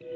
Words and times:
Hello, 0.00 0.08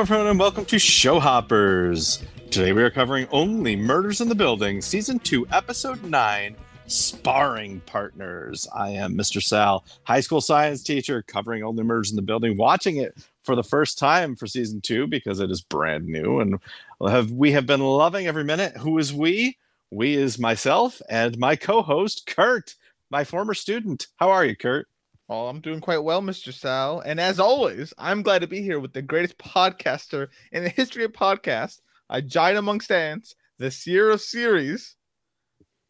everyone, 0.00 0.28
and 0.28 0.38
welcome 0.38 0.64
to 0.64 0.76
Showhoppers. 0.76 2.22
Today 2.50 2.72
we 2.72 2.82
are 2.82 2.88
covering 2.88 3.28
Only 3.32 3.76
Murders 3.76 4.22
in 4.22 4.30
the 4.30 4.34
Building, 4.34 4.80
Season 4.80 5.18
2, 5.18 5.48
Episode 5.52 6.02
9 6.02 6.56
Sparring 6.86 7.80
Partners. 7.80 8.66
I 8.74 8.92
am 8.92 9.14
Mr. 9.14 9.42
Sal, 9.42 9.84
high 10.04 10.20
school 10.20 10.40
science 10.40 10.82
teacher, 10.82 11.20
covering 11.20 11.62
Only 11.62 11.84
Murders 11.84 12.08
in 12.08 12.16
the 12.16 12.22
Building, 12.22 12.56
watching 12.56 12.96
it 12.96 13.14
for 13.42 13.54
the 13.54 13.62
first 13.62 13.98
time 13.98 14.36
for 14.36 14.46
Season 14.46 14.80
2 14.80 15.06
because 15.06 15.40
it 15.40 15.50
is 15.50 15.60
brand 15.60 16.06
new 16.06 16.40
and 16.40 16.58
have, 17.06 17.30
we 17.30 17.52
have 17.52 17.66
been 17.66 17.82
loving 17.82 18.26
every 18.26 18.44
minute. 18.44 18.74
Who 18.78 18.96
is 18.96 19.12
we? 19.12 19.58
We 19.94 20.16
is 20.16 20.40
myself 20.40 21.00
and 21.08 21.38
my 21.38 21.54
co 21.54 21.80
host, 21.80 22.26
Kurt, 22.26 22.74
my 23.10 23.22
former 23.22 23.54
student. 23.54 24.08
How 24.16 24.28
are 24.28 24.44
you, 24.44 24.56
Kurt? 24.56 24.88
Oh, 25.28 25.46
I'm 25.46 25.60
doing 25.60 25.80
quite 25.80 26.02
well, 26.02 26.20
Mr. 26.20 26.52
Sal. 26.52 26.98
And 26.98 27.20
as 27.20 27.38
always, 27.38 27.94
I'm 27.96 28.22
glad 28.22 28.40
to 28.40 28.48
be 28.48 28.60
here 28.60 28.80
with 28.80 28.92
the 28.92 29.02
greatest 29.02 29.38
podcaster 29.38 30.30
in 30.50 30.64
the 30.64 30.68
history 30.68 31.04
of 31.04 31.12
podcasts, 31.12 31.80
a 32.10 32.20
giant 32.20 32.58
amongst 32.58 32.90
ants, 32.90 33.36
the 33.58 33.70
seer 33.70 34.10
of 34.10 34.20
series. 34.20 34.96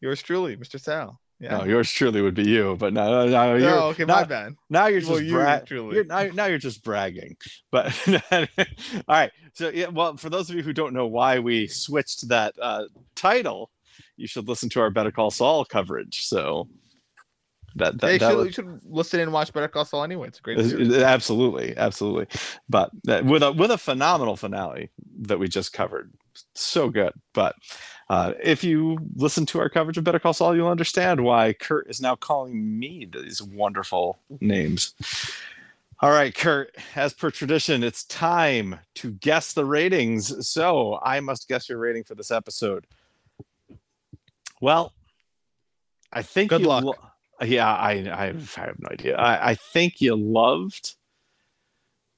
Yours 0.01 0.21
truly, 0.21 0.55
Mr. 0.55 0.79
Sal. 0.79 1.19
Yeah. 1.39 1.57
No, 1.57 1.63
yours 1.63 1.91
truly 1.91 2.21
would 2.21 2.35
be 2.35 2.47
you, 2.47 2.77
but 2.79 2.93
no, 2.93 3.27
no, 3.27 3.55
you're, 3.55 3.69
no 3.71 3.87
okay, 3.87 4.05
now, 4.05 4.17
my 4.17 4.23
bad. 4.23 4.55
Now 4.69 4.85
you're 4.85 4.99
just 4.99 5.11
well, 5.11 5.27
bra- 5.27 5.61
you're, 5.67 6.05
now, 6.05 6.23
now 6.27 6.45
you're 6.45 6.59
just 6.59 6.83
bragging. 6.83 7.37
But 7.71 7.91
all 8.31 8.45
right, 9.09 9.31
so 9.53 9.69
yeah, 9.69 9.87
well, 9.87 10.15
for 10.15 10.29
those 10.29 10.51
of 10.51 10.55
you 10.55 10.61
who 10.61 10.73
don't 10.73 10.93
know 10.93 11.07
why 11.07 11.39
we 11.39 11.67
switched 11.67 12.29
that 12.29 12.53
uh, 12.61 12.83
title, 13.15 13.71
you 14.17 14.27
should 14.27 14.47
listen 14.47 14.69
to 14.69 14.81
our 14.81 14.89
Better 14.89 15.11
Call 15.11 15.31
Saul 15.31 15.65
coverage. 15.65 16.25
So 16.25 16.67
that, 17.75 17.99
that, 17.99 18.19
that 18.19 18.31
should, 18.31 18.37
was, 18.37 18.45
you 18.45 18.51
should 18.53 18.79
listen 18.85 19.19
and 19.19 19.33
watch 19.33 19.51
Better 19.51 19.67
Call 19.67 19.85
Saul 19.85 20.03
anyway. 20.03 20.29
It's 20.29 20.39
a 20.39 20.41
great. 20.41 20.65
Series. 20.65 20.93
Absolutely, 20.93 21.75
absolutely. 21.77 22.27
But 22.69 22.91
with 23.23 23.43
a 23.43 23.51
with 23.51 23.71
a 23.71 23.77
phenomenal 23.77 24.35
finale 24.35 24.91
that 25.21 25.39
we 25.39 25.47
just 25.47 25.73
covered, 25.73 26.13
so 26.53 26.89
good. 26.89 27.11
But 27.33 27.55
uh, 28.09 28.33
if 28.41 28.63
you 28.63 28.97
listen 29.15 29.45
to 29.47 29.59
our 29.59 29.69
coverage 29.69 29.97
of 29.97 30.03
Better 30.03 30.19
Call 30.19 30.33
Saul, 30.33 30.55
you'll 30.55 30.69
understand 30.69 31.21
why 31.21 31.53
Kurt 31.53 31.89
is 31.89 31.99
now 31.99 32.15
calling 32.15 32.79
me 32.79 33.09
these 33.11 33.41
wonderful 33.41 34.19
names. 34.39 34.93
All 36.01 36.11
right, 36.11 36.35
Kurt, 36.35 36.75
as 36.95 37.13
per 37.13 37.31
tradition, 37.31 37.83
it's 37.83 38.03
time 38.03 38.79
to 38.95 39.11
guess 39.11 39.53
the 39.53 39.65
ratings. 39.65 40.47
So 40.47 40.99
I 41.01 41.19
must 41.19 41.47
guess 41.47 41.67
your 41.67 41.77
rating 41.77 42.03
for 42.03 42.15
this 42.15 42.31
episode. 42.31 42.85
Well, 44.65 44.93
I 46.11 46.23
think 46.23 46.49
good 46.49 46.63
luck. 46.63 46.83
Lo- 46.83 46.95
yeah, 47.43 47.71
I, 47.71 47.91
I 48.11 48.25
have 48.33 48.79
no 48.79 48.89
idea. 48.89 49.15
I, 49.15 49.51
I 49.51 49.53
think 49.53 50.01
you 50.01 50.15
loved 50.15 50.95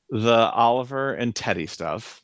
the 0.09 0.50
Oliver 0.52 1.14
and 1.14 1.36
Teddy 1.36 1.67
stuff. 1.67 2.23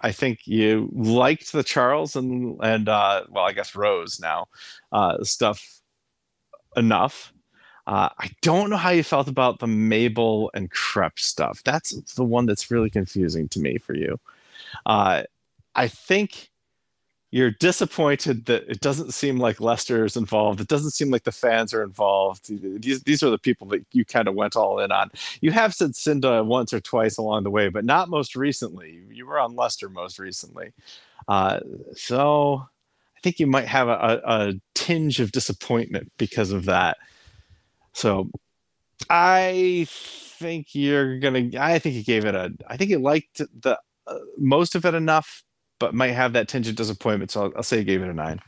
I 0.00 0.10
think 0.10 0.40
you 0.48 0.90
liked 0.92 1.52
the 1.52 1.62
Charles 1.62 2.16
and 2.16 2.58
and 2.64 2.88
uh, 2.88 3.26
well, 3.30 3.44
I 3.44 3.52
guess 3.52 3.76
Rose 3.76 4.18
now 4.18 4.48
uh, 4.90 5.22
stuff 5.22 5.80
enough. 6.76 7.32
Uh, 7.86 8.08
I 8.18 8.30
don't 8.42 8.70
know 8.70 8.76
how 8.76 8.90
you 8.90 9.04
felt 9.04 9.28
about 9.28 9.60
the 9.60 9.68
Mabel 9.68 10.50
and 10.52 10.68
Kreps 10.68 11.20
stuff. 11.20 11.62
That's 11.64 11.92
the 12.14 12.24
one 12.24 12.46
that's 12.46 12.72
really 12.72 12.90
confusing 12.90 13.48
to 13.50 13.60
me 13.60 13.78
for 13.78 13.94
you. 13.94 14.18
Uh, 14.84 15.22
I 15.76 15.86
think 15.86 16.50
you're 17.34 17.50
disappointed 17.50 18.44
that 18.44 18.62
it 18.68 18.78
doesn't 18.78 19.12
seem 19.12 19.38
like 19.38 19.60
Lester 19.60 20.04
is 20.04 20.16
involved. 20.16 20.60
It 20.60 20.68
doesn't 20.68 20.92
seem 20.92 21.10
like 21.10 21.24
the 21.24 21.32
fans 21.32 21.74
are 21.74 21.82
involved. 21.82 22.46
These, 22.80 23.02
these 23.02 23.24
are 23.24 23.30
the 23.30 23.38
people 23.38 23.66
that 23.68 23.84
you 23.90 24.04
kind 24.04 24.28
of 24.28 24.36
went 24.36 24.54
all 24.54 24.78
in 24.78 24.92
on. 24.92 25.10
You 25.40 25.50
have 25.50 25.74
said 25.74 25.96
Cinda 25.96 26.44
once 26.44 26.72
or 26.72 26.78
twice 26.78 27.18
along 27.18 27.42
the 27.42 27.50
way, 27.50 27.70
but 27.70 27.84
not 27.84 28.08
most 28.08 28.36
recently. 28.36 29.02
You 29.10 29.26
were 29.26 29.40
on 29.40 29.56
Lester 29.56 29.88
most 29.88 30.20
recently. 30.20 30.70
Uh, 31.26 31.58
so 31.96 32.68
I 33.16 33.20
think 33.20 33.40
you 33.40 33.48
might 33.48 33.66
have 33.66 33.88
a, 33.88 34.22
a, 34.24 34.48
a 34.50 34.52
tinge 34.76 35.18
of 35.18 35.32
disappointment 35.32 36.12
because 36.18 36.52
of 36.52 36.66
that. 36.66 36.98
So 37.94 38.30
I 39.10 39.88
think 39.88 40.68
you're 40.72 41.18
gonna. 41.18 41.50
I 41.58 41.80
think 41.80 41.96
you 41.96 42.04
gave 42.04 42.26
it 42.26 42.36
a. 42.36 42.52
I 42.68 42.76
think 42.76 42.90
you 42.90 43.00
liked 43.00 43.38
the 43.38 43.76
uh, 44.06 44.18
most 44.38 44.76
of 44.76 44.84
it 44.84 44.94
enough 44.94 45.42
but 45.78 45.94
might 45.94 46.12
have 46.12 46.32
that 46.34 46.48
tinge 46.48 46.68
of 46.68 46.76
disappointment. 46.76 47.30
So 47.30 47.44
I'll, 47.44 47.52
I'll 47.56 47.62
say 47.62 47.78
he 47.78 47.84
gave 47.84 48.02
it 48.02 48.08
a 48.08 48.14
nine. 48.14 48.40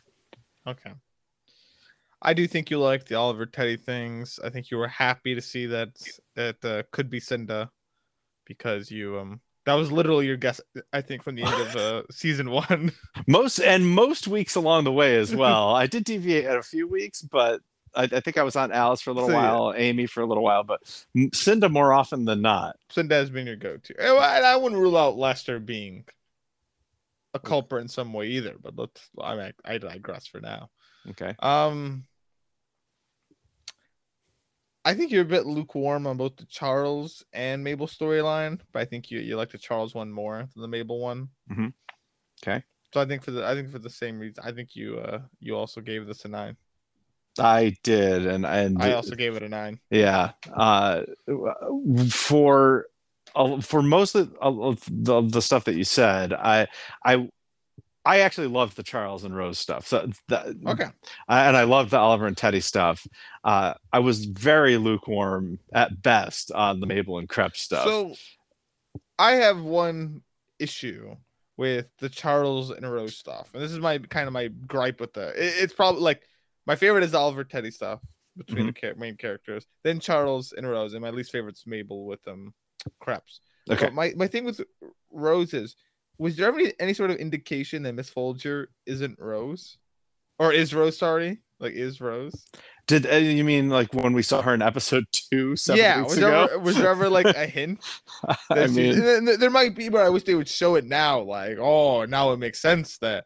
Okay. 0.66 0.92
I 2.22 2.34
do 2.34 2.46
think 2.46 2.70
you 2.70 2.78
liked 2.78 3.08
the 3.08 3.14
Oliver 3.14 3.46
Teddy 3.46 3.76
things. 3.76 4.40
I 4.42 4.50
think 4.50 4.70
you 4.70 4.78
were 4.78 4.88
happy 4.88 5.34
to 5.34 5.40
see 5.40 5.66
that 5.66 5.90
that 6.34 6.64
uh, 6.64 6.82
could 6.90 7.10
be 7.10 7.20
Cinda 7.20 7.70
because 8.46 8.90
you 8.90 9.18
um 9.18 9.40
that 9.66 9.74
was 9.74 9.92
literally 9.92 10.26
your 10.26 10.36
guess. 10.36 10.60
I 10.92 11.00
think 11.02 11.22
from 11.22 11.34
the 11.34 11.42
end 11.42 11.60
of 11.60 11.76
uh, 11.76 12.02
season 12.10 12.50
one. 12.50 12.92
Most 13.26 13.58
and 13.58 13.86
most 13.86 14.28
weeks 14.28 14.54
along 14.54 14.84
the 14.84 14.92
way 14.92 15.16
as 15.16 15.34
well. 15.36 15.74
I 15.74 15.86
did 15.86 16.04
deviate 16.04 16.46
at 16.46 16.56
a 16.56 16.62
few 16.62 16.88
weeks, 16.88 17.20
but 17.20 17.60
I, 17.94 18.04
I, 18.04 18.20
think 18.20 18.38
I 18.38 18.44
was 18.44 18.54
on 18.54 18.70
Alice 18.70 19.00
for 19.00 19.10
a 19.10 19.12
little 19.12 19.28
so, 19.28 19.34
while, 19.34 19.72
yeah. 19.74 19.80
Amy 19.80 20.06
for 20.06 20.20
a 20.20 20.26
little 20.26 20.44
while, 20.44 20.62
but 20.62 20.80
Cinda 21.34 21.68
more 21.68 21.92
often 21.92 22.24
than 22.24 22.42
not. 22.42 22.76
Cinda 22.90 23.16
has 23.16 23.28
been 23.28 23.46
your 23.46 23.56
go-to. 23.56 23.94
And 24.00 24.46
I 24.46 24.56
wouldn't 24.56 24.80
rule 24.80 24.96
out 24.96 25.16
Lester 25.16 25.58
being 25.58 26.04
a 27.36 27.38
culprit 27.38 27.82
in 27.82 27.88
some 27.88 28.12
way 28.12 28.26
either. 28.28 28.56
But 28.60 28.76
let's 28.76 29.08
I 29.20 29.36
mean, 29.36 29.52
I 29.64 29.78
digress 29.78 30.26
for 30.26 30.40
now. 30.40 30.70
Okay. 31.10 31.34
Um, 31.38 32.04
I 34.84 34.94
think 34.94 35.10
you're 35.10 35.22
a 35.22 35.24
bit 35.24 35.46
lukewarm 35.46 36.06
on 36.06 36.16
both 36.16 36.36
the 36.36 36.46
Charles 36.46 37.24
and 37.32 37.62
Mabel 37.62 37.86
storyline, 37.86 38.60
but 38.72 38.82
I 38.82 38.84
think 38.84 39.10
you 39.10 39.20
you 39.20 39.36
like 39.36 39.50
the 39.50 39.58
Charles 39.58 39.94
one 39.94 40.10
more 40.10 40.48
than 40.54 40.62
the 40.62 40.68
Mabel 40.68 41.00
one. 41.00 41.28
Mm-hmm. 41.50 41.68
Okay. 42.42 42.62
So 42.92 43.00
I 43.00 43.04
think 43.04 43.22
for 43.22 43.30
the 43.30 43.46
I 43.46 43.54
think 43.54 43.70
for 43.70 43.78
the 43.78 43.90
same 43.90 44.18
reason, 44.18 44.44
I 44.44 44.52
think 44.52 44.74
you 44.74 44.98
uh 44.98 45.20
you 45.40 45.56
also 45.56 45.80
gave 45.80 46.06
this 46.06 46.24
a 46.24 46.28
nine. 46.28 46.56
I 47.38 47.76
did, 47.82 48.26
and 48.26 48.46
and 48.46 48.82
I 48.82 48.92
also 48.92 49.14
gave 49.14 49.36
it 49.36 49.42
a 49.42 49.48
nine. 49.48 49.78
Yeah. 49.90 50.32
Uh, 50.52 51.02
for 52.08 52.86
uh, 53.36 53.60
for 53.60 53.82
most 53.82 54.14
of 54.14 54.32
the, 54.32 55.12
of 55.12 55.32
the 55.32 55.42
stuff 55.42 55.64
that 55.64 55.76
you 55.76 55.84
said, 55.84 56.32
I 56.32 56.66
I 57.04 57.28
I 58.04 58.20
actually 58.20 58.46
loved 58.46 58.76
the 58.76 58.84
Charles 58.84 59.24
and 59.24 59.36
Rose 59.36 59.58
stuff. 59.58 59.86
So 59.88 60.08
that, 60.28 60.46
okay, 60.66 60.86
and 61.28 61.56
I 61.56 61.64
loved 61.64 61.90
the 61.90 61.98
Oliver 61.98 62.26
and 62.26 62.36
Teddy 62.36 62.60
stuff. 62.60 63.06
Uh, 63.44 63.74
I 63.92 63.98
was 63.98 64.24
very 64.24 64.76
lukewarm 64.76 65.58
at 65.72 66.02
best 66.02 66.52
on 66.52 66.80
the 66.80 66.86
Mabel 66.86 67.18
and 67.18 67.28
Kreps 67.28 67.56
stuff. 67.56 67.84
So 67.84 68.14
I 69.18 69.32
have 69.32 69.60
one 69.60 70.22
issue 70.58 71.16
with 71.56 71.90
the 71.98 72.08
Charles 72.08 72.70
and 72.70 72.90
Rose 72.90 73.16
stuff, 73.16 73.50
and 73.52 73.62
this 73.62 73.72
is 73.72 73.80
my 73.80 73.98
kind 73.98 74.26
of 74.26 74.32
my 74.32 74.48
gripe 74.48 75.00
with 75.00 75.12
the. 75.12 75.28
It, 75.30 75.54
it's 75.62 75.74
probably 75.74 76.02
like 76.02 76.22
my 76.66 76.76
favorite 76.76 77.04
is 77.04 77.10
the 77.10 77.18
Oliver 77.18 77.44
Teddy 77.44 77.70
stuff 77.70 78.00
between 78.36 78.68
mm-hmm. 78.68 78.88
the 78.88 79.00
main 79.00 79.16
characters, 79.16 79.66
then 79.82 79.98
Charles 79.98 80.52
and 80.52 80.68
Rose, 80.68 80.92
and 80.92 81.02
my 81.02 81.10
least 81.10 81.32
favorite 81.32 81.56
is 81.56 81.64
Mabel 81.66 82.06
with 82.06 82.22
them. 82.22 82.54
Kreps. 83.02 83.40
Okay. 83.70 83.86
But 83.86 83.94
my 83.94 84.12
my 84.16 84.26
thing 84.26 84.44
with 84.44 84.60
Rose 85.10 85.54
is, 85.54 85.76
was 86.18 86.36
there 86.36 86.48
ever 86.48 86.58
any, 86.58 86.72
any 86.78 86.94
sort 86.94 87.10
of 87.10 87.16
indication 87.16 87.82
that 87.82 87.94
Miss 87.94 88.08
Folger 88.08 88.70
isn't 88.86 89.18
Rose, 89.18 89.78
or 90.38 90.52
is 90.52 90.74
Rose? 90.74 90.96
Sorry, 90.96 91.40
like 91.58 91.72
is 91.72 92.00
Rose? 92.00 92.46
Did 92.86 93.06
uh, 93.06 93.16
you 93.16 93.42
mean 93.42 93.68
like 93.68 93.92
when 93.92 94.12
we 94.12 94.22
saw 94.22 94.42
her 94.42 94.54
in 94.54 94.62
episode 94.62 95.04
two? 95.10 95.56
yeah, 95.74 96.02
was 96.02 96.16
there, 96.16 96.32
ever, 96.32 96.58
was 96.60 96.76
there 96.76 96.90
ever 96.90 97.08
like 97.08 97.26
a 97.26 97.46
hint? 97.46 97.80
I 98.50 98.68
mean, 98.68 99.24
there 99.24 99.50
might 99.50 99.74
be, 99.74 99.88
but 99.88 100.02
I 100.02 100.08
wish 100.08 100.22
they 100.22 100.36
would 100.36 100.48
show 100.48 100.76
it 100.76 100.84
now. 100.84 101.20
Like, 101.20 101.58
oh, 101.58 102.04
now 102.04 102.30
it 102.32 102.38
makes 102.38 102.60
sense 102.60 102.98
that 102.98 103.24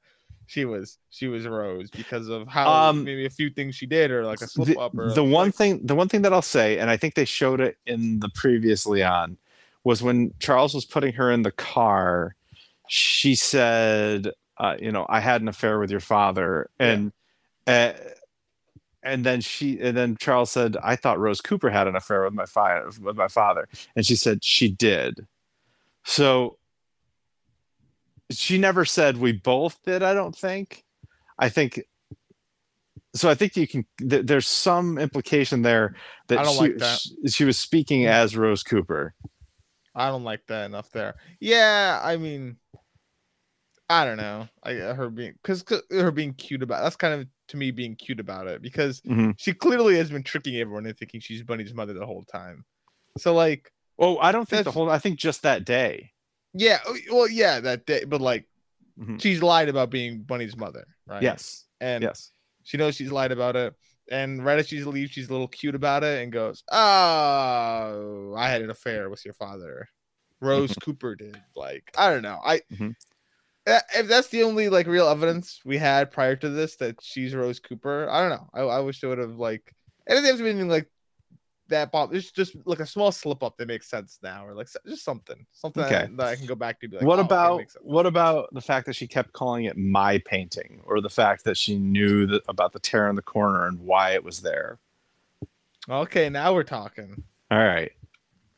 she 0.50 0.64
was 0.64 0.98
she 1.10 1.28
was 1.28 1.46
Rose 1.46 1.90
because 1.90 2.28
of 2.28 2.48
how 2.48 2.68
um, 2.68 3.04
maybe 3.04 3.24
a 3.24 3.30
few 3.30 3.50
things 3.50 3.76
she 3.76 3.86
did 3.86 4.10
or 4.10 4.24
like 4.24 4.40
a 4.40 4.48
slip 4.48 4.68
the, 4.68 4.78
up 4.78 4.98
or 4.98 5.12
the 5.12 5.22
like, 5.22 5.32
one 5.32 5.52
thing 5.52 5.86
the 5.86 5.94
one 5.94 6.08
thing 6.08 6.22
that 6.22 6.32
I'll 6.32 6.42
say 6.42 6.78
and 6.78 6.90
I 6.90 6.96
think 6.96 7.14
they 7.14 7.24
showed 7.24 7.60
it 7.60 7.76
in 7.86 8.18
the 8.18 8.28
previous 8.34 8.84
Leon 8.84 9.36
was 9.84 10.02
when 10.02 10.32
Charles 10.38 10.74
was 10.74 10.84
putting 10.84 11.14
her 11.14 11.30
in 11.30 11.42
the 11.42 11.52
car 11.52 12.34
she 12.92 13.36
said 13.36 14.32
uh, 14.58 14.76
you 14.80 14.90
know 14.90 15.06
I 15.08 15.20
had 15.20 15.40
an 15.40 15.48
affair 15.48 15.78
with 15.78 15.90
your 15.90 16.00
father. 16.00 16.68
And 16.78 17.12
yeah. 17.66 17.94
uh, 17.96 18.10
and 19.02 19.24
then 19.24 19.40
she 19.40 19.80
and 19.80 19.96
then 19.96 20.16
Charles 20.20 20.50
said 20.50 20.76
I 20.82 20.96
thought 20.96 21.18
Rose 21.18 21.40
Cooper 21.40 21.70
had 21.70 21.86
an 21.86 21.96
affair 21.96 22.24
with 22.24 22.34
my 22.34 22.46
father 22.46 22.90
with 23.00 23.16
my 23.16 23.28
father. 23.28 23.68
And 23.94 24.04
she 24.04 24.16
said 24.16 24.44
she 24.44 24.68
did. 24.68 25.26
So 26.04 26.58
she 28.30 28.58
never 28.58 28.84
said 28.84 29.16
we 29.16 29.32
both 29.32 29.82
did 29.84 30.02
i 30.02 30.14
don't 30.14 30.36
think. 30.36 30.84
I 31.38 31.48
think 31.48 31.80
so 33.14 33.28
i 33.30 33.34
think 33.34 33.56
you 33.56 33.66
can 33.66 33.86
th- 33.98 34.26
there's 34.26 34.46
some 34.46 34.98
implication 34.98 35.62
there 35.62 35.96
that, 36.28 36.46
she, 36.46 36.58
like 36.58 36.76
that. 36.76 36.98
she, 36.98 37.16
she 37.28 37.44
was 37.44 37.58
speaking 37.58 38.06
as 38.06 38.36
rose 38.36 38.62
cooper 38.62 39.14
i 39.94 40.08
don't 40.08 40.24
like 40.24 40.46
that 40.46 40.66
enough 40.66 40.90
there 40.90 41.16
yeah 41.40 42.00
i 42.02 42.16
mean 42.16 42.56
i 43.88 44.04
don't 44.04 44.16
know 44.16 44.48
i 44.62 44.72
her 44.74 45.10
being 45.10 45.34
because 45.42 45.64
her 45.90 46.10
being 46.10 46.32
cute 46.34 46.62
about 46.62 46.82
that's 46.82 46.96
kind 46.96 47.14
of 47.20 47.26
to 47.48 47.56
me 47.56 47.70
being 47.72 47.96
cute 47.96 48.20
about 48.20 48.46
it 48.46 48.62
because 48.62 49.00
Mhm. 49.00 49.34
she 49.36 49.52
clearly 49.52 49.96
has 49.96 50.10
been 50.10 50.22
tricking 50.22 50.54
everyone 50.56 50.86
into 50.86 50.96
thinking 50.96 51.20
she's 51.20 51.42
Bunny's 51.42 51.74
mother 51.74 51.92
the 51.94 52.06
whole 52.06 52.22
time. 52.22 52.64
So 53.18 53.34
like, 53.34 53.72
Oh, 53.98 54.18
I 54.18 54.30
don't 54.30 54.48
think 54.48 54.62
the 54.64 54.70
whole. 54.70 54.88
I 54.88 55.00
think 55.00 55.18
just 55.18 55.42
that 55.42 55.64
day. 55.64 56.12
yeah, 56.54 56.78
oh, 56.86 56.96
well, 57.10 57.28
yeah, 57.28 57.58
that 57.58 57.86
day, 57.86 58.04
but 58.04 58.20
like, 58.20 58.46
Mhm. 59.00 59.20
she's 59.20 59.42
lied 59.42 59.68
about 59.68 59.90
being 59.90 60.22
Bunny's 60.22 60.56
mother, 60.56 60.86
right? 61.08 61.22
Yes. 61.24 61.66
and 61.80 62.04
Yes. 62.04 62.30
she 62.62 62.76
knows 62.76 62.94
she's 62.94 63.10
lied 63.10 63.32
about 63.32 63.56
it. 63.56 63.74
And 64.10 64.44
right 64.44 64.58
as 64.58 64.68
she 64.68 64.82
leaves, 64.82 65.12
she's 65.12 65.28
a 65.28 65.32
little 65.32 65.48
cute 65.48 65.74
about 65.74 66.02
it 66.02 66.22
and 66.22 66.32
goes, 66.32 66.64
"Oh, 66.70 68.34
I 68.36 68.48
had 68.48 68.62
an 68.62 68.70
affair 68.70 69.08
with 69.08 69.24
your 69.24 69.34
father." 69.34 69.88
Rose 70.40 70.74
Cooper 70.82 71.14
did. 71.14 71.40
Like, 71.54 71.90
I 71.96 72.10
don't 72.10 72.22
know. 72.22 72.40
I 72.44 72.62
Mhm. 72.72 72.96
Uh, 73.66 73.80
if 73.94 74.08
that's 74.08 74.28
the 74.28 74.42
only 74.42 74.68
like 74.68 74.86
real 74.86 75.06
evidence 75.06 75.60
we 75.64 75.76
had 75.76 76.10
prior 76.10 76.34
to 76.34 76.48
this 76.48 76.76
that 76.76 77.00
she's 77.02 77.34
Rose 77.34 77.60
Cooper, 77.60 78.08
I 78.10 78.20
don't 78.20 78.30
know. 78.30 78.48
I, 78.54 78.76
I 78.76 78.80
wish 78.80 79.00
they 79.00 79.08
would 79.08 79.18
have 79.18 79.36
like 79.36 79.74
anything 80.08 80.30
that's 80.30 80.40
been 80.40 80.68
like 80.68 80.90
that. 81.70 81.90
Bob, 81.90 82.14
it's 82.14 82.30
just 82.30 82.54
like 82.66 82.80
a 82.80 82.86
small 82.86 83.10
slip 83.10 83.42
up 83.42 83.56
that 83.56 83.66
makes 83.68 83.88
sense 83.88 84.18
now, 84.22 84.46
or 84.46 84.54
like 84.54 84.68
just 84.86 85.04
something, 85.04 85.44
something 85.52 85.82
Okay. 85.84 86.02
that, 86.02 86.16
that 86.16 86.26
I 86.28 86.36
can 86.36 86.46
go 86.46 86.54
back 86.54 86.78
to. 86.80 86.88
like, 86.92 87.02
what 87.02 87.18
"Oh, 87.18 87.22
about 87.22 87.62
what 87.80 88.06
about 88.06 88.52
the 88.52 88.60
fact 88.60 88.86
that 88.86 88.94
she 88.94 89.06
kept 89.06 89.32
calling 89.32 89.64
it 89.64 89.76
my 89.76 90.18
painting, 90.26 90.82
or 90.84 91.00
the 91.00 91.10
fact 91.10 91.44
that 91.44 91.56
she 91.56 91.78
knew 91.78 92.26
that, 92.26 92.42
about 92.48 92.72
the 92.72 92.78
tear 92.80 93.08
in 93.08 93.16
the 93.16 93.22
corner 93.22 93.66
and 93.66 93.80
why 93.80 94.10
it 94.12 94.22
was 94.22 94.40
there? 94.40 94.78
Okay, 95.88 96.28
now 96.28 96.52
we're 96.52 96.62
talking. 96.62 97.22
All 97.50 97.58
right. 97.58 97.92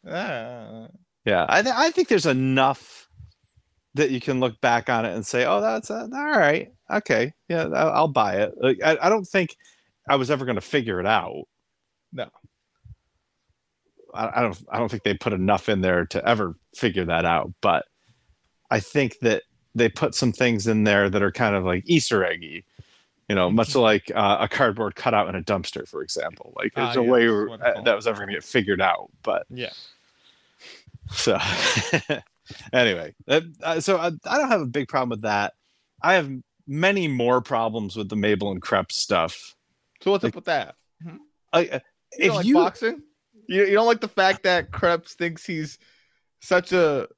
Ah. 0.06 0.88
Yeah, 1.24 1.46
I 1.48 1.62
th- 1.62 1.74
I 1.76 1.90
think 1.92 2.08
there's 2.08 2.26
enough 2.26 3.08
that 3.94 4.10
you 4.10 4.20
can 4.20 4.40
look 4.40 4.60
back 4.60 4.88
on 4.90 5.04
it 5.04 5.14
and 5.14 5.24
say, 5.24 5.44
oh, 5.44 5.60
that's 5.60 5.90
uh, 5.90 6.08
all 6.12 6.30
right. 6.30 6.72
Okay, 6.90 7.32
yeah, 7.48 7.64
I'll, 7.64 7.90
I'll 7.90 8.08
buy 8.08 8.36
it. 8.42 8.54
Like, 8.60 8.78
I, 8.82 8.96
I 9.02 9.08
don't 9.08 9.26
think 9.26 9.56
I 10.08 10.16
was 10.16 10.30
ever 10.30 10.44
going 10.44 10.56
to 10.56 10.60
figure 10.62 10.98
it 10.98 11.06
out. 11.06 11.44
No. 12.12 12.28
I, 14.14 14.40
I 14.40 14.42
don't. 14.42 14.64
I 14.70 14.78
don't 14.78 14.90
think 14.90 15.02
they 15.02 15.14
put 15.14 15.32
enough 15.32 15.68
in 15.68 15.80
there 15.80 16.06
to 16.06 16.26
ever 16.28 16.56
figure 16.74 17.04
that 17.06 17.24
out. 17.24 17.52
But 17.60 17.86
I 18.70 18.80
think 18.80 19.18
that 19.20 19.42
they 19.74 19.88
put 19.88 20.14
some 20.14 20.32
things 20.32 20.66
in 20.66 20.84
there 20.84 21.08
that 21.08 21.22
are 21.22 21.32
kind 21.32 21.56
of 21.56 21.64
like 21.64 21.84
Easter 21.86 22.24
eggy. 22.24 22.64
You 23.28 23.36
know, 23.36 23.50
much 23.50 23.74
like 23.74 24.10
uh, 24.14 24.38
a 24.40 24.48
cardboard 24.48 24.94
cutout 24.94 25.28
in 25.28 25.34
a 25.34 25.42
dumpster, 25.42 25.88
for 25.88 26.02
example. 26.02 26.52
Like 26.56 26.74
there's 26.74 26.96
Ah, 26.96 27.00
a 27.00 27.02
way 27.02 27.28
where, 27.28 27.56
that 27.56 27.94
was 27.96 28.06
ever 28.06 28.18
going 28.18 28.28
to 28.28 28.34
get 28.34 28.44
figured 28.44 28.82
out. 28.82 29.10
But 29.22 29.46
Yeah. 29.48 29.70
so 31.12 31.38
anyway, 32.72 33.14
uh, 33.28 33.80
so 33.80 33.96
I, 33.96 34.10
I 34.26 34.38
don't 34.38 34.48
have 34.50 34.60
a 34.60 34.66
big 34.66 34.88
problem 34.88 35.10
with 35.10 35.22
that. 35.22 35.54
I 36.02 36.14
have 36.14 36.30
many 36.66 37.08
more 37.08 37.40
problems 37.40 37.96
with 37.96 38.08
the 38.08 38.16
Mabel 38.16 38.50
and 38.50 38.60
Kreps 38.60 38.92
stuff. 38.92 39.54
So 40.02 40.10
what's 40.10 40.24
Like, 40.24 40.32
up 40.32 40.36
with 40.36 40.44
that? 40.46 40.74
I, 41.52 41.66
uh, 41.66 41.78
You 41.78 41.80
if 42.12 42.26
don't 42.26 42.36
like 42.36 42.46
you 42.46 42.54
boxing? 42.54 43.02
You, 43.48 43.64
you 43.64 43.74
don't 43.74 43.86
like 43.86 44.00
the 44.00 44.08
fact 44.08 44.44
that 44.44 44.70
Kreps 44.70 45.12
thinks 45.12 45.44
he's 45.44 45.78
such 46.40 46.72
a 46.72 47.08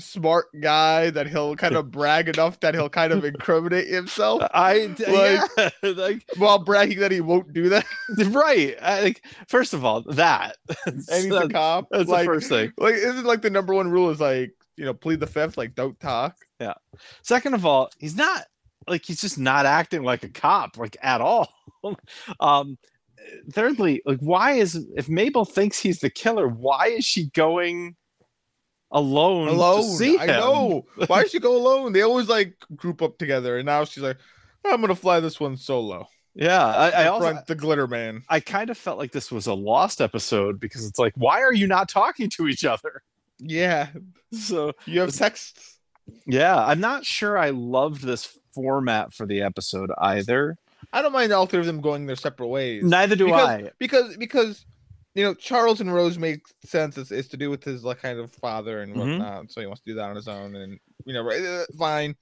smart 0.00 0.46
guy 0.60 1.10
that 1.10 1.28
he'll 1.28 1.54
kind 1.54 1.76
of 1.76 1.90
brag 1.92 2.28
enough 2.28 2.58
that 2.60 2.74
he'll 2.74 2.88
kind 2.88 3.12
of 3.12 3.24
incriminate 3.24 3.86
himself 3.86 4.42
I 4.52 4.92
Like- 5.06 5.48
yeah, 5.56 5.68
like 5.92 6.24
while 6.36 6.58
bragging 6.58 6.98
that 6.98 7.12
he 7.12 7.20
won't 7.20 7.52
do 7.52 7.68
that 7.68 7.86
right. 8.30 8.76
I, 8.82 9.02
like 9.02 9.24
first 9.46 9.72
of 9.72 9.84
all, 9.84 10.02
that 10.02 10.56
and 10.86 10.96
he's 11.08 11.26
a 11.32 11.48
cop. 11.48 11.86
that's 11.90 12.08
like, 12.08 12.22
the 12.26 12.32
first 12.34 12.48
thing. 12.48 12.72
like 12.76 12.94
isn't 12.94 13.24
like 13.24 13.42
the 13.42 13.50
number 13.50 13.72
one 13.74 13.88
rule 13.90 14.10
is 14.10 14.20
like 14.20 14.52
you 14.76 14.84
know 14.84 14.94
plead 14.94 15.20
the 15.20 15.26
fifth, 15.28 15.56
like 15.56 15.74
don't 15.76 15.98
talk. 16.00 16.36
Yeah. 16.58 16.74
Second 17.22 17.54
of 17.54 17.64
all, 17.64 17.90
he's 17.98 18.16
not 18.16 18.44
like 18.88 19.04
he's 19.04 19.20
just 19.20 19.38
not 19.38 19.64
acting 19.64 20.02
like 20.02 20.24
a 20.24 20.28
cop 20.28 20.76
like 20.76 20.96
at 21.02 21.20
all. 21.20 21.48
um 22.40 22.78
thirdly, 23.50 24.02
like 24.04 24.20
why 24.20 24.52
is 24.52 24.86
if 24.96 25.08
Mabel 25.08 25.44
thinks 25.44 25.78
he's 25.78 26.00
the 26.00 26.10
killer, 26.10 26.48
why 26.48 26.88
is 26.88 27.04
she 27.04 27.30
going 27.30 27.96
alone, 28.90 29.48
to 29.48 29.52
Alone, 29.52 30.20
I 30.20 30.26
know. 30.26 30.86
Why 31.08 31.22
did 31.22 31.32
she 31.32 31.40
go 31.40 31.56
alone? 31.56 31.92
They 31.92 32.02
always 32.02 32.28
like 32.28 32.54
group 32.76 33.02
up 33.02 33.18
together, 33.18 33.58
and 33.58 33.66
now 33.66 33.84
she's 33.84 34.02
like, 34.02 34.18
I'm 34.64 34.80
gonna 34.80 34.94
fly 34.94 35.20
this 35.20 35.40
one 35.40 35.56
solo. 35.56 36.06
Yeah, 36.34 36.64
I, 36.64 36.90
I 36.90 37.06
also 37.08 37.38
the 37.46 37.54
glitter 37.54 37.86
man. 37.86 38.22
I 38.28 38.40
kind 38.40 38.70
of 38.70 38.78
felt 38.78 38.98
like 38.98 39.12
this 39.12 39.30
was 39.30 39.46
a 39.46 39.54
lost 39.54 40.00
episode 40.00 40.60
because 40.60 40.86
it's 40.86 40.98
like, 40.98 41.12
why 41.16 41.42
are 41.42 41.52
you 41.52 41.66
not 41.66 41.88
talking 41.88 42.30
to 42.30 42.48
each 42.48 42.64
other? 42.64 43.02
Yeah, 43.38 43.88
So 44.32 44.72
you 44.86 45.00
have 45.00 45.14
texts. 45.14 45.78
yeah, 46.26 46.56
I'm 46.64 46.80
not 46.80 47.04
sure 47.04 47.38
I 47.38 47.50
loved 47.50 48.02
this 48.02 48.36
format 48.54 49.12
for 49.12 49.26
the 49.26 49.42
episode 49.42 49.90
either. 49.98 50.56
I 50.94 51.02
don't 51.02 51.12
mind 51.12 51.32
all 51.32 51.46
three 51.46 51.60
of 51.60 51.66
them 51.66 51.80
going 51.80 52.06
their 52.06 52.16
separate 52.16 52.48
ways. 52.48 52.82
Neither 52.84 53.16
do 53.16 53.26
because, 53.26 53.48
I. 53.48 53.70
because 53.78 54.16
because 54.16 54.66
you 55.14 55.24
know 55.24 55.34
Charles 55.34 55.80
and 55.80 55.92
Rose 55.92 56.18
make 56.18 56.40
sense. 56.64 56.96
It's, 56.96 57.10
it's 57.10 57.28
to 57.28 57.36
do 57.36 57.50
with 57.50 57.62
his 57.64 57.84
like 57.84 58.00
kind 58.00 58.18
of 58.18 58.32
father 58.32 58.80
and 58.82 58.94
Mhm. 58.94 58.98
whatnot. 58.98 59.52
So 59.52 59.60
he 59.60 59.66
wants 59.66 59.82
to 59.82 59.90
do 59.90 59.94
that 59.96 60.04
on 60.10 60.16
his 60.16 60.28
own, 60.28 60.54
and 60.56 60.78
you 61.04 61.12
know, 61.14 61.22
right, 61.22 61.42
uh, 61.44 61.64
fine. 61.78 62.14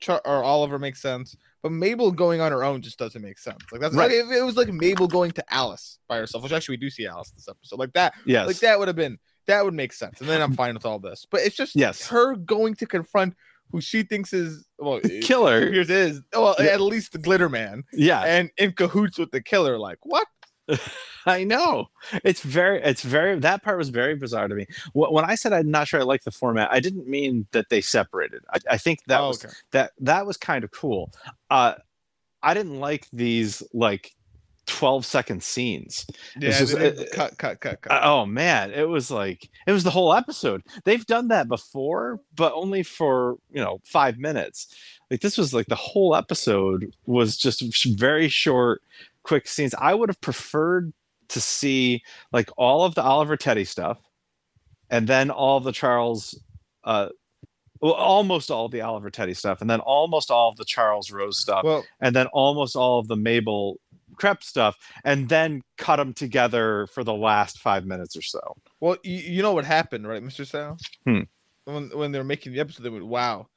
Char- 0.00 0.22
or 0.24 0.44
Oliver 0.44 0.78
makes 0.78 1.02
sense, 1.02 1.34
but 1.60 1.72
Mabel 1.72 2.12
going 2.12 2.40
on 2.40 2.52
her 2.52 2.62
own 2.62 2.82
just 2.82 3.00
doesn't 3.00 3.20
make 3.20 3.36
sense. 3.36 3.58
Like 3.72 3.80
that's 3.80 3.96
Right. 3.96 4.04
like 4.12 4.12
if 4.26 4.30
it 4.30 4.42
was 4.42 4.56
like 4.56 4.68
Mabel 4.72 5.08
going 5.08 5.32
to 5.32 5.44
Alice 5.52 5.98
by 6.08 6.18
herself, 6.18 6.44
which 6.44 6.52
actually 6.52 6.74
we 6.74 6.76
do 6.76 6.88
see 6.90 7.04
Alice 7.06 7.30
this 7.32 7.48
episode, 7.48 7.80
like 7.80 7.92
that. 7.94 8.14
Yes. 8.24 8.46
Like 8.46 8.58
that 8.60 8.78
would 8.78 8.86
have 8.86 8.96
been 8.96 9.18
that 9.46 9.64
would 9.64 9.74
make 9.74 9.92
sense, 9.92 10.20
and 10.20 10.28
then 10.28 10.40
I'm 10.42 10.52
fine 10.54 10.74
with 10.74 10.84
all 10.86 10.98
this. 11.00 11.26
But 11.28 11.40
it's 11.40 11.56
just 11.56 11.74
Yes. 11.74 12.06
her 12.08 12.36
going 12.36 12.74
to 12.76 12.86
confront 12.86 13.34
who 13.70 13.80
she 13.80 14.02
thinks 14.02 14.32
is 14.32 14.66
well, 14.78 15.00
killer. 15.22 15.70
Here's 15.70 15.90
is 15.90 16.20
well 16.32 16.54
Yeah. 16.58 16.66
at 16.72 16.80
least 16.80 17.12
the 17.12 17.18
glitter 17.18 17.48
man 17.48 17.84
Yeah, 17.92 18.22
and 18.22 18.50
in 18.58 18.72
cahoots 18.72 19.18
with 19.18 19.30
the 19.30 19.40
killer. 19.42 19.78
Like 19.78 19.98
what? 20.02 20.26
I 21.26 21.44
know. 21.44 21.88
It's 22.24 22.42
very, 22.42 22.80
it's 22.82 23.02
very, 23.02 23.38
that 23.38 23.62
part 23.62 23.76
was 23.78 23.88
very 23.90 24.14
bizarre 24.16 24.48
to 24.48 24.54
me. 24.54 24.66
When 24.94 25.24
I 25.24 25.34
said 25.34 25.52
I'm 25.52 25.70
not 25.70 25.88
sure 25.88 26.00
I 26.00 26.04
like 26.04 26.24
the 26.24 26.30
format, 26.30 26.70
I 26.70 26.80
didn't 26.80 27.06
mean 27.08 27.46
that 27.52 27.68
they 27.70 27.80
separated. 27.80 28.42
I, 28.52 28.58
I 28.70 28.78
think 28.78 29.00
that 29.08 29.20
Oh, 29.20 29.28
was 29.28 29.44
okay. 29.44 29.54
that 29.72 29.92
that 30.00 30.26
was 30.26 30.36
kind 30.36 30.64
of 30.64 30.70
cool. 30.70 31.10
Uh, 31.50 31.74
I 32.42 32.54
didn't 32.54 32.80
like 32.80 33.08
these 33.12 33.62
like 33.72 34.12
12 34.68 35.04
second 35.04 35.42
scenes. 35.42 36.06
Yeah, 36.38 36.50
just- 36.50 36.76
did 36.76 36.98
uh, 36.98 37.04
cut, 37.12 37.38
cut, 37.38 37.60
cut, 37.60 37.82
cut. 37.82 37.92
Uh, 37.92 38.00
oh 38.04 38.26
man, 38.26 38.70
it 38.70 38.88
was 38.88 39.10
like 39.10 39.48
it 39.66 39.72
was 39.72 39.82
the 39.84 39.90
whole 39.90 40.14
episode. 40.14 40.62
They've 40.84 41.04
done 41.06 41.28
that 41.28 41.48
before, 41.48 42.20
but 42.36 42.52
only 42.54 42.82
for 42.82 43.36
you 43.50 43.62
know 43.62 43.80
five 43.84 44.18
minutes. 44.18 44.74
Like 45.10 45.20
this 45.20 45.38
was 45.38 45.52
like 45.54 45.66
the 45.66 45.74
whole 45.74 46.14
episode 46.14 46.94
was 47.06 47.36
just 47.36 47.62
very 47.98 48.28
short, 48.28 48.82
quick 49.22 49.48
scenes. 49.48 49.74
I 49.78 49.94
would 49.94 50.10
have 50.10 50.20
preferred 50.20 50.92
to 51.28 51.40
see 51.40 52.02
like 52.32 52.50
all 52.56 52.84
of 52.84 52.94
the 52.94 53.02
Oliver 53.02 53.36
Teddy 53.36 53.64
stuff, 53.64 53.98
and 54.90 55.08
then 55.08 55.30
all 55.30 55.60
the 55.60 55.72
Charles, 55.72 56.38
uh, 56.84 57.08
well, 57.80 57.94
almost 57.94 58.50
all 58.50 58.66
of 58.66 58.72
the 58.72 58.82
Oliver 58.82 59.10
Teddy 59.10 59.34
stuff, 59.34 59.60
and 59.62 59.70
then 59.70 59.80
almost 59.80 60.30
all 60.30 60.50
of 60.50 60.56
the 60.56 60.64
Charles 60.64 61.10
Rose 61.10 61.38
stuff, 61.38 61.64
well, 61.64 61.84
and 62.00 62.14
then 62.14 62.26
almost 62.28 62.76
all 62.76 62.98
of 62.98 63.08
the 63.08 63.16
Mabel 63.16 63.78
Crep 64.16 64.42
stuff, 64.42 64.76
and 65.04 65.28
then 65.28 65.62
cut 65.76 65.96
them 65.96 66.12
together 66.12 66.86
for 66.92 67.04
the 67.04 67.14
last 67.14 67.58
five 67.60 67.84
minutes 67.86 68.16
or 68.16 68.22
so. 68.22 68.40
well, 68.80 68.96
you, 69.04 69.16
you 69.18 69.42
know 69.42 69.52
what 69.52 69.64
happened, 69.64 70.06
right, 70.08 70.22
Mister 70.22 70.44
Sal? 70.44 70.76
Hmm. 71.04 71.20
When 71.64 71.90
when 71.90 72.12
they 72.12 72.18
were 72.18 72.24
making 72.24 72.52
the 72.52 72.60
episode, 72.60 72.82
they 72.82 72.88
went, 72.90 73.06
"Wow, 73.06 73.48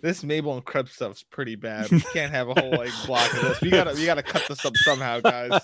this 0.00 0.22
Mabel 0.22 0.54
and 0.54 0.64
Kreps 0.64 0.90
stuff's 0.90 1.24
pretty 1.24 1.56
bad. 1.56 1.90
We 1.90 2.00
can't 2.12 2.30
have 2.30 2.48
a 2.48 2.54
whole 2.60 2.70
like 2.70 2.92
block 3.06 3.32
of 3.34 3.42
this. 3.42 3.60
We 3.60 3.70
gotta 3.70 3.94
we 3.94 4.06
gotta 4.06 4.22
cut 4.22 4.44
this 4.48 4.64
up 4.64 4.76
somehow, 4.76 5.18
guys. 5.20 5.60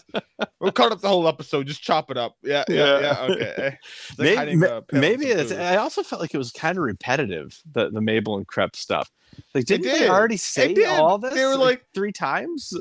We'll 0.60 0.72
cut 0.72 0.90
up 0.92 1.00
the 1.00 1.08
whole 1.08 1.28
episode. 1.28 1.66
Just 1.68 1.82
chop 1.82 2.10
it 2.10 2.16
up. 2.16 2.34
Yeah, 2.42 2.64
yeah, 2.68 2.76
Yeah. 2.76 3.00
yeah. 3.00 3.32
Okay. 3.34 3.78
It's 4.10 4.18
like 4.18 4.46
Maybe, 4.48 4.66
uh, 4.66 4.80
maybe 4.92 5.26
it's, 5.26 5.52
food. 5.52 5.60
I 5.60 5.76
also 5.76 6.02
felt 6.02 6.20
like 6.20 6.34
it 6.34 6.38
was 6.38 6.50
kind 6.52 6.76
of 6.78 6.84
repetitive 6.84 7.56
the 7.72 7.90
the 7.90 8.00
Mabel 8.00 8.36
and 8.36 8.46
Crep 8.46 8.74
stuff. 8.76 9.10
Like, 9.54 9.64
didn't 9.66 9.86
they 9.86 10.00
did. 10.00 10.10
already 10.10 10.36
say 10.36 10.74
did. 10.74 10.88
all 10.88 11.16
this? 11.18 11.32
They 11.34 11.46
were 11.46 11.56
like- 11.56 11.84
three 11.94 12.12
times. 12.12 12.74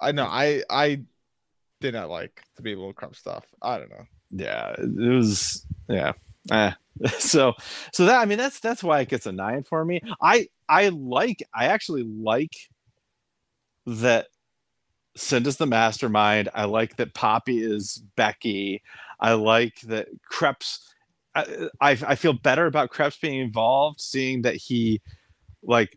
I 0.00 0.12
know. 0.12 0.26
I 0.26 0.62
I 0.70 1.02
did 1.80 1.94
not 1.94 2.10
like 2.10 2.42
the 2.56 2.72
and 2.72 2.94
Kreps 2.96 3.16
stuff. 3.16 3.44
I 3.62 3.78
don't 3.78 3.90
know. 3.90 4.04
Yeah, 4.30 4.74
it 4.78 5.14
was. 5.14 5.66
Yeah. 5.88 6.12
Eh. 6.50 6.72
So, 7.20 7.54
so 7.92 8.06
that 8.06 8.20
I 8.20 8.24
mean 8.24 8.38
that's 8.38 8.58
that's 8.58 8.82
why 8.82 8.98
it 8.98 9.08
gets 9.08 9.26
a 9.26 9.30
nine 9.32 9.62
for 9.62 9.84
me. 9.84 10.00
I 10.20 10.48
I 10.68 10.88
like 10.88 11.44
I 11.54 11.66
actually 11.66 12.02
like 12.02 12.56
that 13.86 14.26
Cinda's 15.16 15.58
the 15.58 15.66
mastermind. 15.66 16.48
I 16.54 16.64
like 16.64 16.96
that 16.96 17.14
Poppy 17.14 17.62
is 17.62 18.02
Becky. 18.16 18.82
I 19.20 19.34
like 19.34 19.80
that 19.82 20.08
Kreps. 20.28 20.80
I, 21.36 21.68
I 21.80 21.90
I 21.90 22.14
feel 22.16 22.32
better 22.32 22.66
about 22.66 22.90
Kreps 22.90 23.20
being 23.20 23.38
involved, 23.38 24.00
seeing 24.00 24.42
that 24.42 24.56
he 24.56 25.00
like 25.62 25.96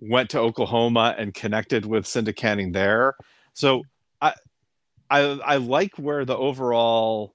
went 0.00 0.30
to 0.30 0.38
Oklahoma 0.38 1.14
and 1.16 1.32
connected 1.32 1.86
with 1.86 2.06
Cinda 2.06 2.32
Canning 2.32 2.72
there. 2.72 3.14
So 3.54 3.82
I 4.20 4.34
I 5.10 5.20
I 5.20 5.56
like 5.56 5.92
where 5.98 6.24
the 6.24 6.36
overall 6.36 7.34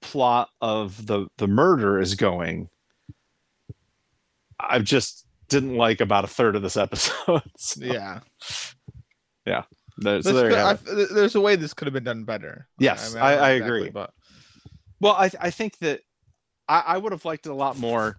plot 0.00 0.48
of 0.60 1.06
the 1.06 1.28
the 1.38 1.46
murder 1.46 2.00
is 2.00 2.14
going. 2.14 2.68
I 4.58 4.78
just 4.78 5.26
didn't 5.48 5.76
like 5.76 6.00
about 6.00 6.24
a 6.24 6.28
third 6.28 6.56
of 6.56 6.62
this 6.62 6.76
episode. 6.76 7.42
So, 7.56 7.84
Yeah. 7.84 8.20
There- 9.98 10.22
so 10.22 10.32
there 10.32 10.44
you 10.44 10.50
could- 10.50 10.58
have. 10.58 10.88
I- 10.88 11.14
there's 11.14 11.34
a 11.34 11.40
way 11.40 11.56
this 11.56 11.74
could 11.74 11.86
have 11.86 11.92
been 11.94 12.04
done 12.04 12.24
better. 12.24 12.66
Yes, 12.78 13.14
mean, 13.14 13.22
I- 13.22 13.32
I 13.34 13.50
exactly, 13.52 13.76
agree. 13.78 13.90
But 13.90 14.10
Well, 15.00 15.12
I 15.14 15.30
I 15.40 15.50
think 15.50 15.78
that 15.78 16.00
I, 16.68 16.80
I 16.80 16.98
would 16.98 17.12
have 17.12 17.24
liked 17.24 17.46
it 17.46 17.50
a 17.50 17.54
lot 17.54 17.76
more 17.78 18.16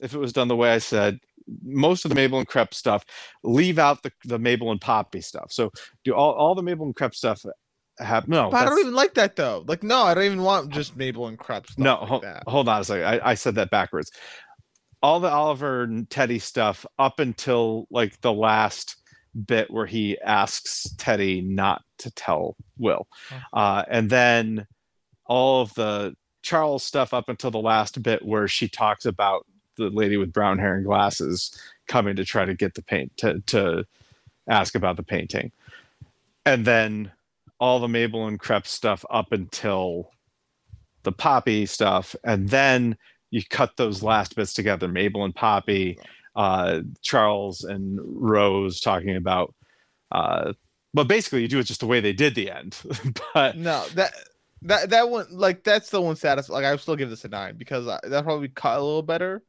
if 0.00 0.14
it 0.14 0.18
was 0.18 0.32
done 0.32 0.48
the 0.48 0.56
way 0.56 0.72
I 0.72 0.78
said. 0.78 1.20
Most 1.62 2.04
of 2.04 2.08
the 2.08 2.14
Mabel 2.14 2.38
and 2.38 2.46
Crepe 2.46 2.74
stuff, 2.74 3.04
leave 3.42 3.78
out 3.78 4.02
the 4.02 4.12
the 4.24 4.38
Mabel 4.38 4.70
and 4.70 4.80
Poppy 4.80 5.20
stuff. 5.20 5.50
So 5.50 5.70
do 6.04 6.14
all, 6.14 6.32
all 6.32 6.54
the 6.54 6.62
Mabel 6.62 6.86
and 6.86 6.96
Crepe 6.96 7.14
stuff 7.14 7.44
have 7.98 8.28
no? 8.28 8.50
But 8.50 8.62
I 8.62 8.64
don't 8.64 8.80
even 8.80 8.94
like 8.94 9.14
that 9.14 9.36
though. 9.36 9.64
Like, 9.66 9.82
no, 9.82 10.02
I 10.02 10.14
don't 10.14 10.24
even 10.24 10.42
want 10.42 10.70
just 10.70 10.96
Mabel 10.96 11.26
and 11.26 11.38
Crepe 11.38 11.66
stuff. 11.66 11.78
no. 11.78 11.98
like 12.00 12.08
Hold, 12.08 12.24
hold 12.46 12.68
on 12.68 12.80
a 12.80 12.84
second. 12.84 13.04
I, 13.04 13.30
I 13.30 13.34
said 13.34 13.56
that 13.56 13.70
backwards. 13.70 14.10
All 15.02 15.20
the 15.20 15.30
Oliver 15.30 15.82
and 15.82 16.08
Teddy 16.08 16.38
stuff 16.38 16.86
up 16.98 17.18
until 17.18 17.86
like 17.90 18.20
the 18.20 18.32
last 18.32 18.96
bit 19.46 19.70
where 19.70 19.86
he 19.86 20.20
asks 20.20 20.94
Teddy 20.96 21.40
not 21.40 21.82
to 21.98 22.10
tell 22.10 22.56
Will, 22.78 23.06
uh, 23.52 23.84
and 23.88 24.08
then 24.08 24.66
all 25.26 25.62
of 25.62 25.74
the 25.74 26.14
Charles 26.42 26.84
stuff 26.84 27.14
up 27.14 27.28
until 27.28 27.50
the 27.50 27.58
last 27.58 28.02
bit 28.02 28.24
where 28.24 28.48
she 28.48 28.68
talks 28.68 29.06
about 29.06 29.46
the 29.90 29.96
lady 29.96 30.16
with 30.16 30.32
brown 30.32 30.58
hair 30.58 30.74
and 30.74 30.84
glasses 30.84 31.56
coming 31.88 32.16
to 32.16 32.24
try 32.24 32.44
to 32.44 32.54
get 32.54 32.74
the 32.74 32.82
paint 32.82 33.16
to 33.18 33.40
to 33.46 33.86
ask 34.48 34.74
about 34.74 34.96
the 34.96 35.02
painting, 35.02 35.52
and 36.44 36.64
then 36.64 37.12
all 37.60 37.78
the 37.78 37.88
Mabel 37.88 38.26
and 38.26 38.40
Crepe 38.40 38.66
stuff 38.66 39.04
up 39.10 39.32
until 39.32 40.10
the 41.04 41.12
Poppy 41.12 41.66
stuff, 41.66 42.16
and 42.24 42.48
then 42.48 42.96
you 43.30 43.42
cut 43.48 43.76
those 43.76 44.02
last 44.02 44.36
bits 44.36 44.52
together. 44.52 44.88
Mabel 44.88 45.24
and 45.24 45.34
Poppy, 45.34 45.98
uh, 46.36 46.80
Charles 47.00 47.64
and 47.64 47.98
Rose 48.02 48.80
talking 48.80 49.16
about. 49.16 49.54
Uh, 50.10 50.52
but 50.94 51.08
basically, 51.08 51.42
you 51.42 51.48
do 51.48 51.58
it 51.58 51.64
just 51.64 51.80
the 51.80 51.86
way 51.86 52.00
they 52.00 52.12
did 52.12 52.34
the 52.34 52.50
end. 52.50 52.76
but 53.34 53.56
No, 53.56 53.86
that 53.94 54.12
that 54.62 54.90
that 54.90 55.08
one 55.08 55.26
like 55.30 55.64
that's 55.64 55.90
the 55.90 56.00
one 56.00 56.16
satis 56.16 56.48
Like, 56.48 56.64
I 56.64 56.70
would 56.70 56.80
still 56.80 56.96
give 56.96 57.10
this 57.10 57.24
a 57.24 57.28
nine 57.28 57.56
because 57.56 57.86
that 57.86 58.24
probably 58.24 58.48
cut 58.48 58.78
a 58.78 58.82
little 58.82 59.02
better. 59.02 59.42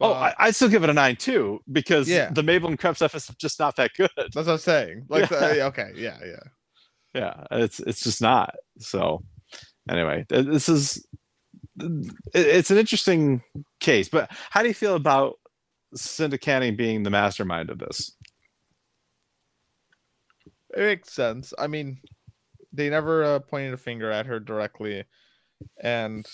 Oh, 0.00 0.12
Uh, 0.12 0.32
I, 0.38 0.46
I'd 0.46 0.54
still 0.54 0.68
give 0.68 0.84
it 0.84 0.90
a 0.90 0.94
nine 0.94 1.16
too 1.16 1.60
because 1.70 2.08
Yeah. 2.08 2.30
the 2.30 2.42
Mabel 2.42 2.68
and 2.68 2.78
Crepe 2.78 2.96
stuff 2.96 3.14
is 3.14 3.26
just 3.38 3.58
not 3.58 3.76
that 3.76 3.92
good. 3.96 4.10
That's 4.16 4.34
what 4.36 4.48
I'm 4.48 4.58
saying. 4.58 5.06
Like, 5.08 5.30
Yeah. 5.30 5.38
the- 5.54 5.66
okay, 5.66 5.90
yeah, 5.96 6.18
yeah. 6.24 6.42
yeah 7.14 7.44
it's 7.52 7.80
it's 7.80 8.02
just 8.02 8.20
not 8.20 8.54
so 8.78 9.22
anyway 9.88 10.24
this 10.28 10.68
is 10.68 11.06
it's 12.34 12.70
an 12.70 12.78
interesting 12.78 13.42
case 13.80 14.08
but 14.08 14.30
how 14.50 14.62
do 14.62 14.68
you 14.68 14.74
feel 14.74 14.94
about 14.96 15.34
cinda 15.94 16.36
canning 16.38 16.74
being 16.76 17.02
the 17.04 17.10
mastermind 17.10 17.70
of 17.70 17.78
this 17.78 18.16
It 20.76 20.80
makes 20.80 21.12
sense. 21.12 21.54
I 21.56 21.68
mean, 21.68 22.00
they 22.72 22.90
never 22.90 23.22
uh, 23.22 23.38
pointed 23.38 23.74
a 23.74 23.76
finger 23.76 24.10
at 24.10 24.26
her 24.26 24.40
directly, 24.40 25.04
and 25.80 26.26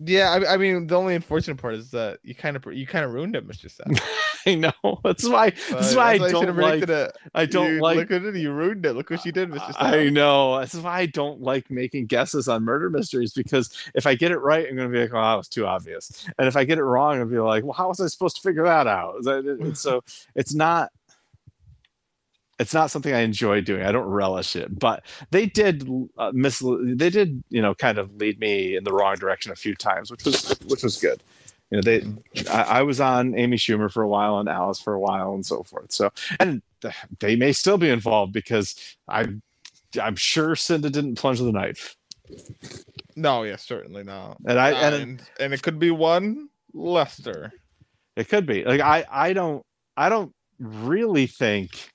yeah, 0.00 0.30
I, 0.30 0.54
I 0.54 0.56
mean, 0.56 0.86
the 0.86 0.96
only 0.96 1.14
unfortunate 1.14 1.56
part 1.56 1.74
is 1.74 1.90
that 1.90 2.20
you 2.22 2.34
kind 2.34 2.56
of 2.56 2.64
you 2.72 2.86
kind 2.86 3.04
of 3.04 3.12
ruined 3.12 3.34
it, 3.34 3.46
Mister 3.46 3.68
Seth. 3.68 3.86
i 4.46 4.54
know 4.54 4.72
that's 5.04 5.28
why 5.28 5.50
that's 5.70 5.94
why 5.94 6.10
i 6.10 6.12
you 6.14 6.28
should 6.28 6.30
don't 6.30 6.56
like 6.56 6.88
i 7.34 7.44
don't 7.44 7.74
you, 7.74 7.80
like 7.80 7.96
Look 7.96 8.10
at 8.12 8.22
it. 8.22 8.36
You 8.36 8.52
ruined 8.52 8.86
it. 8.86 8.92
Look 8.92 9.10
what 9.10 9.24
you 9.24 9.32
did, 9.32 9.50
Mister 9.50 9.72
Seth. 9.72 9.82
I 9.82 10.08
know. 10.08 10.60
This 10.60 10.74
is 10.74 10.80
why 10.80 11.00
I 11.00 11.06
don't 11.06 11.40
like 11.42 11.70
making 11.70 12.06
guesses 12.06 12.48
on 12.48 12.64
murder 12.64 12.88
mysteries 12.90 13.32
because 13.32 13.70
if 13.94 14.06
I 14.06 14.14
get 14.14 14.30
it 14.30 14.38
right, 14.38 14.66
I'm 14.68 14.76
going 14.76 14.88
to 14.88 14.92
be 14.92 15.00
like, 15.00 15.12
"Oh, 15.12 15.20
that 15.20 15.34
was 15.34 15.48
too 15.48 15.66
obvious," 15.66 16.26
and 16.38 16.46
if 16.46 16.56
I 16.56 16.64
get 16.64 16.78
it 16.78 16.84
wrong, 16.84 17.18
I'll 17.18 17.26
be 17.26 17.38
like, 17.38 17.64
"Well, 17.64 17.72
how 17.72 17.88
was 17.88 18.00
I 18.00 18.06
supposed 18.06 18.36
to 18.36 18.42
figure 18.42 18.64
that 18.64 18.86
out?" 18.86 19.24
And 19.26 19.76
so 19.76 20.02
it's 20.34 20.54
not. 20.54 20.90
It's 22.58 22.74
not 22.74 22.90
something 22.90 23.14
I 23.14 23.20
enjoy 23.20 23.60
doing. 23.60 23.82
I 23.82 23.92
don't 23.92 24.06
relish 24.06 24.56
it, 24.56 24.78
but 24.78 25.04
they 25.30 25.46
did 25.46 25.88
uh, 26.18 26.32
mis. 26.34 26.60
They 26.60 27.10
did, 27.10 27.42
you 27.50 27.62
know, 27.62 27.74
kind 27.74 27.98
of 27.98 28.14
lead 28.16 28.40
me 28.40 28.76
in 28.76 28.84
the 28.84 28.92
wrong 28.92 29.14
direction 29.16 29.52
a 29.52 29.56
few 29.56 29.74
times, 29.74 30.10
which 30.10 30.24
was 30.24 30.58
which 30.66 30.82
was 30.82 30.98
good. 30.98 31.22
You 31.70 31.76
know, 31.76 31.82
they. 31.82 32.04
I, 32.50 32.62
I 32.62 32.82
was 32.82 33.00
on 33.00 33.38
Amy 33.38 33.58
Schumer 33.58 33.90
for 33.90 34.02
a 34.02 34.08
while 34.08 34.38
and 34.38 34.48
Alice 34.48 34.80
for 34.80 34.94
a 34.94 35.00
while 35.00 35.34
and 35.34 35.46
so 35.46 35.62
forth. 35.62 35.92
So, 35.92 36.10
and 36.40 36.62
they 37.20 37.36
may 37.36 37.52
still 37.52 37.78
be 37.78 37.90
involved 37.90 38.32
because 38.32 38.74
I 39.06 39.26
I'm 40.00 40.16
sure 40.16 40.56
Cinda 40.56 40.90
didn't 40.90 41.16
plunge 41.16 41.38
the 41.38 41.52
knife. 41.52 41.96
No, 43.16 43.42
yeah, 43.42 43.56
certainly 43.56 44.04
not. 44.04 44.38
And 44.46 44.58
I 44.58 44.70
and, 44.70 44.94
and 44.94 45.22
and 45.40 45.54
it 45.54 45.62
could 45.62 45.78
be 45.78 45.90
one 45.90 46.48
Lester. 46.74 47.52
it 48.16 48.28
could 48.28 48.46
be. 48.46 48.64
Like 48.64 48.80
I 48.80 49.04
I 49.10 49.32
don't 49.32 49.64
I 49.96 50.08
don't 50.08 50.32
really 50.58 51.26
think 51.26 51.90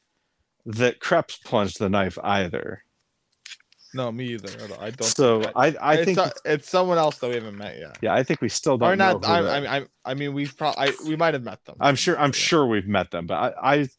that 0.65 0.99
Kreps 0.99 1.43
plunged 1.43 1.79
the 1.79 1.89
knife 1.89 2.17
either. 2.23 2.83
No, 3.95 4.11
me 4.11 4.29
either. 4.33 4.49
I 4.79 4.89
don't. 4.89 5.03
So 5.03 5.43
I 5.55 5.75
I 5.79 5.93
it's, 5.95 6.05
think 6.05 6.17
so- 6.17 6.31
it's 6.45 6.67
someone 6.69 6.97
else 6.97 7.19
that 7.19 7.27
we 7.29 7.35
haven't 7.35 7.57
met 7.57 7.77
yet. 7.77 7.97
yeah, 8.01 8.13
I 8.13 8.23
think 8.23 8.41
we 8.41 8.49
still 8.49 8.77
don't 8.77 8.89
Or 8.89 8.95
not. 8.95 9.23
I, 9.23 9.39
I, 9.39 9.77
I, 9.77 9.85
I 10.03 10.13
mean, 10.15 10.33
we've 10.33 10.57
probably 10.57 10.89
we 11.05 11.15
might 11.15 11.35
have 11.35 11.43
met 11.43 11.63
them. 11.65 11.75
I'm 11.79 11.95
sure 11.95 12.17
I'm 12.17 12.29
Yeah. 12.29 12.33
sure 12.49 12.65
we've 12.65 12.87
met 12.87 13.11
them, 13.11 13.27
but 13.27 13.35
I 13.61 13.73
I 13.75 13.89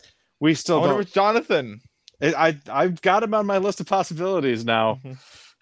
we 0.40 0.50
I 0.50 0.54
still 0.54 0.80
wonder 0.80 0.94
don't 0.94 1.02
it's 1.02 1.12
Jonathan. 1.12 1.80
I, 2.21 2.35
I 2.49 2.83
I've 2.83 3.00
got 3.02 3.23
him 3.23 3.35
on 3.35 3.47
my 3.47 3.59
list 3.59 3.78
of 3.80 3.87
possibilities 3.87 4.64
now. 4.64 4.99
Mhm. 5.04 5.16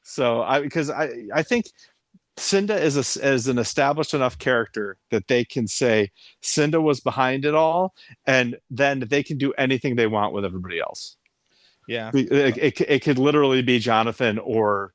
So 0.04 0.42
I 0.42 0.60
because 0.62 0.88
I 0.88 1.10
I 1.34 1.42
think 1.42 1.66
Cinda 2.36 2.80
is 2.80 2.96
a, 2.96 3.26
is 3.26 3.46
an 3.48 3.58
established 3.58 4.14
enough 4.14 4.38
character 4.38 4.96
that 5.10 5.28
they 5.28 5.44
can 5.44 5.66
say 5.66 6.10
Cinda 6.40 6.80
was 6.80 7.00
behind 7.00 7.44
it 7.44 7.54
all, 7.54 7.94
and 8.26 8.56
then 8.70 9.00
they 9.00 9.22
can 9.22 9.38
do 9.38 9.52
anything 9.52 9.96
they 9.96 10.06
want 10.06 10.32
with 10.32 10.44
everybody 10.44 10.80
else. 10.80 11.16
Yeah. 11.86 12.10
It, 12.14 12.58
it, 12.58 12.80
it 12.80 13.02
could 13.02 13.18
literally 13.18 13.62
be 13.62 13.78
Jonathan 13.78 14.38
or 14.38 14.94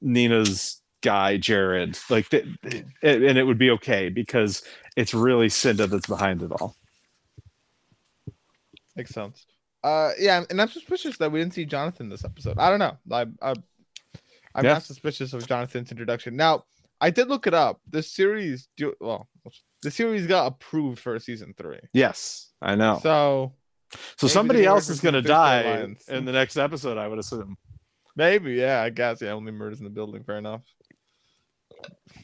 Nina's 0.00 0.80
guy 1.02 1.36
Jared, 1.36 1.98
like 2.08 2.28
th- 2.28 2.46
th- 2.62 2.84
and 3.02 3.38
it 3.38 3.44
would 3.44 3.58
be 3.58 3.70
okay 3.70 4.08
because 4.08 4.62
it's 4.96 5.14
really 5.14 5.48
Cinda 5.48 5.86
that's 5.86 6.06
behind 6.06 6.42
it 6.42 6.52
all. 6.52 6.76
Makes 8.94 9.10
sense. 9.10 9.46
Uh, 9.82 10.12
yeah, 10.18 10.44
and 10.48 10.60
I'm 10.60 10.68
suspicious 10.68 11.16
that 11.16 11.32
we 11.32 11.40
didn't 11.40 11.54
see 11.54 11.64
Jonathan 11.64 12.08
this 12.08 12.24
episode. 12.24 12.58
I 12.58 12.70
don't 12.70 12.78
know. 12.78 12.96
I, 13.10 13.26
I 13.42 13.54
I'm 14.54 14.64
Yeah. 14.64 14.74
not 14.74 14.82
suspicious 14.82 15.32
of 15.32 15.46
Jonathan's 15.46 15.90
introduction. 15.90 16.36
Now, 16.36 16.64
I 17.00 17.10
did 17.10 17.28
look 17.28 17.46
it 17.46 17.54
up. 17.54 17.80
The 17.88 18.02
series, 18.02 18.68
do 18.76 18.94
well, 19.00 19.28
the 19.82 19.90
series 19.90 20.26
got 20.26 20.46
approved 20.46 20.98
for 21.00 21.18
season 21.18 21.54
three. 21.56 21.80
Yes, 21.92 22.50
I 22.60 22.74
know. 22.76 23.00
So, 23.02 23.54
So 24.16 24.26
somebody 24.28 24.64
else 24.64 24.88
is 24.88 25.00
going 25.00 25.14
to 25.14 25.22
die 25.22 25.86
in 26.08 26.24
the 26.24 26.32
next 26.32 26.56
episode, 26.56 26.98
I 26.98 27.08
would 27.08 27.18
assume. 27.18 27.56
maybe, 28.14 28.52
yeah, 28.54 28.82
I 28.82 28.90
guess. 28.90 29.20
Yeah, 29.22 29.30
only 29.32 29.52
murders 29.52 29.78
in 29.80 29.84
the 29.84 29.90
building. 29.90 30.22
Fair 30.24 30.38
enough. 30.38 30.62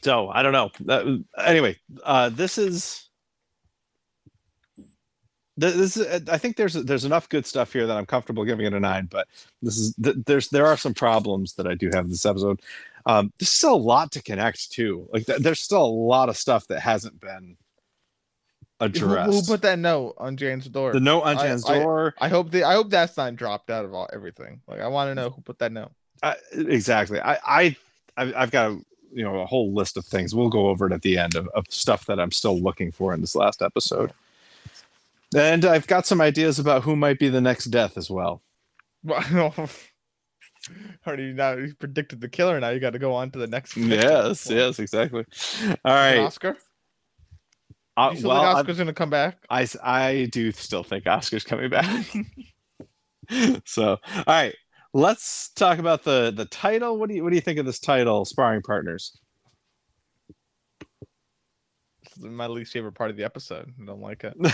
So 0.03 0.29
I 0.29 0.43
don't 0.43 0.53
know. 0.53 0.69
That, 0.81 1.23
anyway, 1.43 1.77
uh, 2.03 2.29
this 2.29 2.57
is 2.57 3.08
this 5.59 5.97
is, 5.97 6.27
I 6.29 6.37
think 6.37 6.55
there's 6.55 6.73
there's 6.73 7.05
enough 7.05 7.29
good 7.29 7.45
stuff 7.45 7.73
here 7.73 7.85
that 7.87 7.97
I'm 7.97 8.05
comfortable 8.05 8.45
giving 8.45 8.65
it 8.65 8.73
a 8.73 8.79
nine. 8.79 9.07
But 9.09 9.27
this 9.61 9.77
is 9.77 9.93
there's 9.97 10.49
there 10.49 10.65
are 10.65 10.77
some 10.77 10.93
problems 10.93 11.53
that 11.55 11.67
I 11.67 11.75
do 11.75 11.89
have 11.93 12.05
in 12.05 12.11
this 12.11 12.25
episode. 12.25 12.61
Um, 13.05 13.31
there's 13.39 13.49
still 13.51 13.75
a 13.75 13.77
lot 13.77 14.11
to 14.13 14.21
connect 14.21 14.71
to. 14.73 15.07
Like 15.11 15.25
th- 15.25 15.39
there's 15.39 15.61
still 15.61 15.83
a 15.83 15.87
lot 15.87 16.29
of 16.29 16.37
stuff 16.37 16.67
that 16.67 16.79
hasn't 16.81 17.19
been 17.19 17.57
addressed. 18.79 19.33
who 19.33 19.53
put 19.53 19.61
that 19.63 19.79
note 19.79 20.15
on 20.17 20.37
Jane's 20.37 20.67
door? 20.67 20.93
the 20.93 20.99
note 20.99 21.21
on 21.21 21.37
I- 21.37 21.43
Jan's 21.43 21.69
I- 21.69 21.79
door? 21.79 22.15
I 22.19 22.29
hope 22.29 22.51
the 22.51 22.63
I 22.63 22.73
hope 22.73 22.89
that 22.91 23.13
sign 23.13 23.35
dropped 23.35 23.69
out 23.69 23.85
of 23.85 23.93
all 23.93 24.09
everything. 24.13 24.61
Like 24.67 24.79
I 24.79 24.87
want 24.87 25.09
to 25.09 25.15
know 25.15 25.29
who 25.29 25.41
put 25.41 25.59
that 25.59 25.71
note. 25.71 25.91
Uh, 26.21 26.33
exactly. 26.53 27.19
I, 27.19 27.37
I 27.45 27.75
I've, 28.17 28.33
I've 28.35 28.51
got 28.51 28.71
a, 28.71 28.79
you 29.11 29.23
know 29.23 29.39
a 29.39 29.45
whole 29.45 29.73
list 29.73 29.97
of 29.97 30.05
things. 30.05 30.35
We'll 30.35 30.49
go 30.49 30.67
over 30.69 30.87
it 30.87 30.93
at 30.93 31.01
the 31.01 31.17
end 31.17 31.35
of, 31.35 31.47
of 31.49 31.65
stuff 31.69 32.05
that 32.07 32.19
I'm 32.19 32.31
still 32.31 32.59
looking 32.61 32.91
for 32.91 33.13
in 33.13 33.21
this 33.21 33.35
last 33.35 33.61
episode. 33.61 34.11
And 35.35 35.63
I've 35.65 35.87
got 35.87 36.07
some 36.07 36.21
ideas 36.21 36.59
about 36.59 36.83
who 36.83 36.95
might 36.95 37.19
be 37.19 37.29
the 37.29 37.41
next 37.41 37.65
death 37.65 37.97
as 37.97 38.09
well. 38.09 38.41
Well, 39.03 39.53
already 41.07 41.33
now 41.33 41.53
you 41.53 41.73
predicted 41.75 42.19
the 42.21 42.29
killer. 42.29 42.59
Now 42.59 42.69
you 42.69 42.79
got 42.79 42.93
to 42.93 42.99
go 42.99 43.13
on 43.13 43.31
to 43.31 43.39
the 43.39 43.47
next. 43.47 43.77
Yes, 43.77 44.49
Well, 44.49 44.57
yes, 44.57 44.79
exactly. 44.79 45.25
All 45.85 45.93
right. 45.93 46.17
Oscar. 46.19 46.57
Uh, 47.95 48.09
you 48.11 48.17
still 48.19 48.29
well, 48.29 48.39
think 48.39 48.47
I'm- 48.47 48.57
Oscar's 48.57 48.77
gonna 48.77 48.93
come 48.93 49.09
back? 49.09 49.37
I 49.49 49.67
I 49.83 50.29
do 50.31 50.51
still 50.51 50.83
think 50.83 51.05
Oscar's 51.05 51.43
coming 51.43 51.69
back. 51.69 52.05
so, 53.65 53.97
all 54.15 54.23
right, 54.25 54.55
let's 54.93 55.49
talk 55.49 55.79
about 55.79 56.03
the 56.03 56.31
the 56.35 56.45
title. 56.45 56.97
What 56.97 57.09
do 57.09 57.15
you 57.15 57.23
what 57.23 57.29
do 57.29 57.35
you 57.35 57.41
think 57.41 57.59
of 57.59 57.65
this 57.65 57.79
title, 57.79 58.23
Sparring 58.25 58.61
Partners? 58.61 59.17
This 62.03 62.17
is 62.17 62.23
my 62.23 62.47
least 62.47 62.71
favorite 62.71 62.93
part 62.93 63.11
of 63.11 63.17
the 63.17 63.23
episode. 63.25 63.69
I 63.81 63.85
don't 63.85 64.01
like 64.01 64.23
it. 64.23 64.33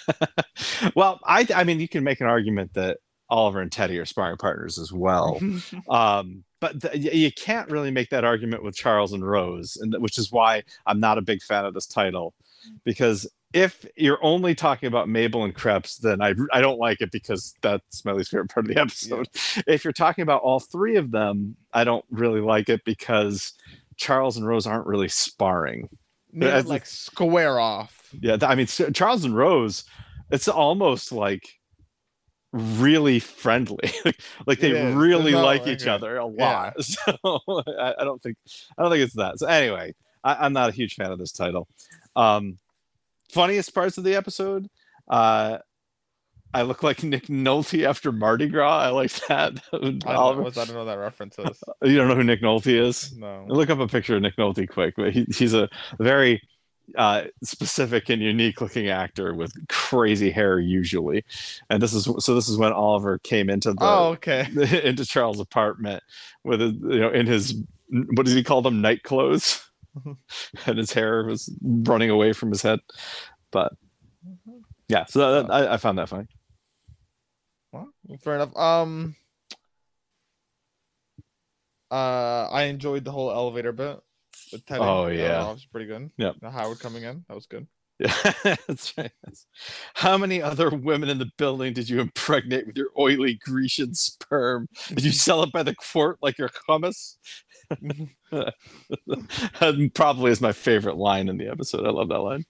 well, 0.94 1.20
I 1.24 1.46
I 1.54 1.64
mean, 1.64 1.80
you 1.80 1.88
can 1.88 2.04
make 2.04 2.20
an 2.20 2.26
argument 2.26 2.74
that 2.74 2.98
Oliver 3.28 3.60
and 3.60 3.72
Teddy 3.72 3.98
are 3.98 4.04
sparring 4.04 4.36
partners 4.36 4.78
as 4.78 4.92
well. 4.92 5.40
um, 5.88 6.44
but 6.60 6.80
th- 6.80 6.94
y- 6.94 7.10
you 7.12 7.32
can't 7.32 7.70
really 7.70 7.90
make 7.90 8.10
that 8.10 8.24
argument 8.24 8.62
with 8.62 8.76
Charles 8.76 9.12
and 9.12 9.26
Rose, 9.26 9.76
and 9.80 9.94
which 9.98 10.18
is 10.18 10.30
why 10.30 10.62
I'm 10.86 11.00
not 11.00 11.18
a 11.18 11.22
big 11.22 11.42
fan 11.42 11.64
of 11.64 11.74
this 11.74 11.86
title, 11.86 12.34
because 12.84 13.28
if 13.52 13.84
you're 13.96 14.22
only 14.22 14.54
talking 14.54 14.86
about 14.86 15.08
Mabel 15.08 15.44
and 15.44 15.54
Kreps, 15.54 15.98
then 15.98 16.22
I 16.22 16.34
I 16.52 16.60
don't 16.60 16.78
like 16.78 17.00
it 17.00 17.10
because 17.10 17.54
that's 17.62 18.04
my 18.04 18.12
least 18.12 18.30
favorite 18.30 18.50
part 18.50 18.66
of 18.66 18.74
the 18.74 18.80
episode. 18.80 19.28
If 19.66 19.84
you're 19.84 19.92
talking 19.92 20.22
about 20.22 20.42
all 20.42 20.60
three 20.60 20.96
of 20.96 21.10
them, 21.10 21.56
I 21.72 21.84
don't 21.84 22.04
really 22.10 22.40
like 22.40 22.68
it 22.68 22.84
because 22.84 23.52
Charles 23.96 24.36
and 24.36 24.46
Rose 24.46 24.66
aren't 24.66 24.86
really 24.86 25.08
sparring. 25.08 25.88
Like 26.66 26.86
square 26.86 27.60
off. 27.60 28.01
Yeah, 28.20 28.36
I 28.42 28.54
mean 28.54 28.66
Charles 28.66 29.24
and 29.24 29.36
Rose, 29.36 29.84
it's 30.30 30.48
almost 30.48 31.12
like 31.12 31.48
really 32.52 33.18
friendly. 33.18 33.90
like, 34.46 34.60
they 34.60 34.70
is. 34.72 34.94
really 34.94 35.32
no- 35.32 35.44
like 35.44 35.66
each 35.66 35.86
other 35.86 36.16
a 36.18 36.26
Yeah. 36.30 36.72
lot. 36.74 36.74
So 36.82 37.40
I, 37.78 37.94
I 37.98 38.04
don't 38.04 38.22
think 38.22 38.36
I 38.76 38.82
don't 38.82 38.90
think 38.92 39.04
it's 39.04 39.16
that. 39.16 39.38
So 39.38 39.46
anyway, 39.46 39.94
I, 40.22 40.34
I'm 40.46 40.52
not 40.52 40.68
a 40.68 40.72
huge 40.72 40.94
fan 40.94 41.10
of 41.12 41.18
this 41.18 41.32
title. 41.32 41.66
Um, 42.14 42.58
funniest 43.32 43.74
parts 43.74 43.98
of 43.98 44.04
the 44.04 44.14
episode. 44.16 44.68
Uh, 45.08 45.58
I 46.54 46.62
look 46.62 46.82
like 46.82 47.02
Nick 47.02 47.28
Nolte 47.28 47.86
after 47.86 48.12
Mardi 48.12 48.46
Gras. 48.46 48.78
I 48.80 48.88
like 48.90 49.10
that. 49.28 49.54
I 49.72 49.78
don't, 49.78 50.04
know, 50.04 50.10
Oliver, 50.10 50.42
I 50.60 50.64
don't 50.66 50.74
know 50.74 50.84
that 50.84 50.98
reference 50.98 51.38
is. 51.38 51.58
you 51.82 51.96
don't 51.96 52.08
know 52.08 52.14
who 52.14 52.24
Nick 52.24 52.42
Nolte 52.42 52.78
is? 52.78 53.16
No. 53.16 53.46
Look 53.48 53.70
up 53.70 53.78
a 53.78 53.88
picture 53.88 54.16
of 54.16 54.22
Nick 54.22 54.36
Nolte 54.36 54.68
quick. 54.68 54.92
But 54.96 55.12
he, 55.14 55.24
he's 55.34 55.54
a 55.54 55.70
very 55.98 56.42
uh, 56.96 57.24
specific 57.42 58.08
and 58.08 58.22
unique 58.22 58.60
looking 58.60 58.88
actor 58.88 59.34
with 59.34 59.52
crazy 59.68 60.30
hair 60.30 60.58
usually. 60.58 61.24
And 61.70 61.82
this 61.82 61.92
is 61.92 62.04
so. 62.04 62.34
This 62.34 62.48
is 62.48 62.56
when 62.56 62.72
Oliver 62.72 63.18
came 63.18 63.50
into 63.50 63.72
the 63.72 63.78
Oh, 63.80 64.08
okay. 64.10 64.48
into 64.84 65.04
Charles' 65.04 65.40
apartment 65.40 66.02
with 66.44 66.60
his, 66.60 66.72
you 66.72 67.00
know 67.00 67.10
in 67.10 67.26
his 67.26 67.54
what 67.88 68.24
does 68.24 68.34
he 68.34 68.42
call 68.42 68.62
them 68.62 68.80
night 68.80 69.02
clothes, 69.02 69.68
and 70.66 70.78
his 70.78 70.92
hair 70.92 71.24
was 71.24 71.50
running 71.62 72.10
away 72.10 72.32
from 72.32 72.50
his 72.50 72.62
head. 72.62 72.80
But 73.50 73.72
yeah, 74.88 75.04
so 75.06 75.42
that, 75.42 75.50
I, 75.50 75.74
I 75.74 75.76
found 75.76 75.98
that 75.98 76.08
funny. 76.08 76.26
Well, 77.72 77.88
fair 78.22 78.34
enough. 78.34 78.56
Um, 78.56 79.16
uh, 81.90 82.48
I 82.50 82.64
enjoyed 82.64 83.04
the 83.04 83.12
whole 83.12 83.30
elevator 83.30 83.72
bit. 83.72 84.00
With 84.52 84.66
Teddy. 84.66 84.80
Oh, 84.80 85.08
yeah. 85.08 85.50
was 85.50 85.64
pretty 85.64 85.86
good. 85.86 86.10
Yeah, 86.16 86.32
Howard 86.42 86.80
coming 86.80 87.04
in, 87.04 87.24
that 87.28 87.34
was 87.34 87.46
good. 87.46 87.66
Yeah, 87.98 88.14
that's 88.66 88.96
right. 88.96 89.12
How 89.94 90.18
many 90.18 90.42
other 90.42 90.70
women 90.70 91.08
in 91.08 91.18
the 91.18 91.30
building 91.38 91.72
did 91.72 91.88
you 91.88 92.00
impregnate 92.00 92.66
with 92.66 92.76
your 92.76 92.88
oily 92.98 93.34
Grecian 93.34 93.94
sperm? 93.94 94.68
Did 94.88 95.04
you 95.04 95.12
sell 95.12 95.42
it 95.42 95.52
by 95.52 95.62
the 95.62 95.74
quart 95.74 96.18
like 96.22 96.38
your 96.38 96.50
hummus? 96.68 97.16
probably 99.94 100.30
is 100.30 100.40
my 100.40 100.52
favorite 100.52 100.96
line 100.96 101.28
in 101.28 101.38
the 101.38 101.48
episode. 101.48 101.86
I 101.86 101.90
love 101.90 102.08
that 102.08 102.18
line. 102.18 102.44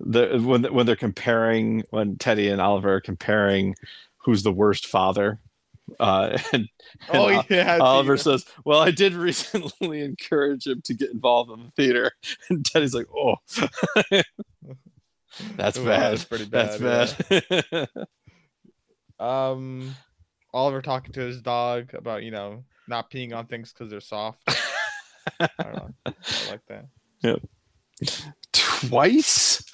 The, 0.00 0.40
when 0.42 0.64
when 0.64 0.86
they're 0.86 0.96
comparing 0.96 1.84
when 1.90 2.16
Teddy 2.16 2.48
and 2.48 2.60
Oliver 2.60 2.94
are 2.94 3.00
comparing 3.00 3.74
who's 4.18 4.42
the 4.42 4.52
worst 4.52 4.86
father, 4.86 5.40
uh, 5.98 6.38
and, 6.52 6.68
and 7.08 7.16
Oh 7.18 7.42
yeah, 7.50 7.78
Oliver 7.80 8.16
says, 8.18 8.44
"Well, 8.64 8.80
I 8.80 8.90
did 8.90 9.14
recently 9.14 10.02
encourage 10.02 10.66
him 10.66 10.82
to 10.84 10.94
get 10.94 11.10
involved 11.10 11.50
in 11.50 11.64
the 11.66 11.70
theater," 11.72 12.12
and 12.48 12.64
Teddy's 12.64 12.94
like, 12.94 13.06
"Oh, 13.14 13.36
that's 15.56 15.78
Ooh, 15.78 15.84
bad. 15.84 16.12
that's 16.12 16.24
pretty 16.24 16.44
That's 16.44 16.78
bad, 16.78 17.48
bad." 17.60 17.88
Um, 19.20 19.96
Oliver 20.54 20.80
talking 20.80 21.12
to 21.12 21.20
his 21.20 21.42
dog 21.42 21.92
about 21.94 22.22
you 22.22 22.30
know 22.30 22.64
not 22.86 23.10
peeing 23.10 23.36
on 23.36 23.46
things 23.46 23.72
because 23.72 23.90
they're 23.90 24.00
soft. 24.00 24.42
I 25.40 25.48
don't 25.62 25.74
know. 25.74 25.90
I 26.06 26.50
like 26.50 26.66
that. 26.68 26.86
Yep. 27.22 27.42
Twice 28.52 29.64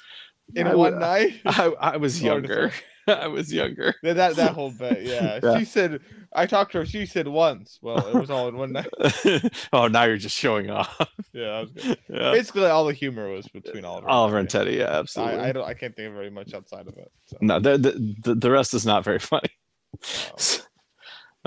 In 0.55 0.67
I 0.67 0.75
one 0.75 0.99
night. 0.99 1.41
I, 1.45 1.67
I 1.79 1.97
was 1.97 2.15
it's 2.15 2.23
younger. 2.23 2.71
I 3.23 3.27
was 3.27 3.53
younger. 3.53 3.93
That, 4.03 4.15
that 4.15 4.35
that 4.37 4.53
whole 4.53 4.71
bit, 4.71 5.03
yeah. 5.03 5.39
Yeah. 5.43 5.59
She 5.59 5.65
said, 5.65 5.99
I 6.33 6.45
talked 6.45 6.71
to 6.73 6.79
her. 6.79 6.85
She 6.85 7.05
said 7.05 7.27
once. 7.27 7.77
Well, 7.81 8.05
it 8.07 8.15
was 8.15 8.29
all 8.29 8.47
in 8.49 8.57
one 8.57 8.71
night. 8.73 8.87
oh, 9.73 9.87
now 9.87 10.03
you're 10.05 10.17
just 10.17 10.35
showing 10.37 10.69
off. 10.69 10.99
Yeah. 11.33 11.65
Yeah. 12.09 12.31
basically 12.31 12.65
all 12.65 12.85
the 12.85 12.93
humor 12.93 13.29
was 13.29 13.47
between 13.47 13.85
uh, 13.85 13.89
Oliver. 13.89 14.09
Oliver 14.09 14.37
and 14.39 14.49
Teddy, 14.49 14.73
yeah, 14.77 14.99
absolutely. 14.99 15.35
I, 15.39 15.49
I 15.49 15.51
don't. 15.51 15.65
I 15.65 15.73
can't 15.73 15.95
think 15.95 16.07
of 16.07 16.13
very 16.13 16.29
much 16.29 16.53
outside 16.53 16.87
of 16.87 16.97
it. 16.97 17.11
So. 17.27 17.37
No, 17.41 17.59
the, 17.59 17.77
the 18.23 18.35
the- 18.35 18.51
rest 18.51 18.73
is 18.73 18.85
not 18.85 19.03
very 19.03 19.19
funny. 19.19 19.49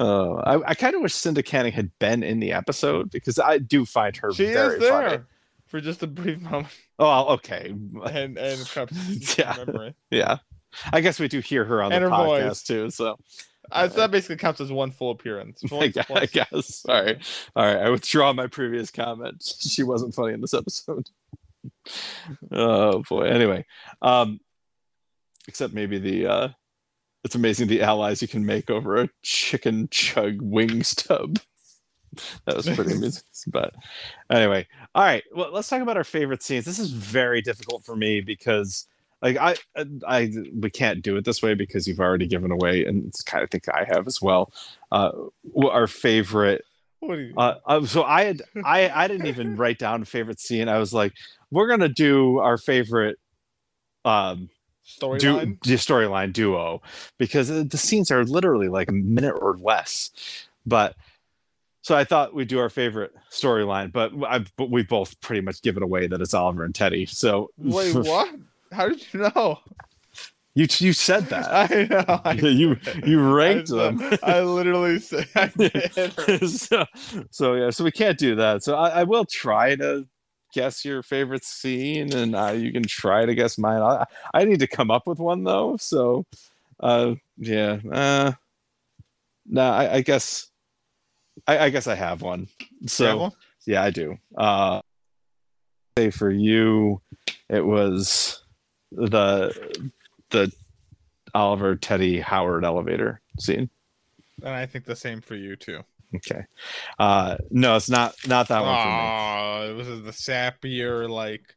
Oh, 0.00 0.36
I, 0.36 0.70
I 0.70 0.74
kind 0.74 0.94
of 0.94 1.02
wish 1.02 1.12
Cinda 1.14 1.42
Canning 1.42 1.72
had 1.72 1.90
been 1.98 2.22
in 2.22 2.38
the 2.38 2.52
episode 2.52 3.10
because 3.10 3.38
I 3.40 3.58
do 3.58 3.84
find 3.84 4.16
her 4.18 4.32
She 4.32 4.44
very 4.46 4.74
is 4.74 4.80
there 4.80 5.10
funny. 5.10 5.22
for 5.66 5.80
just 5.80 6.02
a 6.04 6.06
brief 6.06 6.40
moment, 6.40 6.68
Oh, 7.00 7.34
okay, 7.34 7.74
and 8.04 8.38
and 8.38 8.68
Yeah. 9.36 9.56
memory. 9.66 9.94
yeah. 10.10 10.38
I 10.92 11.00
guess 11.00 11.18
we 11.18 11.28
do 11.28 11.40
hear 11.40 11.64
her 11.64 11.82
on 11.82 11.92
And 11.92 12.04
the 12.04 12.10
her 12.10 12.14
podcast 12.16 12.48
voice. 12.48 12.62
too. 12.62 12.90
So 12.90 13.18
Uh, 13.70 13.88
so 13.88 13.96
that 13.96 14.10
basically 14.10 14.36
counts 14.36 14.60
as 14.60 14.72
one 14.72 14.90
full 14.90 15.10
appearance. 15.10 15.62
I 15.72 15.88
guess, 15.88 16.10
I 16.10 16.26
guess. 16.26 16.74
Sorry. 16.76 17.18
All 17.54 17.64
right. 17.66 17.76
I 17.76 17.90
withdraw 17.90 18.32
my 18.32 18.46
previous 18.46 18.90
comment. 18.90 19.42
She 19.60 19.82
wasn't 19.82 20.14
funny 20.14 20.34
in 20.34 20.40
this 20.40 20.54
episode. 20.54 21.08
oh 22.52 23.02
boy. 23.08 23.24
Anyway, 23.24 23.64
um, 24.02 24.40
except 25.48 25.74
maybe 25.74 25.98
the 25.98 26.26
uh, 26.26 26.48
it's 27.24 27.34
amazing 27.34 27.68
the 27.68 27.82
allies 27.82 28.22
you 28.22 28.28
can 28.28 28.46
make 28.46 28.70
over 28.70 28.96
a 28.96 29.08
chicken 29.22 29.88
chug 29.90 30.40
wing 30.40 30.82
stub. 30.82 31.38
That 32.46 32.56
was 32.56 32.66
pretty 32.68 32.92
amusing. 32.94 33.22
But 33.48 33.74
anyway, 34.30 34.66
all 34.94 35.02
right. 35.04 35.24
Well, 35.34 35.52
let's 35.52 35.68
talk 35.68 35.82
about 35.82 35.96
our 35.98 36.04
favorite 36.04 36.42
scenes. 36.42 36.64
This 36.64 36.78
is 36.78 36.90
very 36.90 37.42
difficult 37.42 37.84
for 37.84 37.94
me 37.96 38.20
because 38.20 38.86
like 39.22 39.36
I, 39.36 39.56
I, 40.06 40.30
we 40.54 40.70
can't 40.70 41.02
do 41.02 41.16
it 41.16 41.24
this 41.24 41.42
way 41.42 41.54
because 41.54 41.88
you've 41.88 42.00
already 42.00 42.26
given 42.26 42.50
away, 42.50 42.84
and 42.84 43.06
it's 43.06 43.22
kind 43.22 43.42
of 43.42 43.50
think 43.50 43.68
I 43.68 43.84
have 43.88 44.06
as 44.06 44.22
well. 44.22 44.52
Uh, 44.92 45.10
our 45.60 45.86
favorite. 45.86 46.64
What 47.00 47.16
do 47.16 47.22
you? 47.22 47.34
Uh, 47.36 47.56
uh, 47.66 47.86
so 47.86 48.04
I 48.04 48.24
had, 48.24 48.42
I, 48.64 48.88
I 48.88 49.08
didn't 49.08 49.26
even 49.26 49.56
write 49.56 49.78
down 49.78 50.04
favorite 50.04 50.40
scene. 50.40 50.68
I 50.68 50.78
was 50.78 50.92
like, 50.92 51.12
we're 51.50 51.68
gonna 51.68 51.88
do 51.88 52.38
our 52.38 52.58
favorite, 52.58 53.18
um, 54.04 54.50
Storyline. 54.86 55.60
du- 55.60 55.74
storyline 55.74 56.32
duo 56.32 56.80
because 57.18 57.48
the 57.48 57.76
scenes 57.76 58.10
are 58.10 58.24
literally 58.24 58.68
like 58.68 58.88
a 58.88 58.92
minute 58.92 59.34
or 59.38 59.56
less. 59.58 60.10
But 60.64 60.96
so 61.82 61.94
I 61.94 62.04
thought 62.04 62.34
we'd 62.34 62.48
do 62.48 62.58
our 62.58 62.70
favorite 62.70 63.14
storyline, 63.30 63.92
but 63.92 64.12
I, 64.26 64.44
but 64.56 64.70
we 64.70 64.82
both 64.82 65.20
pretty 65.20 65.40
much 65.40 65.62
given 65.62 65.82
away 65.82 66.06
that 66.06 66.20
it's 66.20 66.34
Oliver 66.34 66.64
and 66.64 66.74
Teddy. 66.74 67.06
So 67.06 67.50
Wait, 67.58 67.94
what? 67.94 68.34
How 68.72 68.88
did 68.88 69.06
you 69.12 69.20
know? 69.20 69.60
You 70.54 70.66
you 70.78 70.92
said 70.92 71.26
that. 71.26 71.70
I 71.70 71.84
know. 71.84 72.20
I 72.24 72.32
you 72.48 72.76
you 73.04 73.20
ranked 73.20 73.70
I, 73.72 73.76
them. 73.76 74.18
I 74.22 74.40
literally 74.40 74.98
said 74.98 75.28
I 75.36 75.48
so, 76.46 76.84
so 77.30 77.54
yeah, 77.54 77.70
so 77.70 77.84
we 77.84 77.92
can't 77.92 78.18
do 78.18 78.34
that. 78.36 78.64
So 78.64 78.74
I, 78.74 78.88
I 78.88 79.04
will 79.04 79.24
try 79.24 79.76
to 79.76 80.06
guess 80.52 80.84
your 80.84 81.02
favorite 81.02 81.44
scene, 81.44 82.12
and 82.12 82.34
uh, 82.34 82.52
you 82.56 82.72
can 82.72 82.82
try 82.82 83.24
to 83.24 83.34
guess 83.34 83.56
mine. 83.56 83.80
I, 83.80 84.04
I 84.34 84.44
need 84.44 84.60
to 84.60 84.66
come 84.66 84.90
up 84.90 85.06
with 85.06 85.18
one 85.18 85.44
though. 85.44 85.76
So, 85.76 86.24
uh, 86.80 87.14
yeah, 87.36 87.78
uh, 87.92 88.32
no, 89.46 89.62
I, 89.62 89.94
I 89.94 90.00
guess, 90.00 90.48
I, 91.46 91.58
I 91.58 91.70
guess 91.70 91.86
I 91.86 91.94
have 91.94 92.20
one. 92.20 92.48
So 92.86 93.04
Yeah, 93.04 93.14
well, 93.14 93.36
yeah, 93.66 93.82
I 93.84 93.90
do. 93.90 94.18
Uh, 94.36 94.80
say 95.96 96.10
for 96.10 96.30
you, 96.30 97.00
it 97.48 97.64
was 97.64 98.42
the 98.92 99.84
the 100.30 100.52
Oliver 101.34 101.76
Teddy 101.76 102.20
Howard 102.20 102.64
elevator 102.64 103.20
scene. 103.38 103.68
and 104.42 104.54
I 104.54 104.66
think 104.66 104.84
the 104.84 104.96
same 104.96 105.20
for 105.20 105.34
you 105.36 105.56
too. 105.56 105.80
Okay. 106.16 106.44
Uh 106.98 107.36
no, 107.50 107.76
it's 107.76 107.90
not 107.90 108.14
not 108.26 108.48
that 108.48 108.62
one 108.62 108.82
for 108.82 108.88
me. 108.88 108.94
Oh, 108.94 109.70
it 109.70 109.76
was 109.76 110.02
the 110.04 110.10
sappier 110.12 111.08
like 111.08 111.54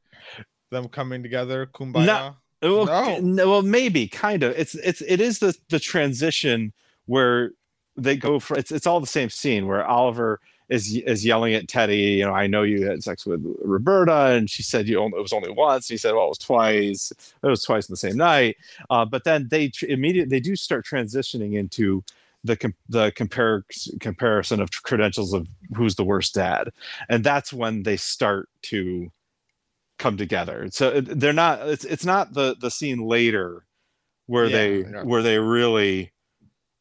them 0.72 0.88
coming 0.90 1.24
together, 1.24 1.66
kumbaya. 1.68 2.36
Well, 2.62 2.86
No. 2.86 3.18
no, 3.20 3.50
well, 3.50 3.62
maybe 3.64 4.08
kind 4.08 4.44
of. 4.44 4.54
It's 4.58 4.76
it's 4.76 5.02
it 5.02 5.20
is 5.22 5.40
the 5.40 5.56
the 5.70 5.80
transition 5.80 6.74
where 7.06 7.52
they 7.98 8.16
go 8.16 8.40
for 8.40 8.58
it's 8.58 8.72
it's 8.72 8.86
all 8.86 9.00
the 9.00 9.08
same 9.08 9.30
scene 9.30 9.68
where 9.68 9.86
Oliver 9.86 10.40
is 10.72 10.96
is 11.06 11.26
yelling 11.26 11.54
at 11.54 11.68
Teddy. 11.68 11.98
You 11.98 12.26
know, 12.26 12.34
I 12.34 12.48
know 12.48 12.64
you 12.64 12.88
had 12.88 13.04
sex 13.04 13.26
with 13.26 13.46
Roberta, 13.62 14.28
and 14.28 14.50
she 14.50 14.64
said 14.64 14.88
you 14.88 15.00
only 15.00 15.20
it 15.20 15.22
was 15.22 15.34
only 15.34 15.52
once. 15.52 15.88
He 15.88 15.98
said, 15.98 16.16
well, 16.16 16.26
it 16.26 16.30
was 16.30 16.38
twice. 16.38 17.12
It 17.44 17.48
was 17.48 17.62
twice 17.62 17.90
in 17.90 17.94
the 17.94 17.98
same 17.98 18.16
night. 18.16 18.56
Uh, 18.90 19.06
but 19.06 19.26
then 19.26 19.50
they 19.52 19.68
tr- 19.68 19.86
immediately 19.88 20.30
they 20.30 20.40
do 20.40 20.56
start 20.56 20.86
transitioning 20.86 21.54
into 21.56 22.04
the 22.44 22.56
com- 22.56 22.74
the 22.90 23.12
compare 23.16 23.66
comparison 24.00 24.62
of 24.62 24.70
credentials 24.84 25.34
of 25.34 25.46
who's 25.76 25.96
the 25.96 26.06
worst 26.06 26.34
dad, 26.34 26.70
and 27.10 27.24
that's 27.24 27.52
when 27.52 27.84
they 27.84 27.98
start 27.98 28.50
to 28.64 29.12
come 30.00 30.16
together. 30.18 30.70
So 30.72 31.02
they're 31.02 31.34
not. 31.34 31.68
It's 31.68 31.86
it's 31.86 32.06
not 32.06 32.34
the 32.34 32.56
the 32.60 32.72
scene 32.72 33.00
later 33.00 33.66
where 34.28 34.46
Yeah, 34.46 34.58
they 34.58 34.82
where 35.04 35.22
they 35.22 35.38
really 35.38 36.14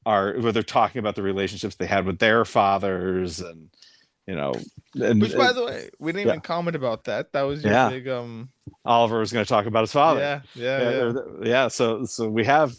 are 0.07 0.35
where 0.39 0.53
they're 0.53 0.63
talking 0.63 0.99
about 0.99 1.15
the 1.15 1.23
relationships 1.23 1.75
they 1.77 1.87
had 1.87 2.07
with 2.07 2.19
their 2.19 2.45
fathers 2.45 3.41
and 3.41 3.71
you 4.27 4.35
know. 4.37 4.55
And, 4.95 5.21
Which, 5.21 5.37
by 5.37 5.49
and 5.49 5.57
the 5.57 5.65
way, 5.65 5.91
we 5.99 6.13
didn't 6.13 6.27
yeah. 6.27 6.33
even 6.35 6.41
comment 6.41 6.77
about 6.77 7.05
that. 7.05 7.33
That 7.33 7.43
was 7.43 7.63
your 7.63 7.73
Yeah. 7.73 7.89
big 7.91 8.09
um. 8.09 8.51
Oliver 8.85 9.19
was 9.19 9.33
going 9.33 9.45
to 9.45 9.49
talk 9.49 9.67
about 9.67 9.83
his 9.83 9.93
father. 9.93 10.21
Yeah, 10.21 10.41
yeah, 10.55 10.81
yeah, 10.81 11.13
yeah. 11.13 11.13
yeah, 11.43 11.69
So 11.69 12.05
so 12.05 12.29
we 12.29 12.45
have 12.45 12.75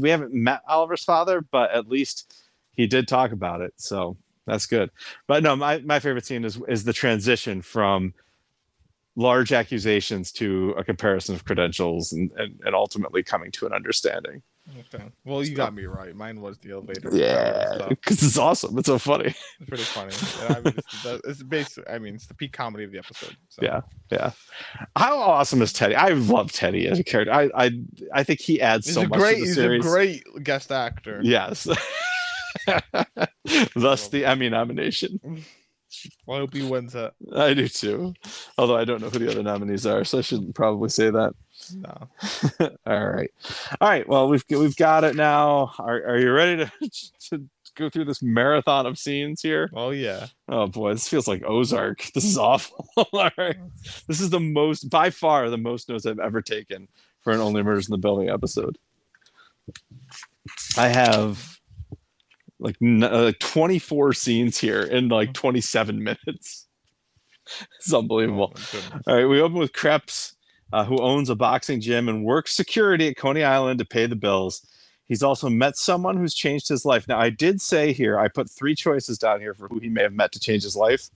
we 0.00 0.10
haven't 0.10 0.32
met 0.32 0.62
Oliver's 0.68 1.04
father, 1.04 1.40
but 1.40 1.70
at 1.72 1.88
least 1.88 2.42
he 2.72 2.86
did 2.86 3.08
talk 3.08 3.32
about 3.32 3.60
it. 3.60 3.74
So 3.76 4.16
that's 4.46 4.66
good. 4.66 4.90
But 5.26 5.42
no, 5.42 5.56
my 5.56 5.78
my 5.78 5.98
favorite 5.98 6.26
scene 6.26 6.44
is 6.44 6.60
is 6.68 6.84
the 6.84 6.92
transition 6.92 7.62
from 7.62 8.14
large 9.16 9.52
accusations 9.52 10.32
to 10.32 10.74
a 10.78 10.84
comparison 10.84 11.34
of 11.34 11.44
credentials 11.44 12.12
and, 12.12 12.30
and, 12.36 12.60
and 12.64 12.74
ultimately 12.74 13.22
coming 13.22 13.50
to 13.50 13.66
an 13.66 13.72
understanding. 13.72 14.42
Okay. 14.94 15.04
Well, 15.24 15.42
you 15.44 15.54
got 15.54 15.74
me 15.74 15.84
right. 15.86 16.14
Mine 16.14 16.40
was 16.40 16.58
the 16.58 16.72
elevator. 16.72 17.10
Yeah, 17.12 17.86
because 17.88 18.22
it's 18.22 18.38
awesome. 18.38 18.78
It's 18.78 18.86
so 18.86 18.98
funny. 18.98 19.34
it's 19.60 19.68
pretty 19.68 19.82
funny. 19.84 20.12
And 20.46 20.56
I 20.56 20.60
mean, 20.60 20.74
it's, 20.78 21.02
the- 21.02 21.20
it's 21.24 21.42
basically, 21.42 21.92
I 21.92 21.98
mean, 21.98 22.14
it's 22.14 22.26
the 22.26 22.34
peak 22.34 22.52
comedy 22.52 22.84
of 22.84 22.92
the 22.92 22.98
episode. 22.98 23.36
So. 23.48 23.62
Yeah. 23.62 23.80
Yeah. 24.10 24.30
How 24.96 25.18
awesome 25.18 25.62
is 25.62 25.72
Teddy? 25.72 25.94
I 25.94 26.08
love 26.10 26.52
Teddy 26.52 26.86
as 26.88 26.98
a 26.98 27.04
character. 27.04 27.32
I 27.32 27.50
I 27.54 27.70
I 28.14 28.22
think 28.22 28.40
he 28.40 28.60
adds 28.60 28.86
He's 28.86 28.94
so 28.94 29.02
a 29.02 29.08
much 29.08 29.18
great, 29.18 29.34
to 29.38 29.40
the 29.40 29.46
he's 29.46 29.58
a 29.58 29.78
great 29.78 30.22
guest 30.42 30.70
actor. 30.72 31.20
Yes. 31.22 31.66
Thus 33.74 34.08
the 34.08 34.24
Emmy 34.24 34.48
nomination. 34.48 35.20
Well, 36.26 36.36
I 36.38 36.40
hope 36.40 36.54
he 36.54 36.62
wins 36.62 36.94
it. 36.94 37.12
I 37.34 37.52
do 37.54 37.66
too. 37.68 38.14
Although 38.56 38.76
I 38.76 38.84
don't 38.84 39.00
know 39.00 39.10
who 39.10 39.18
the 39.18 39.30
other 39.30 39.42
nominees 39.42 39.86
are, 39.86 40.04
so 40.04 40.18
I 40.18 40.20
shouldn't 40.22 40.54
probably 40.54 40.88
say 40.88 41.10
that. 41.10 41.34
No. 41.74 42.08
All 42.86 43.08
right. 43.08 43.30
All 43.80 43.88
right. 43.88 44.08
Well, 44.08 44.28
we've 44.28 44.44
we've 44.50 44.76
got 44.76 45.04
it 45.04 45.16
now. 45.16 45.72
Are 45.78 46.02
are 46.08 46.18
you 46.18 46.32
ready 46.32 46.64
to, 46.64 46.72
to 47.30 47.48
go 47.76 47.88
through 47.88 48.04
this 48.06 48.22
marathon 48.22 48.86
of 48.86 48.98
scenes 48.98 49.42
here? 49.42 49.70
Oh 49.74 49.90
yeah. 49.90 50.26
Oh 50.48 50.66
boy, 50.66 50.92
this 50.92 51.08
feels 51.08 51.28
like 51.28 51.42
Ozark. 51.44 52.10
This 52.14 52.24
is 52.24 52.38
awful. 52.38 52.88
All 52.96 53.30
right. 53.36 53.56
This 54.08 54.20
is 54.20 54.30
the 54.30 54.40
most 54.40 54.90
by 54.90 55.10
far 55.10 55.50
the 55.50 55.58
most 55.58 55.88
notes 55.88 56.06
I've 56.06 56.18
ever 56.18 56.42
taken 56.42 56.88
for 57.20 57.32
an 57.32 57.40
Only 57.40 57.62
Murders 57.62 57.88
in 57.88 57.92
the 57.92 57.98
Building 57.98 58.28
episode. 58.28 58.78
I 60.76 60.88
have 60.88 61.58
like 62.58 62.76
uh, 63.02 63.32
24 63.38 64.12
scenes 64.12 64.58
here 64.58 64.82
in 64.82 65.08
like 65.08 65.32
27 65.32 66.02
minutes. 66.02 66.66
It's 67.78 67.92
unbelievable. 67.92 68.54
Oh. 68.56 69.00
All 69.06 69.14
right, 69.16 69.24
we 69.24 69.40
open 69.40 69.58
with 69.58 69.72
Kreps, 69.72 70.34
uh, 70.72 70.84
who 70.84 70.98
owns 70.98 71.30
a 71.30 71.34
boxing 71.34 71.80
gym 71.80 72.08
and 72.08 72.24
works 72.24 72.54
security 72.54 73.08
at 73.08 73.16
Coney 73.16 73.44
Island 73.44 73.78
to 73.78 73.84
pay 73.84 74.06
the 74.06 74.16
bills. 74.16 74.66
He's 75.06 75.22
also 75.22 75.48
met 75.48 75.76
someone 75.76 76.16
who's 76.16 76.34
changed 76.34 76.68
his 76.68 76.84
life. 76.84 77.08
Now, 77.08 77.18
I 77.18 77.30
did 77.30 77.60
say 77.60 77.92
here, 77.92 78.18
I 78.18 78.28
put 78.28 78.48
three 78.48 78.76
choices 78.76 79.18
down 79.18 79.40
here 79.40 79.54
for 79.54 79.66
who 79.66 79.80
he 79.80 79.88
may 79.88 80.02
have 80.02 80.12
met 80.12 80.30
to 80.32 80.40
change 80.40 80.62
his 80.62 80.76
life, 80.76 81.10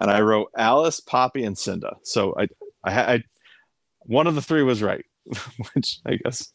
and 0.00 0.10
I 0.10 0.20
wrote 0.20 0.50
Alice, 0.56 1.00
Poppy, 1.00 1.42
and 1.42 1.58
Cinda. 1.58 1.96
So 2.04 2.36
I, 2.38 2.48
I, 2.84 3.14
I 3.14 3.24
one 4.04 4.28
of 4.28 4.36
the 4.36 4.42
three 4.42 4.62
was 4.62 4.80
right, 4.80 5.04
which 5.74 5.98
I 6.06 6.16
guess, 6.22 6.52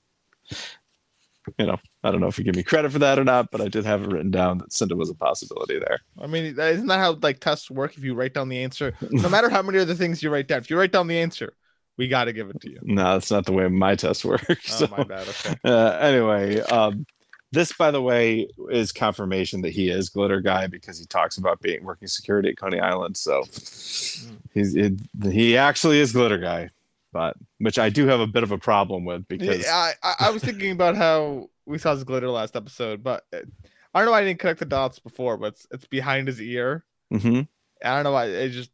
you 1.57 1.65
know, 1.65 1.77
I 2.03 2.11
don't 2.11 2.21
know 2.21 2.27
if 2.27 2.37
you 2.37 2.45
give 2.45 2.55
me 2.55 2.63
credit 2.63 2.93
for 2.93 2.99
that 2.99 3.19
or 3.19 3.25
not, 3.25 3.51
but 3.51 3.59
I 3.59 3.67
did 3.67 3.83
have 3.83 4.03
it 4.03 4.09
written 4.09 4.31
down 4.31 4.59
that 4.59 4.71
Cinda 4.71 4.95
was 4.95 5.09
a 5.09 5.15
possibility 5.15 5.79
there. 5.79 5.99
I 6.21 6.27
mean, 6.27 6.57
isn't 6.57 6.87
that 6.87 6.99
how 6.99 7.17
like 7.21 7.41
tests 7.41 7.69
work? 7.69 7.97
If 7.97 8.03
you 8.05 8.15
write 8.15 8.33
down 8.33 8.47
the 8.47 8.63
answer, 8.63 8.93
no 9.11 9.27
matter 9.27 9.49
how 9.49 9.61
many 9.61 9.79
other 9.79 9.93
things 9.93 10.23
you 10.23 10.29
write 10.29 10.47
down, 10.47 10.59
if 10.59 10.69
you 10.69 10.79
write 10.79 10.93
down 10.93 11.07
the 11.07 11.19
answer, 11.19 11.53
we 11.97 12.07
got 12.07 12.25
to 12.25 12.33
give 12.33 12.49
it 12.49 12.61
to 12.61 12.69
you. 12.69 12.79
No, 12.83 13.13
that's 13.13 13.31
not 13.31 13.45
the 13.45 13.53
way 13.53 13.67
my 13.67 13.95
test 13.95 14.23
works. 14.25 14.47
Oh 14.49 14.85
so- 14.85 14.87
my 14.95 15.03
bad. 15.03 15.27
Okay. 15.27 15.55
uh, 15.63 15.97
anyway, 15.99 16.59
um, 16.61 17.05
this, 17.51 17.71
by 17.73 17.91
the 17.91 18.01
way, 18.01 18.49
is 18.69 18.91
confirmation 18.91 19.61
that 19.61 19.69
he 19.71 19.89
is 19.89 20.09
Glitter 20.09 20.41
Guy 20.41 20.67
because 20.67 20.99
he 20.99 21.05
talks 21.05 21.37
about 21.37 21.61
being 21.61 21.83
working 21.83 22.07
security 22.07 22.49
at 22.49 22.57
Coney 22.57 22.79
Island. 22.79 23.15
So 23.15 23.43
he's 24.53 24.75
it, 24.75 24.93
he 25.23 25.57
actually 25.57 25.99
is 25.99 26.11
Glitter 26.11 26.37
Guy, 26.37 26.69
but 27.13 27.37
which 27.59 27.79
I 27.79 27.89
do 27.89 28.05
have 28.07 28.19
a 28.19 28.27
bit 28.27 28.43
of 28.43 28.51
a 28.51 28.57
problem 28.57 29.05
with 29.05 29.27
because 29.27 29.63
Yeah, 29.63 29.91
I, 30.03 30.15
I, 30.19 30.29
was 30.29 30.43
thinking 30.43 30.71
about 30.71 30.97
how 30.97 31.49
we 31.65 31.77
saw 31.77 31.93
his 31.93 32.03
glitter 32.03 32.29
last 32.29 32.55
episode, 32.55 33.01
but 33.01 33.23
uh, 33.33 33.39
I 33.93 33.99
don't 33.99 34.07
know 34.07 34.11
why 34.11 34.21
I 34.21 34.25
didn't 34.25 34.39
connect 34.39 34.59
the 34.59 34.65
dots 34.65 34.99
before, 34.99 35.37
but 35.37 35.53
it's, 35.53 35.67
it's 35.71 35.85
behind 35.85 36.27
his 36.27 36.41
ear. 36.41 36.83
Mhm. 37.13 37.47
I 37.83 37.95
don't 37.95 38.03
know 38.03 38.11
why 38.11 38.25
it 38.25 38.49
just. 38.49 38.71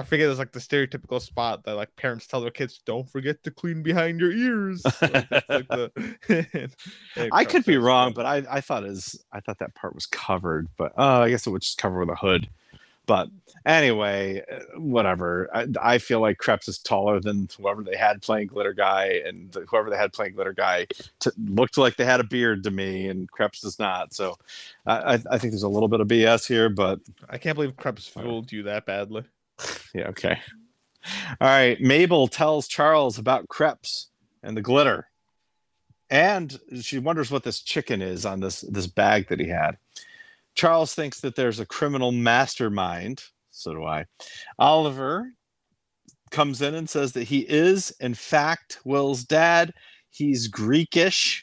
I 0.00 0.04
forget 0.04 0.28
it's 0.28 0.38
like 0.38 0.52
the 0.52 0.60
stereotypical 0.60 1.20
spot 1.20 1.64
that 1.64 1.74
like 1.76 1.94
parents 1.96 2.26
tell 2.26 2.40
their 2.40 2.50
kids, 2.50 2.80
"Don't 2.84 3.08
forget 3.08 3.42
to 3.44 3.50
clean 3.50 3.82
behind 3.82 4.20
your 4.20 4.32
ears." 4.32 4.82
Like, 5.00 5.30
like 5.48 5.68
the- 5.68 6.70
I 7.32 7.44
could 7.44 7.64
be 7.64 7.76
wrong, 7.78 8.12
but 8.12 8.26
I, 8.26 8.44
I 8.50 8.60
thought 8.60 8.84
his 8.84 9.22
I 9.32 9.40
thought 9.40 9.58
that 9.58 9.74
part 9.74 9.94
was 9.94 10.06
covered, 10.06 10.68
but 10.76 10.92
uh, 10.98 11.20
I 11.20 11.30
guess 11.30 11.46
it 11.46 11.50
would 11.50 11.62
just 11.62 11.78
cover 11.78 11.98
with 12.00 12.10
a 12.10 12.16
hood. 12.16 12.48
But 13.06 13.28
anyway, 13.66 14.40
uh, 14.48 14.78
whatever. 14.78 15.48
I, 15.52 15.66
I 15.80 15.98
feel 15.98 16.20
like 16.20 16.38
Kreps 16.38 16.68
is 16.68 16.78
taller 16.78 17.18
than 17.18 17.48
whoever 17.58 17.82
they 17.82 17.96
had 17.96 18.22
playing 18.22 18.48
Glitter 18.48 18.72
Guy, 18.72 19.20
and 19.26 19.50
the, 19.50 19.62
whoever 19.62 19.90
they 19.90 19.96
had 19.96 20.12
playing 20.12 20.34
Glitter 20.34 20.52
Guy 20.52 20.86
t- 21.18 21.30
looked 21.36 21.76
like 21.76 21.96
they 21.96 22.04
had 22.04 22.20
a 22.20 22.24
beard 22.24 22.62
to 22.64 22.70
me, 22.70 23.08
and 23.08 23.28
Kreps 23.32 23.62
does 23.62 23.80
not. 23.80 24.14
So 24.14 24.36
I, 24.86 25.14
I, 25.14 25.18
I 25.32 25.38
think 25.38 25.50
there's 25.52 25.64
a 25.64 25.68
little 25.68 25.88
bit 25.88 26.00
of 26.00 26.06
BS 26.06 26.46
here, 26.46 26.68
but 26.68 27.00
I 27.28 27.36
can't 27.38 27.56
believe 27.56 27.74
Kreps 27.74 28.08
fooled 28.08 28.52
you 28.52 28.62
that 28.64 28.86
badly. 28.86 29.24
yeah, 29.94 30.08
okay. 30.08 30.38
All 31.40 31.48
right. 31.48 31.80
Mabel 31.80 32.28
tells 32.28 32.68
Charles 32.68 33.18
about 33.18 33.48
Kreps 33.48 34.06
and 34.42 34.56
the 34.56 34.62
glitter. 34.62 35.06
And 36.10 36.58
she 36.82 36.98
wonders 36.98 37.30
what 37.30 37.44
this 37.44 37.60
chicken 37.60 38.02
is 38.02 38.26
on 38.26 38.40
this 38.40 38.62
this 38.62 38.86
bag 38.88 39.28
that 39.28 39.38
he 39.40 39.48
had. 39.48 39.76
Charles 40.54 40.92
thinks 40.94 41.20
that 41.20 41.36
there's 41.36 41.60
a 41.60 41.66
criminal 41.66 42.10
mastermind. 42.10 43.22
So 43.50 43.72
do 43.72 43.84
I. 43.84 44.06
Oliver 44.58 45.32
comes 46.30 46.62
in 46.62 46.74
and 46.74 46.88
says 46.90 47.12
that 47.12 47.24
he 47.24 47.40
is, 47.40 47.92
in 48.00 48.14
fact, 48.14 48.80
Will's 48.84 49.24
dad. 49.24 49.72
He's 50.10 50.50
Greekish. 50.50 51.42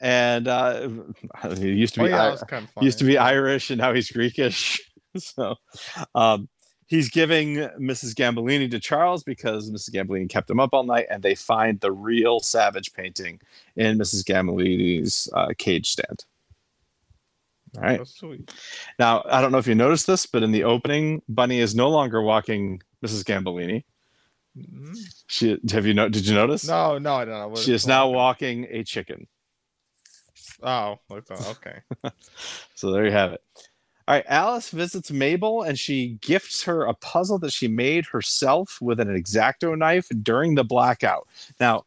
And 0.00 0.46
uh, 0.48 0.88
he 1.56 1.68
used 1.72 1.94
to 1.94 2.02
Oh 2.02 2.04
be 2.04 2.10
yeah, 2.10 2.36
I- 2.50 2.82
used 2.84 2.98
to 2.98 3.04
be 3.04 3.16
Irish 3.18 3.70
and 3.70 3.80
now 3.80 3.92
he's 3.92 4.10
Greekish. 4.10 4.78
so 5.16 5.56
um, 6.14 6.48
he's 6.86 7.08
giving 7.08 7.56
Mrs. 7.56 8.14
Gambolini 8.14 8.70
to 8.70 8.80
Charles 8.80 9.22
because 9.22 9.70
Mrs. 9.70 9.90
Gambolini 9.92 10.28
kept 10.28 10.50
him 10.50 10.60
up 10.60 10.70
all 10.72 10.84
night, 10.84 11.06
and 11.10 11.22
they 11.22 11.34
find 11.34 11.80
the 11.80 11.92
real 11.92 12.40
Savage 12.40 12.92
painting 12.92 13.40
in 13.76 13.98
Mrs. 13.98 14.24
Gambolini's 14.24 15.28
uh, 15.32 15.48
cage 15.58 15.90
stand. 15.90 16.24
All 17.76 17.82
right. 17.82 18.00
Oh, 18.00 18.04
sweet. 18.04 18.52
Now, 18.98 19.22
I 19.26 19.40
don't 19.40 19.50
know 19.50 19.58
if 19.58 19.66
you 19.66 19.74
noticed 19.74 20.06
this, 20.06 20.26
but 20.26 20.42
in 20.42 20.52
the 20.52 20.64
opening, 20.64 21.22
Bunny 21.28 21.58
is 21.58 21.74
no 21.74 21.88
longer 21.90 22.22
walking 22.22 22.80
Mrs. 23.04 23.24
Gambolini. 23.24 23.84
Mhm. 24.56 24.96
She 25.26 25.58
have 25.72 25.84
you 25.84 25.94
know? 25.94 26.08
Did 26.08 26.26
you 26.28 26.34
notice? 26.34 26.68
No, 26.68 26.98
no, 26.98 27.16
I 27.16 27.24
don't 27.24 27.52
know. 27.52 27.60
She 27.60 27.72
is 27.74 27.88
now 27.88 28.08
walking 28.08 28.68
a 28.70 28.84
chicken. 28.84 29.26
Oh, 30.62 31.00
okay. 31.10 31.80
So 32.76 32.92
there 32.92 33.04
you 33.04 33.12
have 33.12 33.32
it. 33.32 33.40
All 34.06 34.14
right, 34.14 34.24
Alice 34.28 34.68
visits 34.68 35.10
Mabel 35.10 35.62
and 35.62 35.78
she 35.78 36.18
gifts 36.20 36.62
her 36.64 36.84
a 36.84 36.94
puzzle 36.94 37.38
that 37.38 37.52
she 37.52 37.68
made 37.68 38.04
herself 38.04 38.78
with 38.82 39.00
an 39.00 39.08
exacto 39.08 39.76
knife 39.76 40.08
during 40.22 40.54
the 40.54 40.64
blackout. 40.64 41.26
Now, 41.58 41.84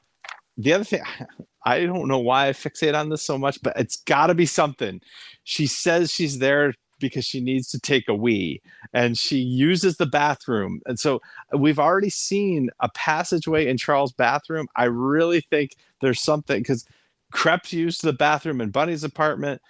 the 0.58 0.74
other 0.74 0.84
thing, 0.84 1.04
I 1.66 1.86
don't 1.86 2.08
know 2.08 2.20
why 2.20 2.48
I 2.48 2.54
fixate 2.54 2.98
on 2.98 3.10
this 3.10 3.22
so 3.22 3.38
much, 3.38 3.62
but 3.62 3.78
it's 3.78 3.98
got 3.98 4.28
to 4.28 4.34
be 4.34 4.46
something. 4.46 5.02
She 5.44 5.68
says 5.68 6.12
she's 6.12 6.40
there 6.40 6.74
because 7.00 7.26
she 7.26 7.40
needs 7.40 7.70
to 7.70 7.80
take 7.80 8.08
a 8.08 8.16
wee 8.16 8.62
and 8.94 9.18
she 9.18 9.38
uses 9.38 9.98
the 9.98 10.06
bathroom. 10.06 10.82
And 10.86 11.00
so 11.00 11.22
uh, 11.54 11.58
we've 11.58 11.78
already 11.78 12.10
seen 12.10 12.70
a 12.80 12.90
passageway 12.90 13.68
in 13.68 13.78
Charles' 13.78 14.14
bathroom. 14.14 14.68
I 14.76 14.86
really 14.86 15.42
think 15.42 15.76
there's 16.02 16.22
something 16.22 16.62
because 16.62 16.86
Kreps 17.34 17.74
used 17.74 18.04
the 18.04 18.14
bathroom 18.14 18.62
in 18.62 18.70
Bunny's 18.70 19.04
apartment. 19.04 19.62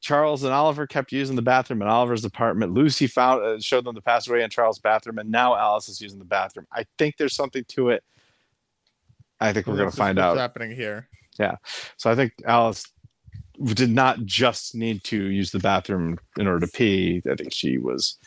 Charles 0.00 0.44
and 0.44 0.52
Oliver 0.52 0.86
kept 0.86 1.12
using 1.12 1.36
the 1.36 1.42
bathroom 1.42 1.82
in 1.82 1.88
Oliver's 1.88 2.24
apartment. 2.24 2.72
Lucy 2.72 3.06
found 3.06 3.42
uh, 3.42 3.60
showed 3.60 3.84
them 3.84 3.94
the 3.94 4.02
passageway 4.02 4.42
in 4.42 4.50
Charles' 4.50 4.78
bathroom, 4.78 5.18
and 5.18 5.30
now 5.30 5.56
Alice 5.56 5.88
is 5.88 6.00
using 6.00 6.18
the 6.18 6.24
bathroom. 6.24 6.66
I 6.72 6.86
think 6.98 7.16
there's 7.16 7.34
something 7.34 7.64
to 7.68 7.90
it. 7.90 8.04
I 9.40 9.52
think 9.52 9.66
we're 9.66 9.76
going 9.76 9.90
to 9.90 9.96
find 9.96 10.16
what's 10.16 10.26
out. 10.26 10.36
happening 10.36 10.70
here. 10.70 11.08
Yeah, 11.38 11.56
so 11.96 12.10
I 12.10 12.14
think 12.14 12.32
Alice 12.46 12.86
did 13.62 13.90
not 13.90 14.24
just 14.24 14.74
need 14.74 15.02
to 15.04 15.16
use 15.16 15.50
the 15.50 15.58
bathroom 15.58 16.18
in 16.38 16.46
order 16.46 16.66
to 16.66 16.72
pee. 16.72 17.22
I 17.30 17.34
think 17.34 17.52
she 17.52 17.78
was 17.78 18.18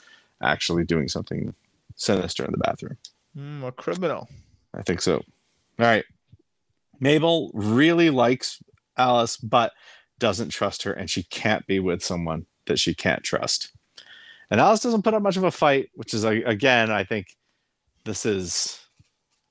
actually 0.42 0.84
doing 0.86 1.08
something 1.08 1.54
sinister 1.96 2.46
in 2.46 2.52
the 2.52 2.58
bathroom. 2.58 2.98
Hmm, 3.36 3.64
a 3.64 3.72
criminal. 3.72 4.28
I 4.74 4.82
think 4.82 5.02
so. 5.02 5.16
All 5.16 5.24
right. 5.78 6.06
Mabel 7.00 7.52
really 7.54 8.10
likes 8.10 8.62
Alice, 8.98 9.38
but 9.38 9.72
doesn't 10.20 10.50
trust 10.50 10.84
her, 10.84 10.94
and 10.94 11.10
she 11.10 11.24
can't 11.24 11.66
be 11.66 11.80
with 11.80 12.04
someone 12.04 12.46
that 12.66 12.80
she 12.80 12.94
can't 12.94 13.24
trust. 13.24 13.72
And 14.52 14.60
Alice 14.60 14.82
doesn't 14.82 15.04
put 15.04 15.14
up 15.14 15.22
much 15.22 15.38
of 15.38 15.44
a 15.44 15.52
fight, 15.52 15.90
which 15.94 16.14
is 16.14 16.24
again, 16.24 16.92
I 16.92 17.04
think 17.04 17.36
this 18.04 18.26
is, 18.26 18.80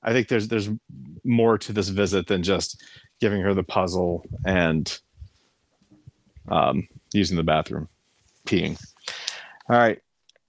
I 0.03 0.11
think 0.11 0.27
there's 0.27 0.47
there's 0.47 0.69
more 1.23 1.57
to 1.57 1.73
this 1.73 1.89
visit 1.89 2.27
than 2.27 2.43
just 2.43 2.83
giving 3.19 3.41
her 3.41 3.53
the 3.53 3.63
puzzle 3.63 4.25
and 4.45 4.99
um, 6.49 6.87
using 7.13 7.37
the 7.37 7.43
bathroom, 7.43 7.87
peeing. 8.45 8.81
All 9.69 9.77
right. 9.77 9.99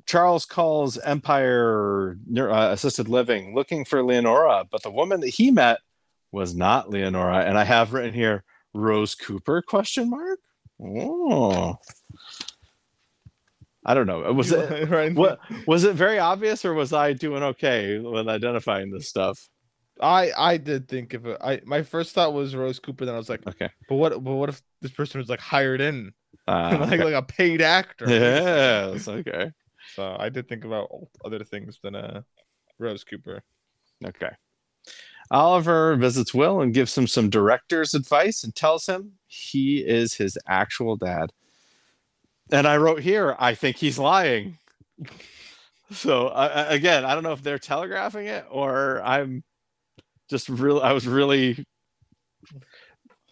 Charles 0.07 0.45
calls 0.45 0.99
Empire 0.99 2.19
uh, 2.37 2.71
Assisted 2.73 3.09
Living 3.09 3.55
looking 3.55 3.85
for 3.85 4.03
Leonora, 4.03 4.65
but 4.69 4.83
the 4.83 4.91
woman 4.91 5.21
that 5.21 5.29
he 5.29 5.53
met 5.53 5.79
was 6.33 6.55
not 6.55 6.91
Leonora. 6.91 7.45
And 7.45 7.57
I 7.57 7.63
have 7.63 7.93
written 7.93 8.13
here 8.13 8.43
Rose 8.75 9.15
Cooper 9.15 9.63
question 9.63 10.11
mark. 10.11 10.39
Oh. 10.83 11.77
I 13.85 13.95
don't 13.95 14.07
know. 14.07 14.21
Was 14.33 14.53
it 14.53 14.89
right? 14.91 15.15
what 15.15 15.41
was 15.67 15.85
it 15.85 15.95
very 15.95 16.19
obvious 16.19 16.65
or 16.65 16.75
was 16.75 16.93
I 16.93 17.13
doing 17.13 17.43
okay 17.43 17.99
with 17.99 18.29
identifying 18.29 18.91
this 18.91 19.09
stuff? 19.09 19.49
I 20.01 20.33
I 20.37 20.57
did 20.59 20.89
think 20.89 21.15
of 21.15 21.27
it. 21.27 21.39
I 21.41 21.61
my 21.65 21.83
first 21.83 22.15
thought 22.15 22.33
was 22.35 22.55
Rose 22.55 22.79
Cooper. 22.79 23.05
Then 23.07 23.15
I 23.15 23.19
was 23.19 23.29
like, 23.29 23.47
Okay. 23.47 23.71
but 23.89 23.97
what? 23.97 24.13
But 24.23 24.35
what 24.35 24.49
if 24.51 24.63
this 24.83 24.91
person 24.93 25.19
was 25.21 25.29
like 25.29 25.41
hired 25.41 25.81
in, 25.81 26.13
Uh, 26.47 26.77
like 26.81 26.93
okay. 27.01 27.05
like 27.05 27.15
a 27.15 27.23
paid 27.23 27.63
actor? 27.63 28.07
Yes, 28.09 29.09
okay. 29.09 29.51
So 29.95 30.15
I 30.19 30.29
did 30.29 30.49
think 30.49 30.65
about 30.65 30.89
other 31.25 31.43
things 31.45 31.79
than 31.83 31.95
uh 31.97 32.23
Rose 32.79 33.05
Cooper. 33.05 33.43
Okay. 34.05 34.31
Oliver 35.31 35.95
visits 35.97 36.35
Will 36.35 36.61
and 36.61 36.75
gives 36.75 36.97
him 36.97 37.07
some 37.07 37.31
director's 37.31 37.95
advice 37.95 38.43
and 38.43 38.55
tells 38.55 38.87
him 38.87 39.13
he 39.27 39.79
is 39.79 40.15
his 40.15 40.37
actual 40.49 40.97
dad. 40.97 41.33
And 42.51 42.67
I 42.67 42.77
wrote 42.79 43.01
here, 43.01 43.37
I 43.39 43.55
think 43.55 43.77
he's 43.77 43.99
lying. 43.99 44.59
So 45.93 46.29
I 46.29 46.47
I- 46.47 46.73
again, 46.75 47.05
I 47.05 47.15
don't 47.15 47.25
know 47.25 47.33
if 47.33 47.43
they're 47.43 47.59
telegraphing 47.59 48.27
it 48.27 48.47
or 48.49 49.03
I'm 49.03 49.43
just 50.29 50.49
real. 50.49 50.79
I 50.79 50.93
was 50.93 51.05
really, 51.05 51.65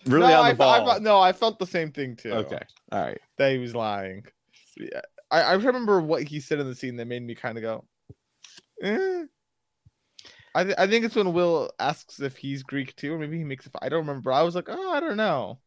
really 0.07 0.27
no, 0.27 0.41
on 0.41 0.45
the 0.45 0.51
I, 0.51 0.55
ball. 0.55 0.91
I, 0.91 0.99
no, 0.99 1.21
I 1.21 1.33
felt 1.33 1.61
the 1.61 1.67
same 1.69 1.93
thing 1.93 2.17
too. 2.17 2.33
okay, 2.33 2.59
all 2.91 3.01
right. 3.01 3.21
that 3.37 3.53
he 3.53 3.59
was 3.59 3.77
lying. 3.77 4.25
Yeah. 4.77 5.03
I, 5.31 5.43
I 5.43 5.53
remember 5.53 6.01
what 6.01 6.25
he 6.25 6.41
said 6.41 6.59
in 6.59 6.67
the 6.67 6.75
scene 6.75 6.97
that 6.97 7.07
made 7.07 7.23
me 7.23 7.37
kind 7.37 7.59
of 7.59 7.63
go, 7.63 7.85
eh. 8.83 9.27
I, 10.59 10.65
th- 10.65 10.77
I 10.79 10.87
think 10.87 11.05
it's 11.05 11.15
when 11.15 11.33
Will 11.33 11.71
asks 11.79 12.21
if 12.21 12.37
he's 12.37 12.63
Greek 12.63 12.95
too, 12.97 13.15
or 13.15 13.19
maybe 13.19 13.39
he 13.39 13.45
makes 13.45 13.67
it. 13.67 13.73
I 13.81 13.89
don't 13.89 14.07
remember. 14.07 14.33
I 14.33 14.43
was 14.43 14.55
like, 14.55 14.69
oh, 14.69 14.93
I 14.93 15.01
don't 15.01 15.17
know. 15.17 15.59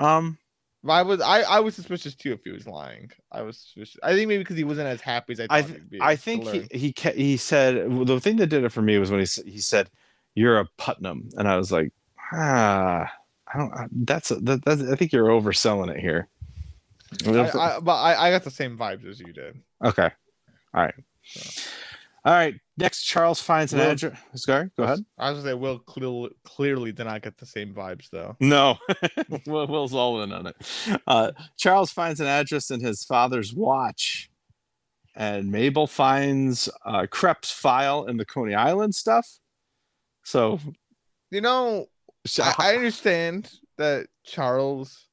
Um, 0.00 0.38
But 0.82 0.92
I 0.92 1.02
was 1.02 1.20
I, 1.20 1.42
I 1.42 1.60
was 1.60 1.74
suspicious 1.74 2.14
too 2.14 2.32
if 2.32 2.42
he 2.44 2.50
was 2.50 2.66
lying. 2.66 3.10
I 3.30 3.42
was 3.42 3.58
suspicious. 3.58 3.96
I 4.02 4.14
think 4.14 4.28
maybe 4.28 4.42
because 4.42 4.56
he 4.56 4.64
wasn't 4.64 4.88
as 4.88 5.00
happy 5.00 5.32
as 5.34 5.40
I 5.40 5.46
thought 5.46 5.54
I 5.54 5.62
he'd 5.62 5.68
th- 5.68 5.90
be. 5.90 5.98
I 6.00 6.16
think 6.16 6.46
he 6.48 6.66
he 6.72 6.92
ca- 6.92 7.12
he 7.12 7.36
said 7.36 7.90
well, 7.92 8.04
the 8.04 8.20
thing 8.20 8.36
that 8.36 8.48
did 8.48 8.64
it 8.64 8.72
for 8.72 8.82
me 8.82 8.98
was 8.98 9.10
when 9.10 9.20
he 9.20 9.50
he 9.50 9.58
said 9.58 9.88
you're 10.34 10.58
a 10.58 10.66
Putnam 10.76 11.28
and 11.36 11.46
I 11.48 11.56
was 11.56 11.70
like 11.70 11.92
ah 12.32 13.10
I 13.54 13.58
don't 13.58 13.72
I- 13.72 13.86
that's 13.92 14.30
a, 14.32 14.36
that, 14.36 14.64
that's 14.64 14.82
I 14.82 14.96
think 14.96 15.12
you're 15.12 15.28
overselling 15.28 15.90
it 15.94 16.00
here. 16.00 16.28
I, 17.24 17.48
I, 17.48 17.78
but 17.80 17.94
I, 17.94 18.26
I 18.26 18.30
got 18.32 18.42
the 18.42 18.50
same 18.50 18.76
vibes 18.76 19.08
as 19.08 19.20
you 19.20 19.32
did. 19.32 19.60
okay, 19.84 20.10
all 20.74 20.82
right, 20.82 20.94
all 22.24 22.32
right. 22.32 22.54
Next, 22.76 23.04
Charles 23.04 23.40
finds 23.40 23.72
an 23.72 23.80
address. 23.80 24.18
Sorry, 24.34 24.68
go 24.76 24.82
ahead. 24.84 24.98
I 25.18 25.30
was 25.30 25.38
gonna 25.40 25.50
say 25.50 25.54
Will 25.54 25.78
clearly 25.78 26.30
clearly 26.44 26.90
did 26.92 27.04
not 27.04 27.22
get 27.22 27.36
the 27.38 27.46
same 27.46 27.72
vibes 27.72 28.10
though. 28.10 28.36
No, 28.40 28.78
Will's 29.46 29.94
all 29.94 30.22
in 30.22 30.32
on 30.32 30.48
it. 30.48 30.56
Uh, 31.06 31.32
Charles 31.56 31.92
finds 31.92 32.20
an 32.20 32.26
address 32.26 32.70
in 32.72 32.80
his 32.80 33.04
father's 33.04 33.54
watch, 33.54 34.28
and 35.14 35.52
Mabel 35.52 35.86
finds 35.86 36.68
uh, 36.84 37.06
Krep's 37.08 37.50
file 37.52 38.06
in 38.06 38.16
the 38.16 38.24
Coney 38.24 38.54
Island 38.54 38.94
stuff. 38.96 39.38
So, 40.24 40.58
You 41.30 41.42
know, 41.42 41.86
I, 42.42 42.54
I 42.58 42.74
understand 42.76 43.52
that 43.76 44.06
Charles 44.24 45.06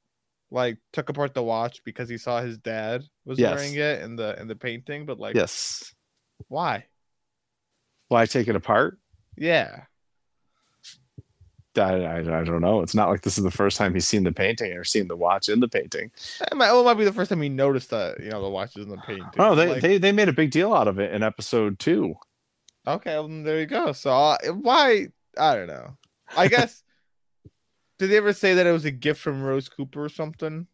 like 0.49 0.77
took 0.93 1.09
apart 1.09 1.33
the 1.33 1.43
watch 1.43 1.81
because 1.85 2.09
he 2.09 2.17
saw 2.17 2.41
his 2.41 2.57
dad 2.57 3.03
was 3.25 3.37
Yes. 3.37 3.55
wearing 3.55 3.75
it 3.75 4.01
in 4.01 4.15
the 4.15 4.39
in 4.41 4.47
the 4.47 4.55
painting, 4.55 5.05
but 5.05 5.19
like 5.19 5.35
yes. 5.35 5.93
why? 6.47 6.85
Why 8.11 8.25
take 8.25 8.49
it 8.49 8.57
apart? 8.57 8.97
Yeah. 9.37 9.83
I, 11.77 11.81
I, 11.81 12.17
I 12.17 12.43
don't 12.43 12.59
know. 12.59 12.81
It's 12.81 12.93
not 12.93 13.07
like 13.07 13.21
this 13.21 13.37
is 13.37 13.45
the 13.45 13.51
first 13.51 13.77
time 13.77 13.93
he's 13.93 14.05
seen 14.05 14.25
the 14.25 14.33
painting 14.33 14.73
or 14.73 14.83
seen 14.83 15.07
the 15.07 15.15
watch 15.15 15.47
in 15.47 15.61
the 15.61 15.69
painting. 15.69 16.11
It 16.41 16.53
might, 16.57 16.73
well, 16.73 16.81
it 16.81 16.83
might 16.83 16.95
be 16.95 17.05
the 17.05 17.13
first 17.13 17.29
time 17.29 17.41
he 17.41 17.47
noticed 17.47 17.89
that, 17.91 18.19
you 18.21 18.29
know, 18.29 18.41
the 18.41 18.49
watch 18.49 18.75
is 18.75 18.83
in 18.83 18.91
the 18.91 18.97
painting. 18.97 19.23
Oh, 19.39 19.55
they, 19.55 19.69
Like, 19.69 19.81
they 19.81 19.97
they 19.97 20.11
made 20.11 20.27
a 20.27 20.33
big 20.33 20.51
deal 20.51 20.73
out 20.73 20.89
of 20.89 20.99
it 20.99 21.13
in 21.13 21.23
episode 21.23 21.79
two. 21.79 22.15
okay, 22.85 23.13
well, 23.13 23.29
there 23.29 23.61
you 23.61 23.65
go. 23.65 23.93
So 23.93 24.11
uh, 24.11 24.37
why 24.47 25.07
I 25.37 25.55
don't 25.55 25.67
know. 25.67 25.95
I 26.35 26.47
guess 26.49 26.83
did 27.97 28.09
they 28.09 28.17
ever 28.17 28.33
say 28.33 28.55
that 28.55 28.67
it 28.67 28.73
was 28.73 28.83
a 28.83 28.91
gift 28.91 29.21
from 29.21 29.41
Rose 29.41 29.69
Cooper 29.69 30.03
or 30.03 30.09
something? 30.09 30.67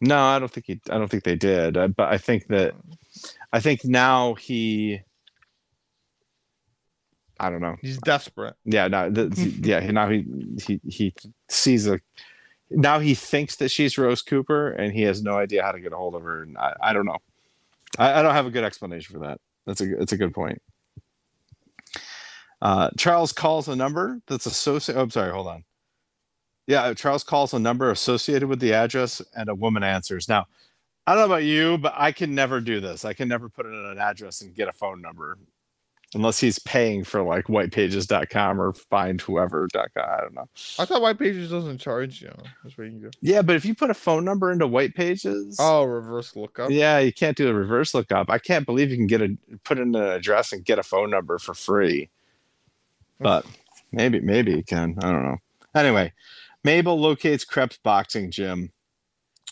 No, 0.00 0.18
I 0.18 0.38
don't 0.38 0.50
think 0.50 0.64
he. 0.66 0.80
I 0.88 0.96
don't 0.96 1.08
think 1.10 1.24
they 1.24 1.36
did. 1.36 1.76
Uh, 1.76 1.88
but 1.88 2.10
I 2.10 2.16
think 2.16 2.46
that 2.46 2.74
I 3.52 3.60
think 3.60 3.84
now 3.84 4.32
he. 4.32 5.02
I 7.40 7.50
don't 7.50 7.60
know. 7.60 7.76
He's 7.80 7.98
desperate. 7.98 8.54
Yeah, 8.64 8.88
no, 8.88 9.12
yeah. 9.36 9.80
Now 9.90 10.08
he 10.08 10.24
he 10.64 10.80
he 10.88 11.14
sees 11.48 11.86
a. 11.86 12.00
Now 12.70 12.98
he 12.98 13.14
thinks 13.14 13.56
that 13.56 13.70
she's 13.70 13.98
Rose 13.98 14.22
Cooper, 14.22 14.70
and 14.70 14.92
he 14.92 15.02
has 15.02 15.22
no 15.22 15.36
idea 15.36 15.62
how 15.62 15.72
to 15.72 15.80
get 15.80 15.92
a 15.92 15.96
hold 15.96 16.14
of 16.14 16.22
her. 16.22 16.42
And 16.42 16.56
I, 16.56 16.74
I 16.80 16.92
don't 16.92 17.06
know. 17.06 17.18
I, 17.98 18.20
I 18.20 18.22
don't 18.22 18.34
have 18.34 18.46
a 18.46 18.50
good 18.50 18.64
explanation 18.64 19.14
for 19.14 19.26
that. 19.26 19.40
That's 19.66 19.80
a 19.80 19.86
that's 19.96 20.12
a 20.12 20.16
good 20.16 20.34
point. 20.34 20.60
Uh, 22.62 22.90
Charles 22.96 23.32
calls 23.32 23.68
a 23.68 23.76
number 23.76 24.20
that's 24.26 24.46
associated. 24.46 24.98
Oh, 24.98 25.02
I'm 25.02 25.10
sorry. 25.10 25.32
Hold 25.32 25.48
on. 25.48 25.64
Yeah, 26.66 26.94
Charles 26.94 27.24
calls 27.24 27.52
a 27.52 27.58
number 27.58 27.90
associated 27.90 28.48
with 28.48 28.60
the 28.60 28.72
address, 28.72 29.20
and 29.36 29.48
a 29.50 29.54
woman 29.54 29.82
answers. 29.82 30.28
Now, 30.28 30.46
I 31.06 31.14
don't 31.14 31.28
know 31.28 31.34
about 31.34 31.44
you, 31.44 31.76
but 31.76 31.92
I 31.94 32.12
can 32.12 32.34
never 32.34 32.60
do 32.60 32.80
this. 32.80 33.04
I 33.04 33.12
can 33.12 33.28
never 33.28 33.50
put 33.50 33.66
in 33.66 33.74
an 33.74 33.98
address 33.98 34.40
and 34.40 34.54
get 34.54 34.68
a 34.68 34.72
phone 34.72 35.02
number 35.02 35.36
unless 36.14 36.38
he's 36.38 36.58
paying 36.60 37.04
for 37.04 37.22
like 37.22 37.46
whitepages.com 37.46 38.60
or 38.60 38.72
find 38.72 39.20
whoever.com. 39.20 39.88
I 39.96 40.20
don't 40.20 40.34
know. 40.34 40.48
I 40.78 40.84
thought 40.84 41.02
White 41.02 41.18
Pages 41.18 41.50
doesn't 41.50 41.78
charge 41.78 42.22
you. 42.22 42.32
That's 42.62 42.76
what 42.78 42.84
you 42.84 42.90
can 42.90 43.00
do. 43.00 43.10
Yeah, 43.20 43.42
but 43.42 43.56
if 43.56 43.64
you 43.64 43.74
put 43.74 43.90
a 43.90 43.94
phone 43.94 44.24
number 44.24 44.50
into 44.52 44.66
white 44.66 44.94
pages, 44.94 45.56
Oh, 45.60 45.84
reverse 45.84 46.36
lookup. 46.36 46.70
yeah, 46.70 46.98
you 46.98 47.12
can't 47.12 47.36
do 47.36 47.48
a 47.48 47.54
reverse 47.54 47.94
lookup. 47.94 48.30
I 48.30 48.38
can't 48.38 48.64
believe 48.66 48.90
you 48.90 48.96
can 48.96 49.06
get 49.06 49.22
a 49.22 49.36
put 49.64 49.78
in 49.78 49.94
an 49.94 50.02
address 50.02 50.52
and 50.52 50.64
get 50.64 50.78
a 50.78 50.82
phone 50.82 51.10
number 51.10 51.38
for 51.38 51.54
free. 51.54 52.10
But 53.20 53.46
maybe 53.92 54.20
maybe 54.20 54.52
you 54.52 54.62
can. 54.62 54.96
I 55.02 55.10
don't 55.10 55.24
know. 55.24 55.36
Anyway, 55.74 56.12
Mabel 56.62 56.98
locates 57.00 57.44
Krep's 57.44 57.78
boxing 57.78 58.30
gym. 58.30 58.72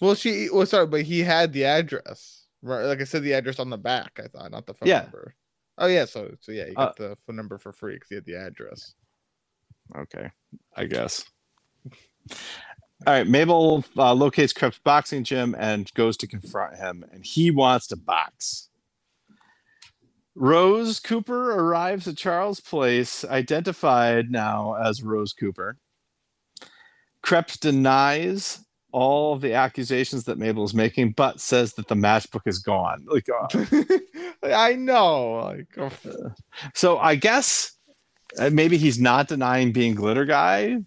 Well, 0.01 0.15
she 0.15 0.49
well 0.53 0.67
sorry, 0.67 0.87
but 0.87 1.03
he 1.03 1.21
had 1.21 1.53
the 1.53 1.65
address. 1.65 2.41
Right, 2.63 2.85
like 2.85 3.01
I 3.01 3.05
said, 3.05 3.23
the 3.25 3.33
address 3.33 3.59
on 3.59 3.71
the 3.71 3.79
back. 3.79 4.21
I 4.23 4.29
thought, 4.29 4.51
not 4.53 4.67
the 4.67 4.75
phone 4.75 4.89
Yeah. 4.89 5.03
number. 5.03 5.35
Oh 5.83 5.89
yeah, 5.89 6.05
so 6.05 6.33
so 6.41 6.53
yeah, 6.53 6.67
Uh, 6.77 6.87
got 6.87 6.97
the 6.97 7.17
phone 7.27 7.37
number 7.37 7.59
for 7.59 7.73
free 7.73 7.95
because 7.95 8.11
you 8.11 8.17
had 8.17 8.25
the 8.25 8.37
address. 8.37 8.95
Okay, 9.99 10.31
I 10.77 10.85
guess. 10.87 11.25
All 13.05 13.13
right, 13.15 13.27
Mabel 13.27 13.85
uh, 13.99 14.15
locates 14.15 14.53
Krep's 14.53 14.79
boxing 14.79 15.25
gym 15.25 15.57
and 15.59 15.93
goes 15.95 16.17
to 16.19 16.29
confront 16.29 16.77
him, 16.77 17.05
and 17.13 17.27
he 17.27 17.51
wants 17.51 17.89
to 17.89 17.97
box. 17.97 18.69
Rose 20.37 21.01
Cooper 21.01 21.51
arrives 21.51 22.07
at 22.07 22.17
Charles' 22.17 22.61
place, 22.61 23.25
identified 23.25 24.31
now 24.31 24.75
as 24.75 25.03
Rose 25.03 25.33
Cooper. 25.33 25.79
Kreps 27.25 27.59
denies 27.59 28.65
all 28.93 29.33
of 29.33 29.41
the 29.41 29.55
accusations 29.55 30.25
that 30.25 30.39
Mabel 30.39 30.65
is 30.65 30.75
making, 30.75 31.13
but 31.13 31.41
says 31.41 31.73
that 31.75 31.89
the 31.89 31.95
matchbook 31.95 32.43
is 32.47 32.59
gone. 32.59 33.05
Like, 33.07 33.27
uh, 33.29 33.65
I 34.43 34.75
know. 34.75 35.33
Like, 35.45 35.67
oh, 35.79 36.33
so 36.75 36.99
I 36.99 37.17
guess 37.17 37.73
uh, 38.39 38.51
maybe 38.51 38.77
he's 38.77 39.01
not 39.01 39.29
denying 39.29 39.73
being 39.73 39.95
glitter 39.95 40.25
guy. 40.25 40.79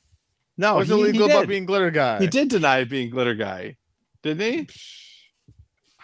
No, 0.58 0.76
what's 0.76 0.90
he, 0.90 0.96
he 0.96 1.02
illegal 1.02 1.26
about 1.26 1.48
being 1.48 1.66
glitter 1.66 1.92
guy? 1.92 2.20
He 2.20 2.28
did 2.28 2.50
deny 2.50 2.84
being 2.86 3.10
glitter 3.10 3.36
guy, 3.36 3.76
didn't 4.24 4.42
he? 4.42 4.68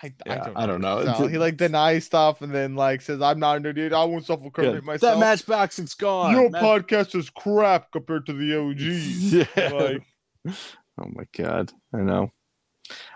I, 0.04 0.14
Yeah, 0.26 0.34
I 0.34 0.46
don't, 0.46 0.58
I 0.58 0.66
don't 0.66 0.82
know. 0.82 1.04
No, 1.04 1.28
he 1.28 1.38
like 1.38 1.58
denies 1.58 2.06
stuff 2.06 2.42
and 2.42 2.54
then 2.54 2.76
like 2.76 3.02
says, 3.02 3.22
"I'm 3.22 3.40
not 3.40 3.66
idiot. 3.66 3.94
I 3.94 4.04
won't 4.04 4.26
self-incriminate 4.26 4.82
Yeah, 4.82 4.86
myself." 4.86 5.14
That 5.14 5.20
matchbox 5.20 5.80
is 5.80 5.94
gone. 5.94 6.32
Your 6.32 6.50
Match- 6.50 6.64
podcast 6.64 7.16
is 7.16 7.30
crap 7.30 7.92
compared 7.92 8.26
to 8.26 8.34
the 8.34 8.58
OG. 8.58 8.80
yeah. 9.56 9.70
Like, 9.72 10.56
oh 11.00 11.08
my 11.14 11.24
god, 11.38 11.72
I 11.94 12.00
know. 12.00 12.32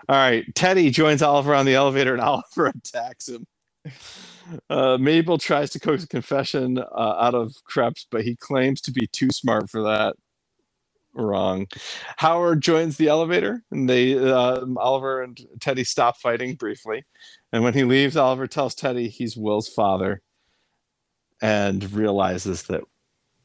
All 0.08 0.16
right, 0.16 0.44
Teddy 0.54 0.90
joins 0.90 1.22
Oliver 1.22 1.54
on 1.54 1.66
the 1.66 1.74
elevator, 1.74 2.12
and 2.12 2.22
Oliver 2.22 2.66
attacks 2.66 3.28
him. 3.28 3.46
Uh, 4.70 4.96
Mabel 4.98 5.38
tries 5.38 5.70
to 5.70 5.80
coax 5.80 6.04
a 6.04 6.08
confession 6.08 6.78
uh, 6.78 7.16
out 7.18 7.34
of 7.34 7.54
Kreps, 7.70 8.06
but 8.10 8.24
he 8.24 8.36
claims 8.36 8.80
to 8.82 8.92
be 8.92 9.06
too 9.08 9.28
smart 9.30 9.70
for 9.70 9.82
that. 9.82 10.16
Wrong. 11.14 11.66
Howard 12.18 12.60
joins 12.60 12.98
the 12.98 13.08
elevator, 13.08 13.62
and 13.70 13.88
they 13.88 14.18
uh, 14.18 14.66
Oliver 14.76 15.22
and 15.22 15.40
Teddy 15.60 15.82
stop 15.82 16.18
fighting 16.18 16.56
briefly. 16.56 17.04
And 17.52 17.62
when 17.64 17.72
he 17.72 17.84
leaves, 17.84 18.18
Oliver 18.18 18.46
tells 18.46 18.74
Teddy 18.74 19.08
he's 19.08 19.34
Will's 19.34 19.68
father, 19.68 20.20
and 21.40 21.90
realizes 21.92 22.64
that 22.64 22.82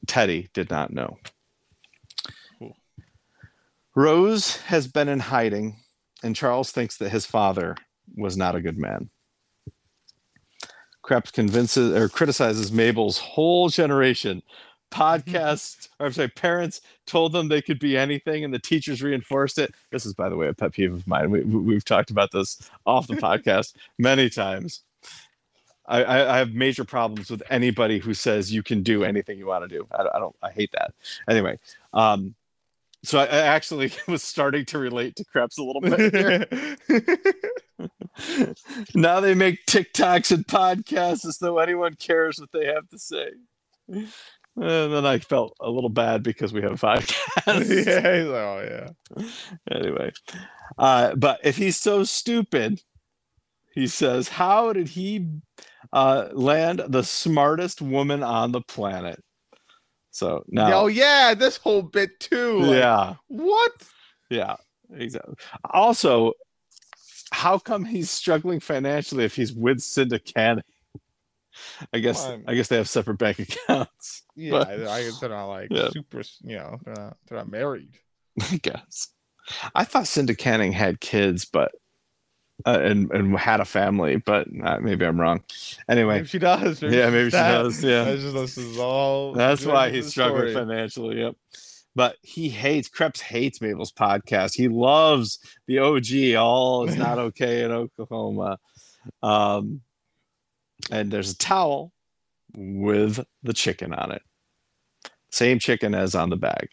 Teddy 0.06 0.50
did 0.54 0.70
not 0.70 0.92
know. 0.92 1.18
Rose 3.96 4.58
has 4.64 4.88
been 4.88 5.10
in 5.10 5.20
hiding, 5.20 5.78
and 6.24 6.36
Charles 6.36 6.72
thinks 6.72 6.98
that 6.98 7.10
his 7.10 7.26
father 7.26 7.76
was 8.16 8.38
not 8.38 8.56
a 8.56 8.62
good 8.62 8.78
man. 8.78 9.10
Kreps 11.04 11.34
convinces 11.34 11.94
or 11.94 12.08
criticizes 12.08 12.72
Mabel's 12.72 13.18
whole 13.18 13.70
generation. 13.70 14.44
Podcasts, 14.92 15.90
or 16.00 16.08
I'm 16.08 16.14
sorry, 16.14 16.28
parents 16.30 16.82
told 17.06 17.34
them 17.34 17.48
they 17.48 17.62
could 17.62 17.80
be 17.80 17.98
anything, 17.98 18.44
and 18.44 18.54
the 18.54 18.60
teachers 18.60 19.02
reinforced 19.02 19.58
it. 19.58 19.74
This 19.92 20.06
is, 20.06 20.14
by 20.14 20.30
the 20.30 20.36
way, 20.38 20.48
a 20.48 20.54
pet 20.54 20.74
peeve 20.74 20.94
of 20.94 21.08
mine. 21.08 21.32
We, 21.32 21.42
we- 21.42 21.62
we've 21.62 21.86
talked 21.86 22.12
about 22.12 22.32
this 22.32 22.70
off 22.86 23.08
the 23.08 23.14
podcast 23.16 23.74
many 23.98 24.30
times. 24.30 24.84
I, 25.88 26.04
I, 26.04 26.36
I 26.36 26.38
have 26.38 26.54
major 26.54 26.86
problems 26.86 27.30
with 27.32 27.42
anybody 27.50 28.00
who 28.00 28.14
says 28.14 28.54
you 28.54 28.64
can 28.64 28.84
do 28.84 29.04
anything 29.04 29.38
you 29.38 29.48
want 29.48 29.68
to 29.68 29.76
do. 29.78 29.88
I, 29.92 30.06
I 30.14 30.20
don't. 30.20 30.36
I 30.42 30.52
hate 30.52 30.72
that. 30.74 30.94
Anyway, 31.28 31.58
um, 31.94 32.36
so 33.04 33.20
I, 33.20 33.26
I 33.26 33.40
actually 33.40 33.92
was 34.08 34.24
starting 34.24 34.66
to 34.66 34.80
relate 34.80 35.16
to 35.18 35.26
Kreps 35.26 35.58
a 35.58 35.64
little 35.64 35.82
bit. 35.82 36.14
here. 36.14 36.46
now 38.96 39.20
they 39.20 39.34
make 39.34 39.66
TikToks 39.66 40.32
and 40.32 40.46
podcasts 40.46 41.26
as 41.26 41.38
though 41.40 41.60
anyone 41.60 41.96
cares 41.96 42.40
what 42.40 42.52
they 42.52 42.66
have 42.66 42.88
to 42.90 43.00
say. 43.00 43.30
And 43.88 44.94
then 44.94 45.06
I 45.06 45.20
felt 45.20 45.56
a 45.62 45.70
little 45.70 45.90
bad 45.90 46.24
because 46.24 46.54
we 46.54 46.62
have 46.62 46.74
a 46.74 46.76
podcast. 46.76 47.86
yeah, 47.86 48.24
oh 48.28 48.90
yeah. 49.18 49.26
anyway, 49.72 50.12
uh, 50.78 51.16
but 51.16 51.40
if 51.44 51.58
he's 51.58 51.78
so 51.78 52.04
stupid, 52.04 52.82
he 53.74 53.88
says, 53.88 54.28
how 54.28 54.74
did 54.74 54.90
he 54.90 55.28
uh, 55.94 56.28
land 56.34 56.84
the 56.88 57.04
smartest 57.04 57.82
woman 57.82 58.22
on 58.24 58.52
the 58.52 58.62
planet? 58.62 59.24
So 60.12 60.44
now, 60.48 60.74
Oh 60.82 60.88
yeah, 60.88 61.34
this 61.34 61.58
whole 61.58 61.82
bit 61.82 62.20
too. 62.20 62.60
like, 62.60 62.78
yeah, 62.78 63.14
What? 63.28 63.72
yeah, 64.30 64.56
exactly. 64.94 65.36
Also, 65.70 66.34
how 67.32 67.58
come 67.58 67.86
he's 67.86 68.12
struggling 68.12 68.60
financially 68.60 69.24
if 69.24 69.36
he's 69.36 69.54
with 69.54 69.80
Cinda 69.82 70.20
Canning? 70.20 70.64
I 71.94 72.00
guess 72.00 72.26
Well, 72.26 72.42
I 72.48 72.56
guess 72.56 72.68
they 72.68 72.78
have 72.78 72.90
separate 72.90 73.18
bank 73.18 73.40
accounts. 73.40 74.24
Yeah, 74.36 74.52
But- 74.52 74.68
I, 74.70 74.74
I 75.00 75.04
guess 75.04 75.20
they're 75.20 75.30
not 75.30 75.48
like 75.48 75.68
Yeah. 75.72 75.90
super. 75.92 76.22
You 76.42 76.58
know, 76.58 76.80
they're 76.86 76.94
not, 76.96 77.18
they're 77.28 77.38
not 77.38 77.50
married. 77.52 77.94
I 78.52 78.58
guess. 78.62 79.10
I 79.76 79.84
thought 79.84 80.08
Cinda 80.08 80.36
Canning 80.36 80.72
had 80.72 81.02
kids, 81.02 81.46
but 81.46 81.72
uh, 82.66 82.80
and 82.82 83.12
and 83.12 83.38
had 83.38 83.60
a 83.60 83.66
family, 83.66 84.18
but 84.18 84.48
uh, 84.64 84.80
maybe 84.80 85.06
I'm 85.06 85.20
wrong. 85.20 85.44
Anyway, 85.90 86.16
Maybe 86.18 86.28
she 86.28 86.40
does. 86.40 86.82
yeah, 86.82 87.10
maybe 87.10 87.26
she 87.30 87.38
that- 87.38 87.52
does. 87.64 87.84
Yeah, 87.84 88.04
That's 88.06 88.22
just 88.22 88.34
this 88.34 88.58
is 88.58 88.78
all. 88.78 89.34
that's 89.34 89.66
why 89.66 89.90
he's 89.90 90.08
struggling 90.08 90.54
financially. 90.54 91.20
Yep. 91.20 91.36
But 91.94 92.16
he 92.22 92.48
hates 92.50 92.88
Kreps 92.90 93.20
hates 93.20 93.60
Mabel's 93.62 93.92
podcast. 93.92 94.56
He 94.56 94.68
loves 94.70 95.40
the 95.68 95.80
OG. 95.80 96.36
All 96.38 96.88
is 96.88 96.96
not 96.96 97.18
okay 97.28 97.64
in 97.64 97.72
Oklahoma. 97.72 98.60
Um, 99.22 99.82
and 100.90 101.12
there's 101.12 101.32
a 101.32 101.38
towel 101.38 101.92
with 102.56 103.20
the 103.44 103.54
chicken 103.54 103.94
on 103.94 104.12
it. 104.12 104.22
Same 105.32 105.60
chicken 105.60 105.94
as 105.94 106.16
on 106.16 106.30
the 106.30 106.38
bag. 106.38 106.70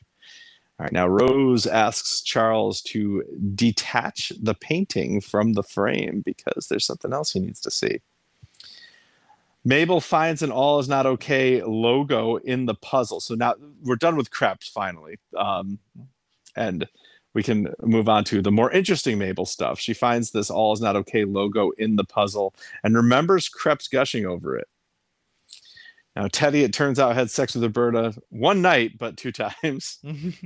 All 0.78 0.84
right. 0.84 0.92
Now 0.92 1.08
Rose 1.08 1.66
asks 1.66 2.22
Charles 2.22 2.80
to 2.82 3.24
detach 3.54 4.32
the 4.40 4.54
painting 4.54 5.20
from 5.20 5.54
the 5.54 5.62
frame 5.62 6.22
because 6.24 6.68
there's 6.68 6.86
something 6.86 7.12
else 7.12 7.32
he 7.32 7.40
needs 7.40 7.60
to 7.60 7.70
see. 7.70 8.00
Mabel 9.64 10.00
finds 10.00 10.40
an 10.42 10.52
all 10.52 10.78
is 10.78 10.88
not 10.88 11.04
okay 11.04 11.62
logo 11.62 12.36
in 12.36 12.66
the 12.66 12.74
puzzle. 12.74 13.20
So 13.20 13.34
now 13.34 13.54
we're 13.82 13.96
done 13.96 14.16
with 14.16 14.30
Kreps 14.30 14.70
finally. 14.70 15.18
Um, 15.36 15.80
and 16.54 16.88
we 17.34 17.42
can 17.42 17.74
move 17.82 18.08
on 18.08 18.24
to 18.24 18.40
the 18.40 18.52
more 18.52 18.70
interesting 18.70 19.18
Mabel 19.18 19.46
stuff. 19.46 19.78
She 19.78 19.94
finds 19.94 20.30
this 20.30 20.48
all 20.48 20.72
is 20.72 20.80
not 20.80 20.96
okay 20.96 21.24
logo 21.24 21.70
in 21.76 21.96
the 21.96 22.04
puzzle 22.04 22.54
and 22.82 22.94
remembers 22.96 23.50
Kreps 23.50 23.90
gushing 23.90 24.26
over 24.26 24.56
it. 24.56 24.68
Now, 26.18 26.26
Teddy, 26.26 26.64
it 26.64 26.72
turns 26.72 26.98
out, 26.98 27.14
had 27.14 27.30
sex 27.30 27.54
with 27.54 27.62
Roberta 27.62 28.12
one 28.30 28.60
night, 28.60 28.98
but 28.98 29.16
two 29.16 29.30
times. 29.30 30.00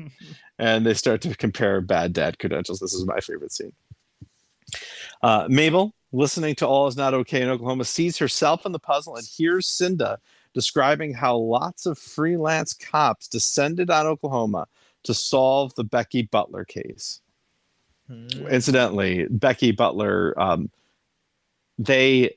and 0.59 0.85
they 0.85 0.93
start 0.93 1.23
to 1.23 1.35
compare 1.35 1.81
bad 1.81 2.13
dad 2.13 2.39
credentials. 2.39 2.79
This 2.79 2.93
is 2.93 3.07
my 3.07 3.21
favorite 3.21 3.53
scene. 3.53 3.73
Uh, 5.23 5.47
Mabel, 5.49 5.95
listening 6.13 6.55
to 6.57 6.67
All 6.69 6.89
Is 6.89 6.97
Not 6.99 7.15
Okay 7.15 7.41
in 7.41 7.49
Oklahoma, 7.49 7.87
sees 7.87 8.19
herself 8.19 8.67
in 8.67 8.73
the 8.73 8.79
puzzle 8.79 9.17
and 9.17 9.27
hears 9.27 9.67
Cinda 9.67 10.19
describing 10.53 11.15
how 11.15 11.39
lots 11.39 11.87
of 11.87 11.97
freelance 11.97 12.75
cops 12.75 13.27
descended 13.27 13.89
on 13.89 14.07
Oklahoma 14.07 14.67
to 15.05 15.15
solve 15.15 15.75
the 15.75 15.85
Becky 15.85 16.21
Butler 16.21 16.67
case. 16.67 17.23
Hmm. 18.09 18.27
Incidentally, 18.47 19.27
Becky 19.31 19.71
Butler, 19.71 20.39
um, 20.39 20.71
they 21.79 22.37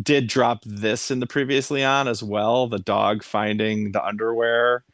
did 0.00 0.26
drop 0.26 0.62
this 0.64 1.10
in 1.10 1.20
the 1.20 1.26
previously 1.26 1.84
on 1.84 2.08
as 2.08 2.22
well 2.22 2.66
the 2.66 2.78
dog 2.78 3.22
finding 3.22 3.92
the 3.92 4.04
underwear 4.04 4.84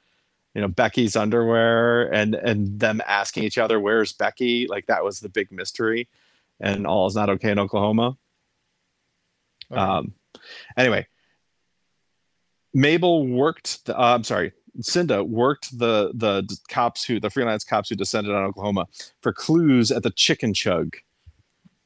you 0.55 0.61
know 0.61 0.69
becky's 0.69 1.15
underwear 1.15 2.13
and 2.13 2.35
and 2.35 2.81
them 2.81 3.01
asking 3.07 3.45
each 3.45 3.59
other 3.59 3.79
where's 3.79 4.13
becky? 4.13 4.67
Like 4.67 4.87
that 4.87 5.05
was 5.05 5.21
the 5.21 5.29
big 5.29 5.53
mystery 5.53 6.09
and 6.61 6.87
all 6.87 7.07
is 7.07 7.15
not 7.15 7.31
okay 7.31 7.53
in 7.53 7.59
oklahoma. 7.59 8.17
Okay. 9.71 9.81
um 9.81 10.15
anyway 10.77 11.07
mabel 12.73 13.27
worked 13.27 13.85
the, 13.85 13.97
uh, 13.97 14.15
i'm 14.15 14.25
sorry 14.25 14.53
cinda 14.81 15.23
worked 15.23 15.79
the 15.79 16.11
the 16.15 16.49
cops 16.69 17.05
who 17.05 17.21
the 17.21 17.31
freelance 17.31 17.65
cops 17.65 17.89
who 17.89 17.95
descended 17.95 18.35
on 18.35 18.45
oklahoma 18.45 18.87
for 19.21 19.33
clues 19.33 19.93
at 19.93 20.03
the 20.03 20.11
chicken 20.11 20.55
chug 20.55 20.97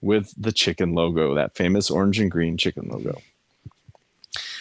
with 0.02 0.34
the 0.36 0.52
chicken 0.52 0.92
logo 0.94 1.34
that 1.34 1.56
famous 1.56 1.90
orange 1.90 2.20
and 2.20 2.30
green 2.30 2.56
chicken 2.58 2.88
logo 2.90 3.18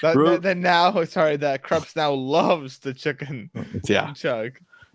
that, 0.02 0.16
Ro- 0.16 0.32
that, 0.32 0.42
that 0.44 0.58
now, 0.58 1.04
sorry, 1.06 1.36
that 1.38 1.64
Kreps 1.64 1.96
now 1.96 2.12
loves 2.14 2.80
the 2.80 2.94
chicken 2.94 3.50
yeah 3.86 4.14
chug. 4.16 4.54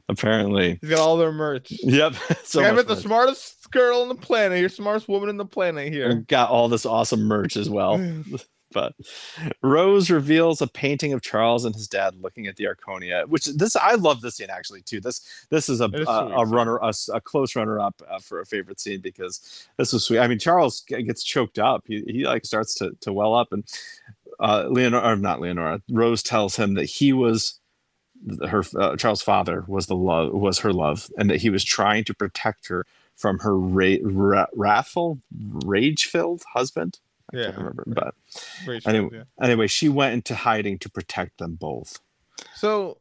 apparently 0.09 0.79
He's 0.81 0.91
got 0.91 0.99
all 1.01 1.17
their 1.17 1.33
merch. 1.33 1.73
yep 1.83 2.15
so 2.45 2.65
I 2.65 2.73
met 2.73 2.89
the 2.89 2.97
smartest 2.97 3.71
girl 3.71 4.01
on 4.03 4.09
the 4.09 4.15
planet. 4.15 4.61
You're 4.61 4.69
smartest 4.69 5.09
woman 5.09 5.29
in 5.29 5.37
the 5.37 5.45
planet 5.45 5.93
here. 5.93 6.09
And 6.09 6.27
got 6.27 6.51
all 6.51 6.69
this 6.69 6.87
awesome 6.87 7.23
merch 7.25 7.57
as 7.57 7.69
well 7.69 7.99
but 8.77 8.95
Rose 9.63 10.11
reveals 10.11 10.61
a 10.61 10.67
painting 10.67 11.15
of 11.15 11.23
Charles 11.23 11.65
and 11.65 11.75
his 11.75 11.89
dad 11.89 12.15
looking 12.21 12.47
at 12.47 12.57
the 12.57 12.65
Arconia, 12.65 13.27
which 13.27 13.47
this 13.47 13.75
I 13.75 13.95
love 13.95 14.21
this 14.21 14.35
scene 14.37 14.51
actually 14.51 14.83
too. 14.83 15.01
This 15.01 15.23
this 15.49 15.71
is 15.71 15.81
a 15.81 15.87
is 15.95 16.07
a, 16.07 16.13
a 16.13 16.45
runner 16.45 16.77
a, 16.83 16.93
a 17.15 17.23
close 17.23 17.57
runner 17.57 17.81
up 17.81 18.03
uh, 18.07 18.19
for 18.19 18.41
a 18.41 18.45
favorite 18.45 18.79
scene 18.79 19.01
because 19.01 19.67
this 19.79 19.95
was 19.95 20.05
sweet. 20.05 20.19
I 20.19 20.27
mean 20.27 20.39
Charles 20.39 20.83
gets 20.83 21.25
choked 21.25 21.59
up. 21.59 21.85
He 21.87 22.05
he 22.07 22.27
like 22.27 22.45
starts 22.45 22.75
to 22.75 22.95
to 23.01 23.15
well 23.15 23.35
up 23.35 23.51
and 23.51 23.65
uh 24.41 24.67
Leonora 24.69 25.13
or 25.13 25.17
not 25.17 25.41
Leonora 25.41 25.81
Rose 25.91 26.23
tells 26.23 26.57
him 26.57 26.75
that 26.75 26.85
he 26.85 27.15
was 27.15 27.59
her 28.47 28.63
uh, 28.79 28.97
Charles' 28.97 29.23
father 29.23 29.65
was 29.67 29.87
the 29.87 29.97
love 29.97 30.35
was 30.35 30.59
her 30.59 30.73
love 30.75 31.09
and 31.17 31.31
that 31.31 31.41
he 31.41 31.49
was 31.49 31.65
trying 31.65 32.05
to 32.05 32.13
protect 32.15 32.69
her 32.69 32.85
from 33.15 33.39
her 33.39 33.57
ra- 33.57 33.97
ra- 34.03 34.47
wrathful 34.55 35.19
rage-filled 35.65 36.43
husband. 36.53 36.99
I 37.33 37.37
Yeah. 37.39 37.45
can't 37.47 37.59
remember, 37.59 37.85
but 37.87 38.15
Anyway- 38.87 39.17
yeah. 39.19 39.25
anyway, 39.43 39.67
she 39.67 39.89
went 39.89 40.15
into 40.15 40.35
hiding 40.35 40.79
to 40.81 40.89
protect 40.91 41.39
them 41.39 41.55
both. 41.57 41.99
So, 42.55 42.99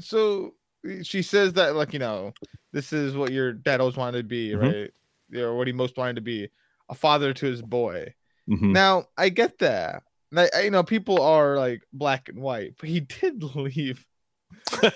so 0.00 0.54
she 1.02 1.22
says 1.22 1.54
that 1.54 1.74
like 1.74 1.92
you 1.92 1.98
know, 1.98 2.32
this 2.72 2.92
is 2.92 3.16
what 3.16 3.32
your 3.32 3.52
dad 3.52 3.80
always 3.80 3.96
wanted 3.96 4.18
to 4.18 4.24
be, 4.24 4.50
Mhm. 4.50 4.60
right? 5.32 5.40
Or 5.42 5.56
what 5.56 5.66
he 5.66 5.72
most 5.72 5.96
wanted 5.96 6.16
to 6.16 6.22
be, 6.22 6.50
a 6.88 6.94
father 6.94 7.32
to 7.32 7.46
his 7.46 7.62
boy. 7.62 8.14
Mhm. 8.48 8.72
Now 8.72 9.08
I 9.16 9.30
get 9.30 9.58
that. 9.58 10.02
And 10.30 10.40
I, 10.40 10.50
I- 10.54 10.60
you 10.62 10.70
know, 10.70 10.82
people 10.82 11.20
are 11.22 11.56
like 11.56 11.82
black 11.92 12.28
and 12.28 12.38
white, 12.38 12.74
but 12.78 12.88
he 12.88 13.00
did 13.00 13.42
leave 13.56 14.04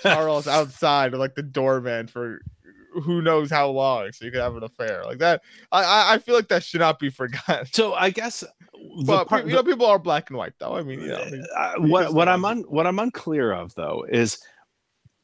Charles 0.01 0.47
outside 0.47 1.13
like 1.13 1.35
the 1.35 1.43
doorman 1.43 2.07
for 2.07 2.41
who 3.01 3.21
knows 3.21 3.49
how 3.49 3.69
long, 3.69 4.11
so 4.11 4.25
you 4.25 4.31
could 4.31 4.41
have 4.41 4.55
an 4.55 4.63
affair 4.63 5.03
like 5.05 5.17
that. 5.19 5.41
I, 5.71 5.83
I, 5.83 6.13
I 6.13 6.17
feel 6.19 6.35
like 6.35 6.47
that 6.49 6.63
should 6.63 6.81
not 6.81 6.99
be 6.99 7.09
forgotten. 7.21 7.65
So 7.71 7.93
I 7.93 8.09
guess 8.09 8.43
But 9.05 9.25
part, 9.25 9.45
you 9.47 9.53
know, 9.53 9.63
people 9.63 9.85
are 9.85 9.99
black 9.99 10.29
and 10.29 10.37
white, 10.37 10.53
though. 10.59 10.75
I 10.75 10.83
mean, 10.83 11.01
you 11.01 11.07
know, 11.07 11.23
the- 11.29 11.47
uh, 11.57 11.73
what 11.87 12.13
what 12.13 12.27
I'm 12.27 12.45
un, 12.45 12.59
what 12.67 12.87
I'm 12.87 12.99
unclear 12.99 13.51
of 13.51 13.73
though 13.75 14.05
is 14.09 14.39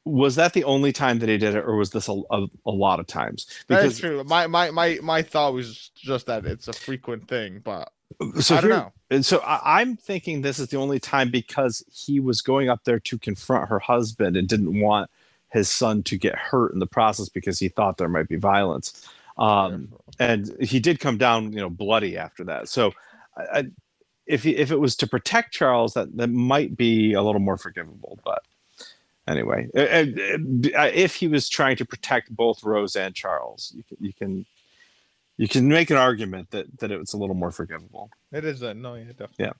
was 0.07 0.36
that 0.36 0.53
the 0.53 0.63
only 0.65 0.91
time 0.93 1.17
that 1.19 1.30
he 1.30 1.38
did 1.38 1.55
it, 1.55 1.65
or 1.65 1.76
was 1.78 1.89
this 1.89 2.07
a, 2.07 2.21
a, 2.30 2.45
a 2.67 2.71
lot 2.71 2.99
of 2.99 3.07
times? 3.07 3.47
that 3.67 3.84
is 3.86 3.97
true. 3.99 4.23
My 4.23 4.45
my 4.47 4.69
my 4.71 4.99
my 5.01 5.21
thought 5.23 5.53
was 5.53 5.89
just 5.95 6.28
that 6.28 6.45
it's 6.45 6.67
a 6.67 6.73
frequent 6.73 7.28
thing, 7.28 7.59
but 7.63 7.91
so 8.39 8.55
I 8.55 8.61
don't 8.61 8.69
here- 8.69 8.80
know. 8.80 8.91
And 9.11 9.26
so 9.26 9.39
I, 9.39 9.82
I'm 9.82 9.95
thinking 9.95 10.41
this 10.41 10.59
is 10.59 10.67
the 10.69 10.78
only 10.78 10.99
time 10.99 11.30
because 11.32 11.84
he 11.91 12.19
was 12.19 12.41
going 12.41 12.69
up 12.69 12.84
there 12.86 12.99
to 12.99 13.17
confront 13.19 13.69
her 13.69 13.80
husband 13.80 14.36
and 14.38 14.47
didn't 14.47 14.80
want 14.80 15.09
his 15.56 15.72
son 15.72 16.03
to 16.03 16.18
get 16.18 16.36
hurt 16.36 16.74
in 16.74 16.80
the 16.80 16.86
process 16.86 17.30
because 17.30 17.58
he 17.60 17.70
thought 17.70 17.97
there 17.97 18.10
might 18.10 18.28
be 18.28 18.36
violence. 18.36 19.08
Um, 19.38 19.93
and 20.20 20.53
he 20.62 20.80
did 20.80 20.99
come 20.99 21.18
down, 21.18 21.53
you 21.53 21.60
know, 21.60 21.70
bloody 21.70 22.18
after 22.18 22.43
that. 22.45 22.70
So, 22.70 22.93
I, 23.38 23.68
if 24.26 24.43
he, 24.43 24.56
if 24.56 24.72
it 24.72 24.80
was 24.80 24.95
to 24.97 25.08
protect 25.08 25.53
Charles, 25.53 25.93
that 25.93 26.16
that 26.18 26.30
might 26.30 26.76
be 26.76 27.14
a 27.14 27.22
little 27.22 27.41
more 27.41 27.58
forgivable. 27.58 28.20
But 28.24 28.43
anyway, 29.28 29.70
if 29.74 31.16
he 31.16 31.28
was 31.28 31.47
trying 31.47 31.78
to 31.78 31.86
protect 31.86 32.36
both 32.36 32.64
Rose 32.64 32.95
and 32.95 33.14
Charles, 33.14 33.74
you 33.76 33.84
can, 33.84 33.97
you 33.99 34.14
can, 34.14 34.45
you 35.38 35.47
can 35.47 35.68
make 35.68 35.89
an 35.89 35.97
argument 35.97 36.51
that 36.51 36.80
that 36.80 36.91
it's 36.91 37.14
a 37.14 37.18
little 37.18 37.36
more 37.36 37.51
forgivable. 37.51 38.10
It 38.32 38.45
is 38.45 38.62
a 38.62 38.74
no, 38.74 38.95
yeah, 38.95 39.03
definitely. 39.03 39.45
Yeah. 39.45 39.53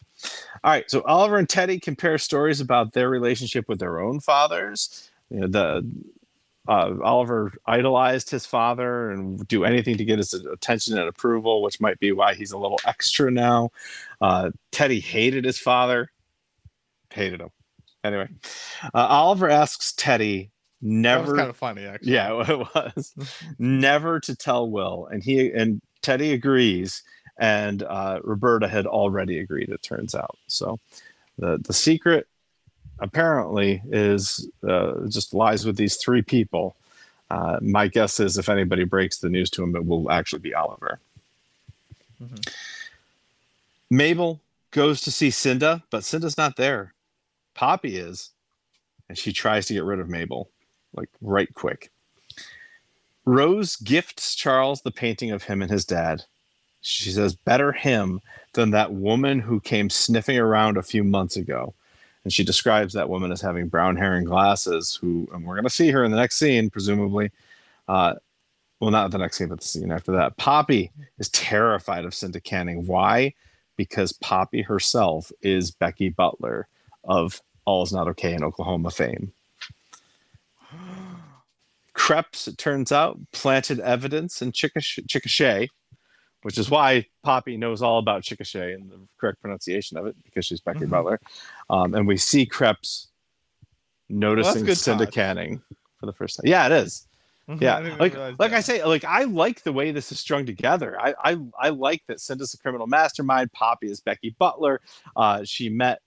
All 0.64 0.72
right, 0.72 0.90
so 0.90 1.02
Oliver 1.04 1.38
and 1.38 1.50
Teddy 1.50 1.80
compare 1.80 2.18
stories 2.18 2.62
about 2.62 2.94
their 2.94 3.10
relationship 3.10 3.68
with 3.68 3.80
their 3.80 4.00
own 4.00 4.20
fathers. 4.20 5.10
You 5.30 5.42
know, 5.42 5.48
the 5.48 5.92
uh, 6.68 6.96
Oliver 7.04 7.54
idolized 7.66 8.30
his 8.30 8.46
father 8.46 9.12
and 9.12 9.48
do 9.48 9.66
anything 9.66 9.98
to 9.98 10.06
get 10.06 10.18
his 10.18 10.34
attention 10.34 10.98
and 10.98 11.08
approval, 11.08 11.62
which 11.62 11.80
might 11.80 12.00
be 12.00 12.12
why 12.12 12.34
he's 12.34 12.52
a 12.52 12.58
little 12.58 12.80
extra 12.86 13.30
now. 13.30 13.70
Uh, 14.20 14.52
Teddy 14.72 15.00
hated 15.00 15.46
his 15.46 15.60
father, 15.60 16.12
hated 17.12 17.42
him. 17.42 17.50
Anyway, 18.04 18.30
uh, 18.94 19.08
Oliver 19.08 19.50
asks 19.50 19.94
Teddy 19.94 20.52
never 20.82 21.36
kind 21.36 21.50
of 21.50 21.58
funny, 21.58 21.86
actually. 21.86 22.14
yeah, 22.14 22.44
it 22.48 22.96
was 22.96 23.14
never 23.58 24.20
to 24.22 24.36
tell 24.36 24.70
Will, 24.70 25.08
and 25.12 25.24
he 25.24 25.52
and 25.52 25.82
Teddy 26.02 26.34
agrees, 26.34 27.04
and 27.40 27.84
uh, 27.84 28.20
Roberta 28.24 28.68
had 28.68 28.86
already 28.86 29.40
agreed. 29.40 29.70
It 29.70 29.82
turns 29.82 30.14
out, 30.14 30.38
so 30.48 30.80
the 31.38 31.58
the 31.58 31.74
secret 31.74 32.28
apparently 33.00 33.82
is 33.92 34.50
uh, 34.68 35.08
just 35.08 35.34
lies 35.34 35.66
with 35.66 35.78
these 35.78 35.98
three 35.98 36.22
people. 36.22 36.76
Uh, 37.30 37.60
my 37.62 37.88
guess 37.88 38.20
is 38.20 38.38
if 38.38 38.50
anybody 38.50 38.84
breaks 38.84 39.18
the 39.18 39.30
news 39.30 39.50
to 39.52 39.64
him, 39.64 39.76
it 39.76 39.86
will 39.86 40.12
actually 40.12 40.40
be 40.40 40.54
Oliver. 40.54 41.00
Mhm. 42.22 42.54
Mabel 43.90 44.40
goes 44.72 45.02
to 45.02 45.12
see 45.12 45.30
Cinda, 45.30 45.84
but 45.90 46.04
Cinda's 46.04 46.38
not 46.38 46.56
there. 46.56 46.94
Poppy 47.54 47.98
is, 47.98 48.32
and 49.08 49.18
she 49.18 49.32
tries 49.32 49.66
to 49.68 49.74
get 49.74 49.84
rid 49.84 50.00
of 50.00 50.10
Mabel, 50.10 50.50
like 50.94 51.10
right 51.22 51.54
quick. 51.54 51.92
Rose 53.26 53.76
gifts 53.78 54.36
Charles 54.36 54.82
the 54.82 54.92
painting 54.92 55.32
of 55.32 55.44
him 55.44 55.62
and 55.62 55.72
his 55.72 55.86
dad. 55.86 56.26
She 56.82 57.10
says, 57.10 57.34
better 57.34 57.72
him 57.72 58.22
than 58.54 58.70
that 58.72 58.94
woman 58.94 59.40
who 59.40 59.60
came 59.60 59.90
sniffing 59.90 60.38
around 60.38 60.78
a 60.78 60.84
few 60.84 61.04
months 61.04 61.36
ago. 61.36 61.74
And 62.26 62.34
she 62.34 62.44
describes 62.44 62.94
that 62.94 63.08
woman 63.08 63.32
as 63.32 63.40
having 63.40 63.68
brown 63.68 63.96
hair 63.96 64.16
and 64.16 64.26
glasses, 64.26 64.98
who, 65.00 65.30
and 65.32 65.46
we're 65.46 65.54
going 65.56 65.64
to 65.64 65.70
see 65.70 65.92
her 65.92 66.04
in 66.04 66.12
the 66.12 66.18
next 66.18 66.38
scene, 66.38 66.70
presumably. 66.72 67.32
Uh, 67.88 68.16
well, 68.80 68.92
not 68.92 69.12
the 69.12 69.20
next 69.20 69.38
scene, 69.38 69.48
but 69.48 69.62
the 69.62 69.68
scene 69.68 69.92
after 69.92 70.12
that. 70.14 70.36
Poppy 70.38 70.92
is 71.20 71.30
terrified 71.30 72.04
of 72.04 72.16
Cinda 72.16 72.42
Canning. 72.42 72.86
Why? 72.88 73.34
Because 73.78 74.12
Poppy 74.12 74.64
herself 74.64 75.32
is 75.42 75.70
Becky 75.72 76.10
Butler 76.10 76.68
of 77.04 77.42
All's 77.66 77.94
Not 77.94 78.08
Okay 78.10 78.34
in 78.34 78.44
Oklahoma 78.44 78.90
fame. 78.92 79.32
Kreps, 81.96 82.48
it 82.48 82.58
turns 82.58 82.92
out, 82.92 83.20
planted 83.32 83.80
evidence 83.80 84.42
in 84.42 84.52
Chickasha, 84.52 85.70
which 86.46 86.60
is 86.60 86.70
why 86.70 87.04
Poppy 87.24 87.58
knows 87.58 87.82
all 87.82 87.98
about 87.98 88.22
Chickasha 88.22 88.76
and 88.76 88.88
the 88.92 89.00
correct 89.20 89.42
pronunciation 89.42 89.98
of 89.98 90.06
it 90.06 90.16
because 90.24 90.46
she's 90.46 90.62
Becky 90.62 90.82
Mhm. 90.86 90.92
Butler. 90.92 91.20
Um, 91.72 91.96
and 91.96 92.06
we 92.08 92.18
see 92.18 92.46
Kreps 92.46 93.08
noticing 94.10 94.64
good 94.64 94.78
Cinda. 94.78 95.08
Canning 95.08 95.60
for 96.00 96.06
the 96.06 96.14
first 96.14 96.38
time. 96.38 96.46
Yeah, 96.48 96.68
it 96.68 96.72
is. 96.72 97.08
Mhm, 97.50 97.62
Yeah, 97.62 97.78
I 97.78 97.82
like 97.98 98.40
like 98.40 98.54
I 98.54 98.60
say, 98.60 98.84
like 98.84 99.04
I 99.04 99.24
like 99.24 99.64
the 99.64 99.74
way 99.74 99.92
this 99.92 100.12
is 100.12 100.20
strung 100.20 100.46
together. 100.46 101.00
I 101.02 101.16
I, 101.32 101.38
I 101.60 101.70
like 101.70 102.04
that 102.08 102.20
Cinda's 102.20 102.54
a 102.54 102.60
criminal 102.60 102.86
mastermind. 102.86 103.52
Poppy 103.52 103.88
is 103.88 104.00
Becky 104.02 104.36
Butler. 104.38 104.82
Uh, 105.16 105.44
she 105.44 105.70
met 105.70 106.00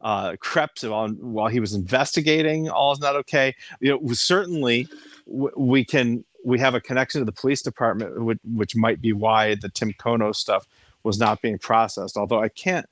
uh, 0.00 0.32
Kreps 0.42 0.88
while, 0.90 1.08
while 1.08 1.48
he 1.48 1.60
was 1.60 1.74
investigating. 1.74 2.68
All 2.70 2.92
is 2.92 2.98
not 2.98 3.14
okay. 3.16 3.54
You 3.80 3.90
know, 4.02 4.12
certainly 4.14 4.88
w- 5.26 5.52
we 5.56 5.84
can 5.84 6.24
we 6.44 6.58
have 6.58 6.74
a 6.74 6.80
connection 6.80 7.20
to 7.20 7.24
the 7.24 7.32
police 7.32 7.62
department, 7.62 8.20
which, 8.22 8.38
which 8.44 8.74
might 8.76 9.00
be 9.00 9.12
why 9.12 9.54
the 9.54 9.68
Tim 9.68 9.92
Kono 9.92 10.34
stuff 10.34 10.66
was 11.04 11.18
not 11.18 11.40
being 11.42 11.58
processed. 11.58 12.16
Although 12.16 12.42
I 12.42 12.48
can't 12.48 12.86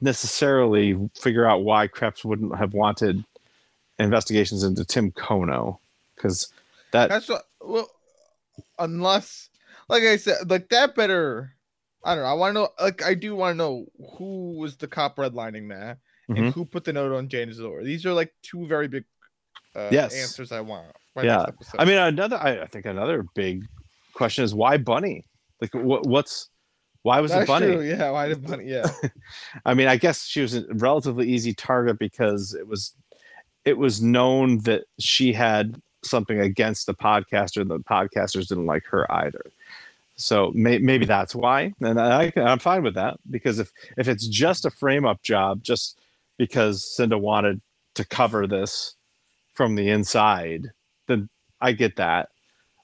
necessarily 0.00 0.96
figure 1.20 1.46
out 1.46 1.62
why 1.62 1.88
Kreps 1.88 2.24
wouldn't 2.24 2.56
have 2.56 2.74
wanted 2.74 3.24
investigations 3.98 4.62
into 4.62 4.84
Tim 4.84 5.10
Kono 5.12 5.78
because 6.14 6.52
that 6.92 7.08
That's 7.08 7.28
what. 7.28 7.42
Well, 7.60 7.90
unless, 8.78 9.48
like 9.88 10.02
I 10.02 10.16
said, 10.16 10.50
like 10.50 10.68
that 10.70 10.94
better. 10.94 11.54
I 12.02 12.14
don't 12.14 12.24
know. 12.24 12.30
I 12.30 12.34
want 12.34 12.50
to 12.50 12.54
know. 12.60 12.68
Like 12.80 13.02
I 13.04 13.14
do 13.14 13.34
want 13.36 13.54
to 13.54 13.58
know 13.58 13.86
who 14.16 14.52
was 14.52 14.76
the 14.76 14.88
cop 14.88 15.16
redlining 15.16 15.68
that, 15.68 15.98
Mhm. 16.30 16.38
and 16.38 16.54
who 16.54 16.64
put 16.64 16.84
the 16.84 16.92
note 16.92 17.12
on 17.12 17.28
Jane's 17.28 17.58
door. 17.58 17.84
These 17.84 18.06
are 18.06 18.14
like 18.14 18.32
two 18.42 18.66
very 18.66 18.88
big 18.88 19.04
uh, 19.76 19.88
Yes. 19.92 20.14
answers 20.14 20.50
I 20.50 20.60
want. 20.62 20.86
Yeah. 21.16 21.46
I 21.78 21.84
mean, 21.84 21.98
another. 21.98 22.36
I, 22.36 22.62
I 22.62 22.66
think 22.66 22.86
another 22.86 23.24
big 23.34 23.66
question 24.14 24.44
is 24.44 24.54
why 24.54 24.76
Bunny? 24.76 25.24
Like, 25.60 25.74
what? 25.74 26.06
What's 26.06 26.48
why 27.02 27.20
was 27.20 27.30
That's 27.30 27.44
it 27.44 27.46
Bunny? 27.46 27.66
true. 27.66 27.82
Yeah, 27.82 28.10
why 28.10 28.28
did 28.28 28.46
Bunny? 28.46 28.64
Yeah, 28.66 28.90
I 29.64 29.74
mean, 29.74 29.88
I 29.88 29.96
guess 29.96 30.26
she 30.26 30.40
was 30.42 30.54
a 30.54 30.64
relatively 30.74 31.28
easy 31.28 31.54
target 31.54 31.98
because 31.98 32.54
it 32.54 32.66
was 32.66 32.94
it 33.64 33.76
was 33.78 34.02
known 34.02 34.58
that 34.60 34.84
she 34.98 35.32
had 35.32 35.80
something 36.02 36.40
against 36.40 36.86
the 36.86 36.94
podcaster. 36.94 37.60
And 37.60 37.70
the 37.70 37.78
podcasters 37.78 38.48
didn't 38.48 38.66
like 38.66 38.84
her 38.86 39.10
either. 39.12 39.44
So 40.16 40.52
may, 40.54 40.78
maybe 40.78 41.06
that's 41.06 41.34
why, 41.34 41.72
and 41.80 41.98
I, 41.98 42.30
I'm 42.36 42.58
fine 42.58 42.82
with 42.82 42.94
that 42.94 43.18
because 43.30 43.58
if 43.58 43.72
if 43.96 44.06
it's 44.06 44.26
just 44.26 44.66
a 44.66 44.70
frame 44.70 45.06
up 45.06 45.22
job, 45.22 45.62
just 45.62 45.98
because 46.36 46.84
Cinda 46.84 47.16
wanted 47.16 47.62
to 47.94 48.04
cover 48.04 48.46
this 48.46 48.94
from 49.54 49.76
the 49.76 49.88
inside, 49.88 50.72
then 51.10 51.28
I 51.60 51.72
get 51.72 51.96
that. 51.96 52.30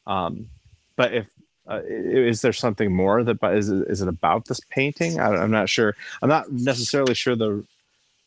Um, 0.07 0.49
but 0.97 1.15
if 1.15 1.27
uh, 1.69 1.81
is 1.85 2.43
there 2.43 2.53
something 2.53 2.95
more 2.95 3.25
that 3.25 3.41
but 3.41 3.57
is 3.57 3.69
it, 3.69 3.89
is 3.89 4.01
it 4.01 4.09
about 4.09 4.47
this 4.47 4.61
painting? 4.71 5.19
I, 5.19 5.29
I'm 5.29 5.51
not 5.51 5.69
sure. 5.69 5.95
I'm 6.23 6.29
not 6.29 6.53
necessarily 6.53 7.15
sure 7.15 7.35
the 7.35 7.65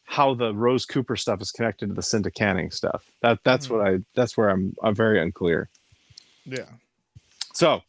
how 0.03 0.33
the 0.33 0.53
Rose 0.53 0.85
Cooper 0.85 1.15
stuff 1.15 1.41
is 1.41 1.51
connected 1.51 1.87
to 1.87 1.93
the 1.93 2.01
Cinda 2.01 2.31
Canning 2.31 2.71
stuff. 2.71 3.05
That 3.21 3.39
that's 3.43 3.69
what 3.69 3.85
I 3.87 3.99
that's 4.15 4.35
where 4.35 4.49
I'm 4.49 4.75
I'm 4.83 4.95
very 4.95 5.21
unclear. 5.21 5.69
yeah. 6.45 6.65
So 7.53 7.81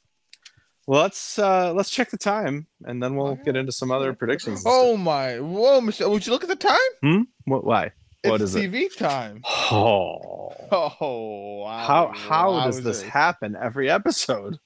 let's 0.87 1.39
uh 1.39 1.73
let's 1.73 1.91
check 1.91 2.11
the 2.11 2.19
time 2.19 2.67
and 2.85 3.03
then 3.03 3.17
we'll 3.17 3.37
get 3.37 3.57
into 3.57 3.73
some 3.73 3.91
other 3.91 4.13
predictions. 4.13 4.63
Oh 4.67 4.97
my! 4.97 5.39
Whoa, 5.39 5.81
Michelle! 5.81 6.11
Would 6.11 6.27
you 6.27 6.33
look 6.33 6.43
at 6.43 6.49
the 6.49 6.57
time? 6.57 6.93
stuff. 7.03 7.23
what 7.45 7.65
why? 7.65 7.93
What 8.23 8.41
it's 8.41 8.51
is 8.51 8.57
it? 8.57 8.71
TV 8.71 8.97
time. 8.97 9.43
Oh. 9.73 10.53
Oh, 10.73 11.63
wow. 11.65 11.85
How 11.87 12.13
how 12.15 12.65
does 12.67 12.83
this 12.83 13.03
happen 13.03 13.57
every 13.57 13.91
episode? 13.91 14.59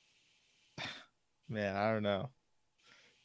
Man, 1.48 1.76
I 1.76 1.92
don't 1.92 2.02
know. 2.02 2.30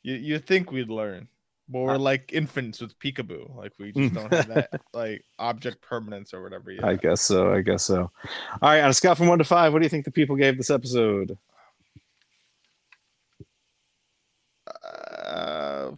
You 0.03 0.15
you 0.15 0.39
think 0.39 0.71
we'd 0.71 0.89
learn, 0.89 1.27
but 1.67 1.80
we're 1.80 1.97
like 1.97 2.32
infants 2.34 2.80
with 2.80 2.97
peekaboo. 2.99 3.55
Like 3.55 3.73
we 3.80 3.91
just 3.91 4.13
don't 4.13 4.32
have 4.34 4.47
that 4.47 4.82
like 4.93 5.23
object 5.39 5.82
permanence 5.82 6.34
or 6.34 6.41
whatever 6.43 6.71
yet. 6.71 6.86
I 6.86 6.95
guess 6.95 7.21
so. 7.21 7.53
I 7.53 7.61
guess 7.61 7.84
so. 7.84 8.11
All 8.61 8.69
right, 8.69 8.82
on 8.82 8.89
a 8.89 8.93
scale 8.93 9.15
from 9.15 9.27
one 9.27 9.39
to 9.39 9.43
five, 9.43 9.73
what 9.73 9.80
do 9.80 9.86
you 9.86 9.89
think 9.89 10.05
the 10.05 10.11
people 10.11 10.36
gave 10.38 10.55
this 10.57 10.69
episode? 10.69 11.38
Uh, 14.84 15.91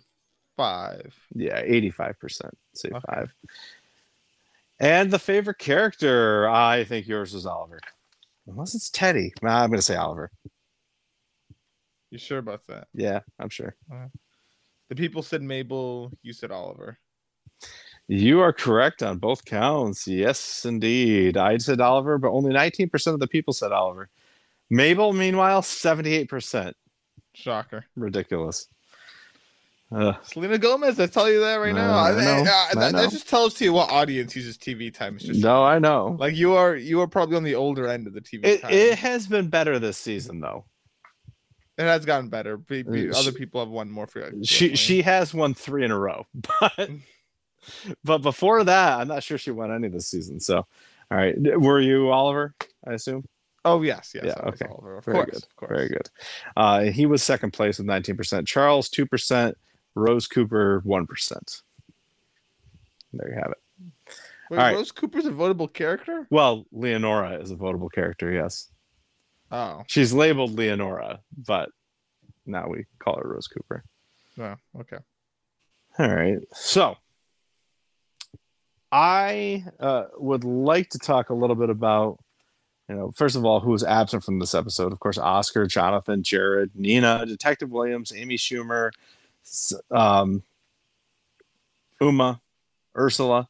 five. 0.57 1.13
Yeah, 1.34 1.61
eighty-five 1.63 2.19
percent. 2.19 2.57
Say 2.73 2.89
Okay. 2.89 2.99
five. 3.07 3.34
And 4.82 5.11
the 5.11 5.19
favorite 5.19 5.59
character, 5.59 6.49
I 6.49 6.84
think 6.86 7.07
yours 7.07 7.36
is 7.36 7.45
Oliver, 7.45 7.79
unless 8.47 8.73
it's 8.73 8.89
Teddy. 8.89 9.32
Nah, 9.43 9.63
I'm 9.63 9.69
gonna 9.69 9.82
say 9.82 9.95
Oliver. 9.95 10.32
You 12.09 12.17
sure 12.17 12.39
about 12.39 12.65
that? 12.67 12.88
Yeah, 12.91 13.19
I'm 13.39 13.49
sure. 13.49 13.75
The 14.89 14.95
people 14.95 15.21
said 15.21 15.43
Mabel. 15.43 16.11
You 16.23 16.34
said 16.34 16.51
Oliver. 16.51 16.97
You 18.07 18.39
are 18.41 18.51
correct 18.51 19.03
on 19.03 19.19
both 19.19 19.45
counts. 19.45 20.07
Yes, 20.07 20.65
indeed. 20.65 21.38
I 21.38 21.57
said 21.57 21.79
Oliver, 21.79 22.17
but 22.17 22.32
only 22.32 22.51
19% 22.51 23.13
of 23.13 23.19
the 23.19 23.27
people 23.27 23.53
said 23.53 23.71
Oliver. 23.71 24.09
Mabel, 24.71 25.13
meanwhile, 25.13 25.61
78%. 25.61 26.73
Shocker. 27.36 27.86
Ridiculous. 27.95 28.67
Uh, 29.94 30.14
Selena 30.24 30.58
Gomez. 30.58 31.00
I 31.00 31.08
tell 31.08 31.30
you 31.30 31.42
that 31.42 31.56
right 31.56 31.76
now. 31.76 31.92
I 31.94 32.12
I- 32.12 32.14
know, 32.14 32.32
I- 32.32 32.68
I 32.72 32.74
that, 32.76 32.92
know. 32.94 33.02
that 33.02 33.12
just 33.12 33.28
tells 33.28 33.60
you 33.60 33.74
what 33.74 33.92
audience 33.92 34.36
uses 34.36 34.58
TV 34.58 34.94
time. 34.94 35.16
It's 35.16 35.26
just 35.26 35.42
no, 35.44 35.64
I 35.64 35.80
know. 35.80 36.16
like 36.20 36.36
you 36.36 36.54
are. 36.54 36.76
You 36.76 37.02
are 37.02 37.08
probably 37.08 37.36
on 37.36 37.44
the 37.44 37.56
older 37.56 37.88
end 37.88 38.08
of 38.08 38.14
the 38.14 38.22
TV 38.22 38.46
It, 38.46 38.62
time. 38.62 38.72
it 38.72 38.98
has 39.00 39.28
been 39.28 39.50
better 39.50 39.80
this 39.80 39.98
season, 39.98 40.39
though. 40.39 40.66
It 41.78 41.84
has 41.84 42.06
gotten 42.06 42.30
better. 42.30 42.58
Be- 42.58 42.84
be- 42.84 43.10
Uh, 43.10 43.18
other 43.18 43.32
people 43.32 43.60
have 43.60 43.70
won 43.70 43.89
more 43.92 44.08
for 44.08 44.32
She 44.44 44.76
she 44.76 45.02
has 45.02 45.34
won 45.34 45.54
three 45.54 45.84
in 45.84 45.92
a 45.92 45.98
row, 46.00 46.26
but 46.62 46.89
but 48.04 48.20
before 48.20 48.64
that, 48.64 49.00
I'm 49.00 49.08
not 49.08 49.24
sure 49.24 49.38
she 49.38 49.52
won 49.52 49.72
any 49.74 49.89
this 49.89 50.08
season. 50.08 50.39
So, 50.39 50.58
all 50.58 50.68
right, 51.18 51.36
were 51.60 51.80
you 51.82 52.12
Oliver? 52.12 52.56
I 52.88 52.94
assume. 52.94 53.26
Oh 53.66 53.82
yes, 53.82 54.12
yes. 54.16 54.24
Yeah, 54.26 54.48
okay. 54.50 54.66
Oliver. 54.70 54.98
Of 54.98 55.06
Very 55.06 55.16
course, 55.18 55.30
good. 55.32 55.44
of 55.44 55.56
course. 55.56 55.70
Very 55.76 55.89
good. 55.89 56.10
Uh, 56.56 56.82
he 56.84 57.06
was 57.06 57.22
second 57.24 57.52
place 57.52 57.78
with 57.78 57.88
19%. 57.88 58.48
Charles, 58.48 58.89
2%. 58.89 59.54
Rose 59.96 60.28
Cooper, 60.28 60.82
1%. 60.86 61.62
There 63.14 63.30
you 63.30 63.36
have 63.36 63.52
it. 63.52 63.58
Wait, 64.50 64.58
All 64.58 64.64
right. 64.64 64.76
Rose 64.76 64.92
Cooper's 64.92 65.26
a 65.26 65.32
votable 65.32 65.72
character? 65.72 66.28
Well, 66.30 66.66
Leonora 66.72 67.39
is 67.42 67.52
a 67.52 67.56
votable 67.56 67.92
character, 67.92 68.32
yes. 68.32 68.70
Oh, 69.52 69.84
She's 69.88 70.14
labeled 70.14 70.58
Leonora, 70.58 71.20
but 71.38 71.70
now 72.46 72.68
we 72.70 72.86
call 73.00 73.18
her 73.18 73.30
Rose 73.30 73.48
Cooper. 73.48 73.84
no, 74.38 74.56
okay. 74.80 74.98
All 76.00 76.08
right. 76.14 76.39
So 76.54 76.96
I 78.92 79.66
uh, 79.80 80.06
would 80.18 80.44
like 80.44 80.89
to 80.92 81.00
talk 81.00 81.30
a 81.30 81.34
little 81.34 81.56
bit 81.56 81.70
about, 81.70 82.20
you 82.89 82.96
know, 82.96 83.12
first 83.12 83.36
of 83.36 83.46
all, 83.46 83.60
who 83.60 83.72
was 83.72 83.84
absent 83.84 84.24
from 84.24 84.39
this 84.39 84.56
episode. 84.56 84.92
Of 84.92 85.00
course, 85.00 85.18
Oscar, 85.18 85.68
Jonathan, 85.68 86.24
Jared, 86.24 86.72
Nina, 86.76 87.26
Detective 87.26 87.72
Williams, 87.72 88.12
Amy 88.16 88.38
Schumer, 88.38 88.92
um, 89.89 90.44
Uma, 92.00 92.42
Ursula, 92.98 93.48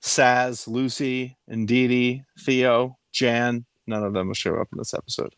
Sazz, 0.00 0.66
Lucy, 0.66 1.36
Ndidi, 1.50 2.24
Theo, 2.38 2.98
Jan. 3.12 3.64
None 3.86 4.04
of 4.04 4.12
them 4.12 4.28
will 4.28 4.34
show 4.34 4.56
up 4.56 4.68
in 4.72 4.78
this 4.78 4.94
episode. 4.94 5.34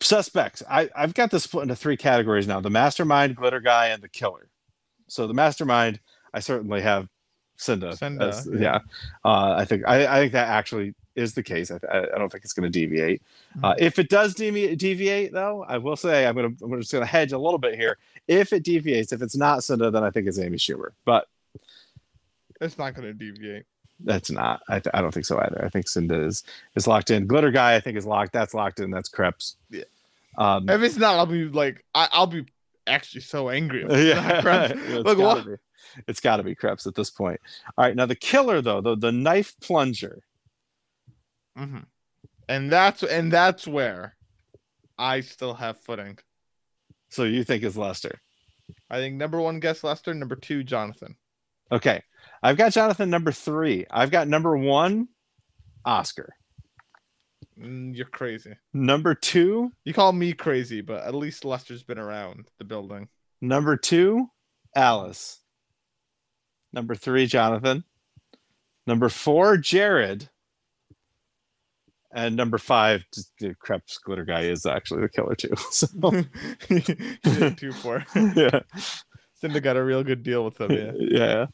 Suspects. 0.00 0.62
I, 0.68 0.90
I've 0.94 1.14
got 1.14 1.30
this 1.30 1.44
split 1.44 1.62
into 1.62 1.76
three 1.76 1.96
categories 1.96 2.46
now 2.46 2.60
the 2.60 2.70
mastermind, 2.70 3.36
glitter 3.36 3.60
guy, 3.60 3.88
and 3.88 4.02
the 4.02 4.08
killer. 4.08 4.48
So 5.08 5.26
the 5.26 5.34
mastermind, 5.34 6.00
I 6.34 6.40
certainly 6.40 6.82
have 6.82 7.08
Cinda. 7.56 7.96
Cinda, 7.96 8.26
as- 8.28 8.48
yeah. 8.52 8.60
yeah. 8.60 8.78
Uh, 9.24 9.54
I 9.56 9.64
think 9.64 9.84
I, 9.86 10.06
I 10.06 10.20
think 10.20 10.32
that 10.32 10.48
actually 10.48 10.94
is 11.16 11.34
the 11.34 11.42
case. 11.42 11.70
I, 11.70 11.78
I 11.90 12.18
don't 12.18 12.30
think 12.30 12.44
it's 12.44 12.52
going 12.52 12.70
to 12.70 12.78
deviate. 12.80 13.22
Uh, 13.62 13.74
if 13.78 13.98
it 13.98 14.08
does 14.08 14.34
deviate, 14.34 14.78
deviate, 14.78 15.32
though, 15.32 15.64
I 15.66 15.78
will 15.78 15.96
say 15.96 16.26
I'm 16.26 16.34
going 16.34 16.54
to 16.56 16.64
I'm 16.64 16.78
just 16.80 16.92
going 16.92 17.02
to 17.04 17.10
hedge 17.10 17.32
a 17.32 17.38
little 17.38 17.58
bit 17.58 17.74
here. 17.74 17.96
If 18.28 18.52
it 18.52 18.62
deviates, 18.62 19.12
if 19.12 19.22
it's 19.22 19.36
not 19.36 19.64
Cinda, 19.64 19.90
then 19.90 20.04
I 20.04 20.10
think 20.10 20.26
it's 20.28 20.38
Amy 20.38 20.58
Schumer. 20.58 20.90
But 21.04 21.26
It's 22.60 22.78
not 22.78 22.94
going 22.94 23.06
to 23.06 23.12
deviate. 23.14 23.64
that's 24.00 24.30
not. 24.30 24.62
I, 24.68 24.78
th- 24.80 24.92
I 24.94 25.00
don't 25.00 25.12
think 25.12 25.26
so 25.26 25.38
either. 25.40 25.64
I 25.64 25.68
think 25.68 25.88
Cinda 25.88 26.22
is 26.24 26.42
is 26.74 26.86
locked 26.86 27.10
in. 27.10 27.26
Glitter 27.26 27.50
guy, 27.50 27.74
I 27.76 27.80
think 27.80 27.96
is 27.96 28.06
locked. 28.06 28.32
That's 28.32 28.54
locked 28.54 28.80
in. 28.80 28.90
That's 28.90 29.08
Kreps. 29.08 29.56
Yeah. 29.70 29.84
Um, 30.38 30.68
If 30.68 30.82
it's 30.82 30.96
not, 30.98 31.14
I'll 31.16 31.26
be 31.26 31.44
like, 31.46 31.84
I, 31.94 32.08
I'll 32.12 32.26
be 32.26 32.44
actually 32.86 33.22
so 33.22 33.48
angry. 33.48 33.84
if 33.84 33.90
it's 33.90 34.16
not 34.20 34.34
yeah, 34.34 34.42
Kreps. 34.42 35.04
gotta 35.04 35.20
what? 35.22 35.46
be. 35.46 35.54
It's 36.08 36.20
got 36.20 36.36
to 36.38 36.42
be 36.42 36.54
Kreps 36.54 36.86
at 36.86 36.94
this 36.94 37.10
point. 37.10 37.40
All 37.78 37.84
right, 37.86 37.96
now 37.96 38.04
the 38.06 38.14
killer 38.16 38.60
though, 38.60 38.80
the 38.82 38.96
the 38.96 39.12
knife 39.12 39.54
plunger. 39.62 40.22
Hmm 41.56 41.78
And 42.48 42.70
that's 42.70 43.02
and 43.02 43.32
that's 43.32 43.66
where 43.66 44.16
I 44.98 45.20
still 45.20 45.54
have 45.54 45.80
footing. 45.82 46.18
So 47.10 47.24
you 47.24 47.44
think 47.44 47.62
is 47.64 47.76
Lester? 47.76 48.20
I 48.90 48.96
think 48.98 49.16
number 49.16 49.40
one 49.40 49.60
guess 49.60 49.82
Lester, 49.84 50.12
number 50.14 50.36
two 50.36 50.62
Jonathan. 50.64 51.16
Okay, 51.72 52.02
I've 52.42 52.56
got 52.56 52.72
Jonathan 52.72 53.10
number 53.10 53.32
three. 53.32 53.86
I've 53.90 54.10
got 54.10 54.28
number 54.28 54.56
one, 54.56 55.08
Oscar. 55.84 56.34
Mm, 57.60 57.96
you're 57.96 58.06
crazy. 58.06 58.54
Number 58.72 59.14
two, 59.14 59.72
You 59.84 59.94
call 59.94 60.12
me 60.12 60.32
crazy, 60.32 60.80
but 60.82 61.04
at 61.04 61.14
least 61.14 61.44
Lester's 61.44 61.82
been 61.82 61.98
around 61.98 62.48
the 62.58 62.64
building. 62.64 63.08
number 63.40 63.76
two, 63.76 64.26
Alice. 64.74 65.40
Number 66.72 66.94
three, 66.94 67.26
Jonathan. 67.26 67.84
Number 68.86 69.08
four, 69.08 69.56
Jared. 69.56 70.28
And 72.16 72.34
number 72.34 72.56
five, 72.56 73.04
the 73.40 73.54
Kreps 73.62 74.02
glitter 74.02 74.24
guy 74.24 74.44
is 74.44 74.64
actually 74.64 75.02
the 75.02 75.08
killer 75.10 75.34
too. 75.34 75.52
So 75.70 75.86
two 77.56 77.72
four. 77.72 78.06
yeah. 78.34 78.60
Cinda 79.34 79.60
got 79.60 79.76
a 79.76 79.84
real 79.84 80.02
good 80.02 80.22
deal 80.22 80.42
with 80.42 80.56
them. 80.56 80.72
Yeah. 80.72 80.92
yeah. 80.96 81.46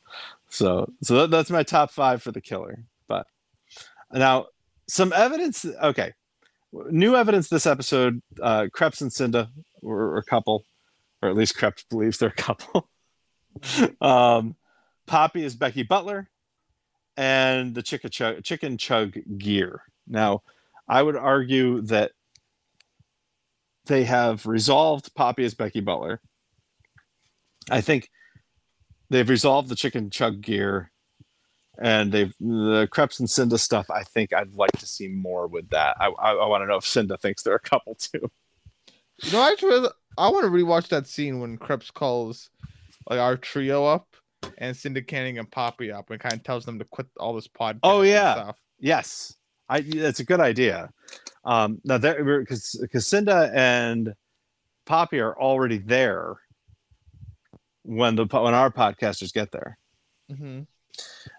So 0.50 0.92
so 1.02 1.16
that, 1.16 1.32
that's 1.32 1.50
my 1.50 1.64
top 1.64 1.90
five 1.90 2.22
for 2.22 2.30
the 2.30 2.40
killer. 2.40 2.84
But 3.08 3.26
now 4.12 4.46
some 4.88 5.12
evidence. 5.12 5.64
Okay, 5.64 6.12
new 6.72 7.16
evidence 7.16 7.48
this 7.48 7.66
episode. 7.66 8.22
Uh, 8.40 8.68
Kreps 8.72 9.00
and 9.00 9.12
Cinda 9.12 9.50
were 9.80 10.16
a 10.16 10.22
couple, 10.22 10.64
or 11.20 11.28
at 11.28 11.34
least 11.34 11.56
Kreps 11.56 11.84
believes 11.90 12.18
they're 12.18 12.28
a 12.28 12.32
couple. 12.32 12.88
um, 14.00 14.54
Poppy 15.06 15.44
is 15.44 15.56
Becky 15.56 15.82
Butler, 15.82 16.30
and 17.16 17.74
the 17.74 17.82
chicken 17.82 18.10
chug, 18.10 18.44
chicken 18.44 18.78
chug 18.78 19.18
gear. 19.38 19.82
Now, 20.12 20.42
I 20.86 21.02
would 21.02 21.16
argue 21.16 21.80
that 21.82 22.12
they 23.86 24.04
have 24.04 24.46
resolved 24.46 25.14
Poppy 25.14 25.44
as 25.44 25.54
Becky 25.54 25.80
Butler. 25.80 26.20
I 27.70 27.80
think 27.80 28.10
they've 29.10 29.28
resolved 29.28 29.68
the 29.68 29.76
chicken 29.76 30.10
chug 30.10 30.40
gear 30.40 30.90
and 31.80 32.12
they've 32.12 32.34
the 32.38 32.88
Kreps 32.92 33.18
and 33.18 33.28
Cinda 33.28 33.58
stuff. 33.58 33.90
I 33.90 34.02
think 34.02 34.32
I'd 34.32 34.54
like 34.54 34.72
to 34.72 34.86
see 34.86 35.08
more 35.08 35.46
with 35.46 35.70
that. 35.70 35.96
I, 35.98 36.08
I, 36.08 36.32
I 36.32 36.46
want 36.46 36.62
to 36.62 36.66
know 36.66 36.76
if 36.76 36.86
Cinda 36.86 37.16
thinks 37.16 37.42
they're 37.42 37.54
a 37.54 37.60
couple 37.60 37.94
too. 37.94 38.30
You 39.22 39.32
know, 39.32 39.50
actually, 39.50 39.88
I 40.18 40.28
want 40.28 40.44
to 40.44 40.50
rewatch 40.50 40.88
that 40.88 41.06
scene 41.06 41.40
when 41.40 41.58
Kreps 41.58 41.92
calls 41.92 42.50
like 43.08 43.18
our 43.18 43.36
trio 43.36 43.84
up 43.86 44.08
and 44.58 44.76
Cinda 44.76 45.02
Canning 45.02 45.38
and 45.38 45.50
Poppy 45.50 45.90
up 45.90 46.10
and 46.10 46.20
kind 46.20 46.34
of 46.34 46.42
tells 46.42 46.64
them 46.64 46.78
to 46.78 46.84
quit 46.84 47.06
all 47.18 47.34
this 47.34 47.48
podcast. 47.48 47.80
Oh, 47.82 48.02
yeah. 48.02 48.34
stuff. 48.34 48.58
Yes, 48.78 49.36
I. 49.72 49.80
That's 49.80 50.20
a 50.20 50.24
good 50.24 50.40
idea. 50.40 50.90
Um, 51.44 51.80
now 51.84 51.98
there 51.98 52.40
because 52.40 53.08
Cinda 53.08 53.50
and 53.54 54.14
Poppy 54.86 55.20
are 55.20 55.38
already 55.38 55.78
there 55.78 56.36
when 57.82 58.14
the 58.16 58.26
when 58.26 58.54
our 58.54 58.70
podcasters 58.70 59.32
get 59.32 59.50
there. 59.50 59.78
Mhm. 60.30 60.66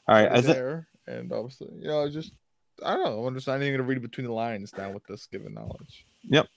All 0.08 0.16
right, 0.16 0.32
I 0.32 0.42
They're 0.42 0.54
there, 0.54 0.88
and 1.08 1.32
obviously, 1.32 1.70
you 1.80 1.88
know, 1.88 2.10
just 2.10 2.34
I 2.84 2.96
don't 2.96 3.06
know. 3.06 3.26
I'm 3.26 3.36
just 3.36 3.48
not 3.48 3.62
even 3.62 3.74
gonna 3.74 3.88
read 3.88 4.02
between 4.02 4.28
the 4.28 4.34
lines 4.34 4.74
now 4.78 4.92
with 4.92 5.06
this 5.06 5.26
given 5.28 5.54
knowledge. 5.54 6.06
Yep. 6.24 6.48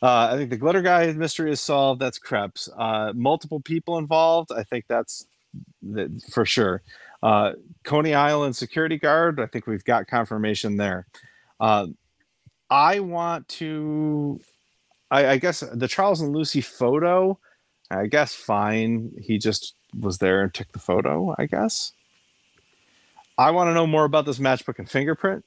Uh, 0.00 0.28
I 0.32 0.36
think 0.36 0.50
the 0.50 0.56
glitter 0.56 0.82
guy 0.82 1.10
mystery 1.12 1.50
is 1.50 1.60
solved. 1.60 2.00
That's 2.00 2.18
Kreps. 2.18 2.68
Uh, 2.76 3.12
multiple 3.14 3.60
people 3.60 3.98
involved. 3.98 4.52
I 4.52 4.62
think 4.62 4.84
that's 4.88 5.26
that 5.82 6.22
for 6.30 6.44
sure. 6.44 6.82
Uh, 7.22 7.52
Coney 7.84 8.14
Island 8.14 8.56
security 8.56 8.98
guard. 8.98 9.40
I 9.40 9.46
think 9.46 9.66
we've 9.66 9.84
got 9.84 10.06
confirmation 10.06 10.76
there. 10.76 11.06
Uh, 11.58 11.88
I 12.70 13.00
want 13.00 13.48
to. 13.48 14.40
I, 15.10 15.26
I 15.28 15.36
guess 15.38 15.60
the 15.72 15.88
Charles 15.88 16.20
and 16.20 16.34
Lucy 16.34 16.60
photo. 16.60 17.38
I 17.90 18.06
guess 18.06 18.34
fine. 18.34 19.12
He 19.20 19.38
just 19.38 19.74
was 19.98 20.18
there 20.18 20.42
and 20.42 20.52
took 20.52 20.70
the 20.72 20.78
photo. 20.78 21.34
I 21.38 21.46
guess. 21.46 21.92
I 23.38 23.52
want 23.52 23.68
to 23.68 23.74
know 23.74 23.86
more 23.86 24.04
about 24.04 24.26
this 24.26 24.38
matchbook 24.38 24.78
and 24.78 24.90
fingerprint 24.90 25.44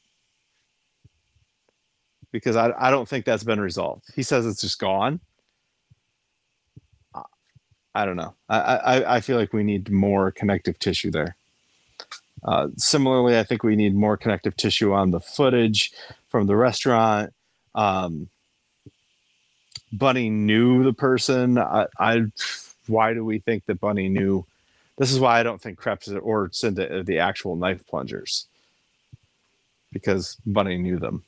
because 2.32 2.56
I, 2.56 2.72
I 2.78 2.90
don't 2.90 3.08
think 3.08 3.26
that's 3.26 3.44
been 3.44 3.60
resolved. 3.60 4.06
He 4.16 4.24
says 4.24 4.46
it's 4.46 4.62
just 4.62 4.80
gone. 4.80 5.20
I- 7.94 8.06
don't 8.06 8.16
know. 8.16 8.36
I, 8.48 8.60
I, 8.60 9.16
I 9.18 9.22
feel 9.22 9.38
like 9.38 9.52
we 9.52 9.64
need 9.64 9.90
more 9.92 10.32
connective 10.32 10.80
tissue 10.80 11.12
there. 11.12 11.36
Uh, 12.44 12.70
similarly, 12.76 13.38
I 13.38 13.44
think 13.44 13.64
we 13.64 13.76
need 13.76 13.96
more 13.96 14.18
connective 14.18 14.56
tissue 14.56 14.94
on 14.94 15.12
the 15.12 15.20
footage 15.20 15.92
from 16.30 16.48
the 16.48 16.56
restaurant. 16.56 17.34
Um, 17.76 18.30
Bunny 19.94 20.30
knew 20.30 20.84
the 20.84 20.94
person. 20.94 21.58
I, 21.58 21.88
I, 22.00 22.24
why 22.88 23.14
do 23.14 23.24
we 23.24 23.40
think 23.40 23.66
that 23.66 23.80
Bunny 23.80 24.10
knew? 24.10 24.46
This 24.98 25.12
is 25.12 25.20
why 25.20 25.40
I 25.40 25.44
don't 25.44 25.62
think 25.62 25.80
Kreps 25.80 26.18
or 26.22 26.50
Cinda 26.52 26.98
are 26.98 27.04
the 27.04 27.20
actual 27.20 27.56
knife 27.56 27.86
plungers 27.88 28.48
because 29.92 30.38
Bunny 30.46 30.78
knew 30.78 31.00
them. 31.00 31.24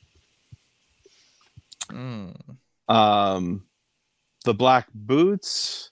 Mm. 1.89 2.36
Um, 2.88 3.64
the 4.45 4.53
black 4.53 4.88
boots. 4.93 5.89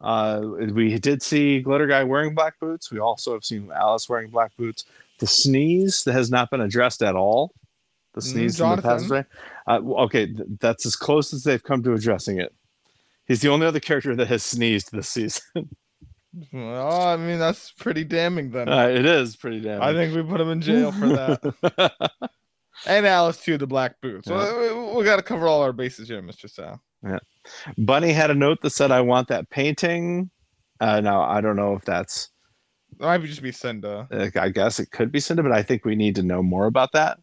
Uh, 0.00 0.40
we 0.72 0.98
did 0.98 1.22
see 1.22 1.60
Glitter 1.60 1.86
Guy 1.86 2.04
wearing 2.04 2.34
black 2.34 2.58
boots. 2.58 2.90
We 2.90 2.98
also 2.98 3.32
have 3.34 3.44
seen 3.44 3.70
Alice 3.74 4.08
wearing 4.08 4.30
black 4.30 4.56
boots. 4.56 4.84
The 5.18 5.26
sneeze 5.26 6.04
that 6.04 6.12
has 6.14 6.30
not 6.30 6.50
been 6.50 6.60
addressed 6.62 7.02
at 7.02 7.14
all. 7.16 7.52
The 8.14 8.20
Mm, 8.20 8.24
sneeze 8.24 8.60
in 8.60 8.70
the 8.76 8.82
passageway. 8.82 9.24
Uh, 9.66 9.80
okay, 10.04 10.26
th- 10.26 10.48
that's 10.58 10.86
as 10.86 10.96
close 10.96 11.32
as 11.34 11.44
they've 11.44 11.62
come 11.62 11.82
to 11.82 11.92
addressing 11.92 12.40
it. 12.40 12.52
He's 13.26 13.40
the 13.42 13.48
only 13.50 13.66
other 13.66 13.78
character 13.78 14.16
that 14.16 14.26
has 14.28 14.42
sneezed 14.42 14.90
this 14.92 15.08
season. 15.08 15.42
Well, 16.52 17.02
I 17.08 17.16
mean, 17.16 17.40
that's 17.40 17.72
pretty 17.72 18.04
damning 18.04 18.52
then. 18.52 18.68
Uh, 18.68 18.86
it 18.86 19.04
is 19.04 19.34
pretty 19.34 19.60
damn. 19.60 19.82
I 19.82 19.92
think 19.92 20.14
we 20.14 20.22
put 20.22 20.40
him 20.40 20.48
in 20.50 20.60
jail 20.60 20.92
for 20.92 21.08
that. 21.08 22.02
and 22.86 23.04
Alice 23.04 23.42
too, 23.42 23.58
the 23.58 23.66
black 23.66 24.00
boots. 24.00 24.28
Yeah. 24.28 24.36
Well, 24.36 24.92
we, 24.92 24.98
we 24.98 25.04
got 25.04 25.16
to 25.16 25.22
cover 25.22 25.48
all 25.48 25.60
our 25.62 25.72
bases 25.72 26.06
here, 26.08 26.22
Mister 26.22 26.46
Sal. 26.46 26.80
Bunny 27.78 28.12
had 28.12 28.30
a 28.30 28.34
note 28.34 28.62
that 28.62 28.70
said, 28.70 28.90
"I 28.90 29.00
want 29.00 29.28
that 29.28 29.50
painting." 29.50 30.30
Uh, 30.80 31.00
now 31.00 31.22
I 31.22 31.40
don't 31.40 31.56
know 31.56 31.74
if 31.74 31.84
that's 31.84 32.30
It 32.98 33.02
might 33.02 33.18
be 33.18 33.28
just 33.28 33.42
be 33.42 33.52
Cinda. 33.52 34.08
I 34.36 34.48
guess 34.48 34.78
it 34.80 34.90
could 34.90 35.12
be 35.12 35.20
Cinda, 35.20 35.42
but 35.42 35.52
I 35.52 35.62
think 35.62 35.84
we 35.84 35.94
need 35.94 36.16
to 36.16 36.22
know 36.22 36.42
more 36.42 36.66
about 36.66 36.92
that. 36.92 37.18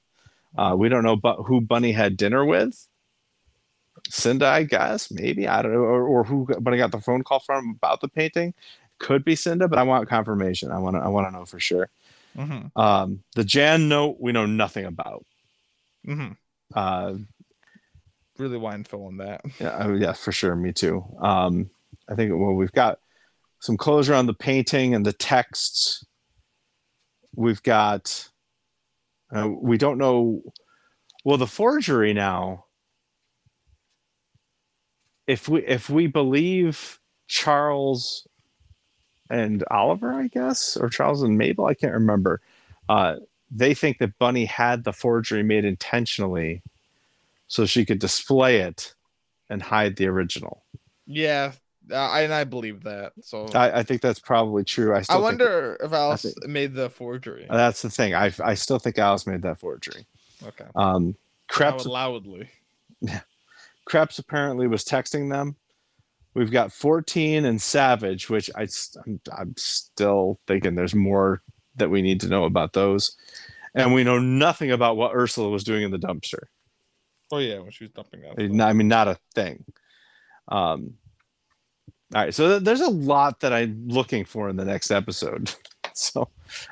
Uh, 0.58 0.76
we 0.78 0.90
don't 0.90 1.04
know 1.04 1.16
bu- 1.16 1.44
who 1.44 1.62
Bunny 1.62 1.92
had 1.92 2.18
dinner 2.18 2.46
with. 2.46 2.88
Cinda, 4.10 4.48
I 4.48 4.64
guess, 4.64 5.12
maybe 5.12 5.48
I 5.48 5.62
don't 5.62 5.74
know, 5.74 5.80
or, 5.80 6.08
or 6.08 6.24
who 6.24 6.46
Bunny 6.60 6.78
got 6.78 6.92
the 6.92 7.02
phone 7.02 7.24
call 7.24 7.40
from 7.40 7.72
about 7.78 8.02
the 8.02 8.08
painting. 8.08 8.54
Could 9.00 9.26
be 9.26 9.36
Cinda, 9.36 9.68
but 9.68 9.78
I 9.80 9.84
want 9.84 10.08
confirmation. 10.08 10.72
I 10.72 10.80
want 10.80 10.96
to. 10.96 11.02
I 11.02 11.08
want 11.08 11.28
to 11.28 11.32
know 11.32 11.46
for 11.46 11.60
sure. 11.60 11.90
Mhm. 12.36 12.72
Um, 12.76 13.24
the 13.36 13.44
Jan 13.44 13.90
note 13.90 14.18
we 14.20 14.32
know 14.32 14.46
nothing 14.46 14.86
about. 14.86 15.26
Mm-hmm. 16.08 16.34
Uh, 16.74 17.14
Really 18.38 18.60
mindful 18.60 19.06
on 19.06 19.18
that. 19.18 19.42
yeah, 19.60 19.78
oh, 19.80 19.94
yeah, 19.94 20.14
for 20.14 20.32
sure. 20.32 20.56
Me 20.56 20.72
too. 20.72 21.04
Um, 21.20 21.70
I 22.10 22.16
think 22.16 22.32
well, 22.32 22.54
we've 22.54 22.72
got 22.72 23.00
some 23.60 23.78
closure 23.78 24.14
on 24.14 24.28
the 24.28 24.34
painting 24.34 24.94
and 24.94 25.06
the 25.06 25.14
texts. 25.14 26.06
We've 27.36 27.62
got. 27.64 28.30
Uh, 29.34 29.50
we 29.50 29.78
don't 29.78 29.98
know. 29.98 30.42
Well, 31.26 31.38
the 31.38 31.48
forgery 31.48 32.14
now. 32.14 32.66
If 35.26 35.50
we 35.50 35.66
if 35.66 35.90
we 35.90 36.08
believe 36.08 37.00
Charles 37.28 38.26
and 39.30 39.64
Oliver, 39.70 40.14
I 40.14 40.28
guess, 40.28 40.78
or 40.78 40.90
Charles 40.90 41.24
and 41.24 41.38
Mabel, 41.38 41.66
I 41.66 41.74
can't 41.74 41.94
remember. 41.94 42.42
Uh, 42.88 43.18
they 43.52 43.74
think 43.74 44.00
that 44.00 44.18
Bunny 44.20 44.46
had 44.46 44.84
the 44.84 44.94
forgery 44.94 45.44
made 45.44 45.66
intentionally, 45.66 46.62
so 47.48 47.66
she 47.66 47.86
could 47.86 48.00
display 48.00 48.58
it 48.62 48.94
and 49.50 49.62
hide 49.62 49.96
the 49.96 50.08
original. 50.08 50.64
Yeah, 51.06 51.54
I, 51.94 52.22
and 52.22 52.34
I 52.34 52.44
believe 52.44 52.84
that. 52.84 53.14
So 53.22 53.46
I, 53.54 53.80
I 53.80 53.84
think 53.84 54.02
that's 54.02 54.20
probably 54.20 54.64
true. 54.64 54.94
I 54.96 55.04
I 55.10 55.18
wonder 55.18 55.78
if 55.82 55.94
Alice 55.94 56.24
think- 56.24 56.48
made 56.48 56.74
the 56.74 56.90
forgery. 56.90 57.48
that's 57.50 57.82
the 57.82 57.90
thing. 57.90 58.14
I 58.14 58.32
I 58.44 58.56
still 58.56 58.80
think 58.80 58.98
Alice 58.98 59.26
made 59.26 59.42
that 59.44 59.60
forgery. 59.60 60.06
Okay. 60.46 60.66
Um, 60.76 61.16
Kreps 61.50 61.86
Loud- 61.86 62.26
loudly. 62.26 62.50
Kreps 63.90 64.20
apparently 64.20 64.68
was 64.68 64.84
texting 64.84 65.30
them. 65.32 65.56
We've 66.34 66.52
got 66.52 66.72
14 66.72 67.46
and 67.46 67.60
Savage, 67.62 68.30
which 68.30 68.50
I 68.56 68.68
I'm, 69.06 69.20
I'm 69.36 69.54
still 69.58 70.40
thinking 70.46 70.76
there's 70.76 70.94
more 70.94 71.42
that 71.78 71.90
we 71.90 72.02
need 72.02 72.22
to 72.22 72.28
know 72.28 72.44
about 72.44 72.74
those, 72.74 73.16
and 73.74 73.94
we 73.94 74.04
know 74.04 74.20
nothing 74.20 74.72
about 74.72 74.98
what 74.98 75.16
Ursula 75.16 75.50
was 75.50 75.64
doing 75.64 75.84
in 75.84 75.92
the 75.92 75.98
dumpster. 75.98 76.44
Oh 77.32 77.40
yeah, 77.40 77.60
when 77.60 77.72
she 77.72 77.84
was 77.86 77.92
dumping 77.92 78.22
that. 78.22 78.34
I 78.38 78.48
mean, 78.48 78.62
I 78.62 78.74
mean, 78.74 78.88
not 78.88 79.08
a 79.08 79.18
thing. 79.36 79.66
Um, 80.48 80.94
all 82.16 82.22
right, 82.22 82.34
so 82.34 82.48
th- 82.48 82.64
there's 82.64 82.82
a 82.82 82.90
lot 82.90 83.42
that 83.42 83.52
I'm 83.52 83.88
looking 83.88 84.24
for 84.24 84.50
in 84.50 84.56
the 84.56 84.66
next 84.66 84.92
episode. 84.92 85.52
So 85.94 86.30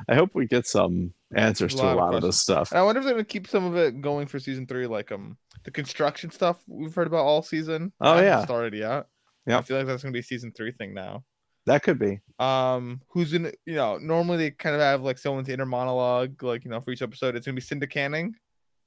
I 0.08 0.14
hope 0.14 0.36
we 0.36 0.46
get 0.46 0.68
some 0.68 1.12
answers 1.36 1.74
to 1.74 1.82
a 1.82 1.96
lot 1.96 2.14
of 2.14 2.22
this 2.22 2.36
questions. 2.36 2.42
stuff. 2.42 2.72
And 2.72 2.80
I 2.80 2.84
wonder 2.84 3.00
if 3.00 3.06
they're 3.06 3.16
gonna 3.16 3.24
keep 3.24 3.48
some 3.48 3.66
of 3.66 3.76
it 3.76 4.00
going 4.00 4.28
for 4.28 4.40
season 4.40 4.68
three, 4.68 4.86
like 4.86 5.12
um 5.12 5.36
the 5.64 5.72
construction 5.72 6.30
stuff 6.30 6.58
we've 6.68 6.94
heard 6.94 7.08
about 7.08 7.26
all 7.26 7.42
season. 7.42 7.92
Oh, 8.00 8.20
yeah. 8.22 8.46
started 8.46 8.76
yet. 8.76 9.08
Yeah. 9.48 9.58
I 9.58 9.62
feel 9.64 9.78
like 9.78 9.88
that's 9.88 10.04
gonna 10.04 10.12
be 10.14 10.20
a 10.20 10.24
season 10.24 10.52
three 10.56 10.72
thing 10.72 10.94
now. 10.94 11.24
That 11.66 11.82
could 11.82 11.98
be. 11.98 12.20
Um, 12.38 13.02
who's 13.10 13.34
in? 13.34 13.52
You 13.66 13.74
know, 13.74 13.98
normally 13.98 14.38
they 14.38 14.52
kind 14.52 14.76
of 14.76 14.82
have 14.82 15.02
like 15.02 15.18
someone's 15.18 15.50
inner 15.50 15.66
monologue, 15.66 16.44
like 16.44 16.64
you 16.64 16.70
know, 16.70 16.80
for 16.80 16.92
each 16.92 17.02
episode. 17.02 17.36
It's 17.36 17.48
gonna 17.48 17.56
be 17.56 17.62
Cinda 17.62 17.88
Canning, 17.88 18.36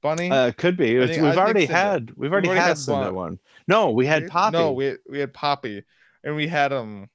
Bunny. 0.01 0.31
Uh, 0.31 0.51
could 0.53 0.77
be. 0.77 0.97
Think- 1.07 1.21
we've 1.23 1.37
already 1.37 1.65
had. 1.65 2.11
We've 2.15 2.31
already, 2.31 2.47
already 2.47 2.61
had, 2.61 2.67
had 2.69 2.77
Cinda 2.77 3.11
one. 3.13 3.39
No, 3.67 3.91
we 3.91 4.05
had 4.05 4.27
Poppy. 4.29 4.57
No, 4.57 4.71
we 4.71 4.85
had, 4.85 4.97
we 5.09 5.19
had 5.19 5.33
Poppy, 5.33 5.83
and 6.23 6.35
we 6.35 6.47
had 6.47 6.71
um 6.73 7.09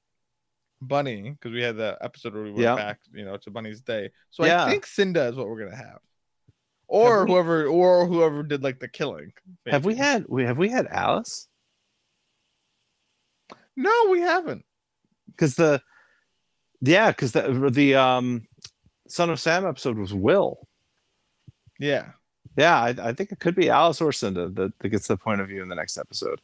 Bunny 0.81 1.31
because 1.31 1.51
we 1.51 1.61
had 1.63 1.77
the 1.77 1.97
episode 2.01 2.33
where 2.33 2.43
we 2.43 2.51
went 2.51 2.61
Yeah. 2.61 2.75
back, 2.75 2.99
you 3.13 3.25
know, 3.25 3.37
to 3.37 3.49
Bunny's 3.49 3.81
day. 3.81 4.11
So 4.29 4.45
Yeah. 4.45 4.65
I 4.65 4.69
think 4.69 4.85
Cinda 4.85 5.25
is 5.25 5.35
what 5.35 5.47
we're 5.47 5.63
gonna 5.63 5.75
have, 5.75 5.99
or 6.87 7.19
Have 7.19 7.27
we- 7.27 7.33
whoever, 7.33 7.65
or 7.65 8.05
whoever 8.05 8.43
did 8.43 8.61
like 8.63 8.79
the 8.79 8.87
killing. 8.87 9.33
have 9.65 9.83
we 9.85 9.95
had? 9.95 10.25
We 10.29 10.43
have 10.43 10.57
we 10.57 10.69
had 10.69 10.85
Alice? 10.87 11.47
No, 13.75 13.91
we 14.09 14.21
haven't. 14.21 14.63
Because 15.27 15.55
the, 15.55 15.81
yeah, 16.81 17.09
because 17.11 17.31
the 17.33 17.69
the 17.71 17.95
um, 17.95 18.47
Son 19.07 19.29
of 19.29 19.39
Sam 19.39 19.65
episode 19.65 19.97
was 19.97 20.13
Will. 20.13 20.67
Yeah, 21.79 22.11
Yeah, 22.57 22.79
I, 22.81 22.89
I 23.01 23.13
think 23.13 23.31
it 23.31 23.39
could 23.39 23.55
be 23.55 23.69
Alice 23.69 23.99
or 24.01 24.11
Cinda 24.11 24.47
that, 24.49 24.77
that 24.79 24.89
gets 24.89 25.07
the 25.07 25.17
point 25.17 25.41
of 25.41 25.47
view 25.47 25.61
in 25.61 25.67
the 25.69 25.75
next 25.75 25.97
episode, 25.97 26.39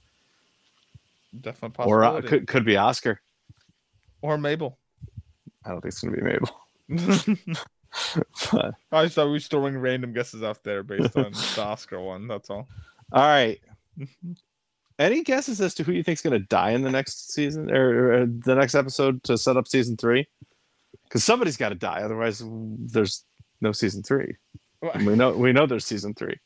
definitely 1.40 1.76
possible. 1.76 1.94
or 1.94 2.04
uh, 2.04 2.22
could 2.22 2.48
could 2.48 2.66
be 2.66 2.76
Oscar. 2.78 3.22
or 4.22 4.38
Mabel. 4.38 4.78
I 5.66 5.70
don't 5.70 5.82
think 5.82 5.92
it's 5.94 6.02
gonna 6.02 6.16
be 6.18 6.22
Mabel. 6.22 6.60
But- 8.54 8.76
I 8.92 9.04
just 9.04 9.16
thought 9.16 9.26
we 9.26 9.34
were 9.34 9.40
throwing 9.40 9.78
random 9.78 10.14
guesses 10.14 10.44
out 10.44 10.64
there 10.64 10.82
based 10.82 11.16
on 11.18 11.32
the 11.34 11.62
Oscar 11.62 12.00
one. 12.00 12.26
That's 12.28 12.50
all. 12.50 12.68
all 13.12 13.22
right. 13.22 13.60
Any 15.00 15.24
guesses 15.24 15.60
as 15.60 15.74
to 15.76 15.84
who 15.84 15.92
you 15.92 16.04
think's 16.04 16.22
gonna 16.22 16.40
die 16.40 16.72
in 16.72 16.84
the 16.84 16.92
next 16.92 17.34
season 17.34 17.70
or, 17.72 18.14
or 18.22 18.26
the 18.26 18.56
next 18.56 18.76
episode 18.76 19.24
to 19.24 19.38
set 19.38 19.58
up 19.58 19.68
season 19.68 19.98
three? 19.98 20.28
Because 21.04 21.24
somebody's 21.26 21.58
got 21.58 21.70
to 21.70 21.76
die, 21.76 22.02
otherwise 22.04 22.42
there's 22.46 23.26
no 23.60 23.74
season 23.74 24.04
three. 24.04 24.36
We 24.82 25.16
know 25.16 25.32
we 25.32 25.54
know 25.54 25.66
there's 25.68 25.86
season 25.86 26.14
three. 26.14 26.38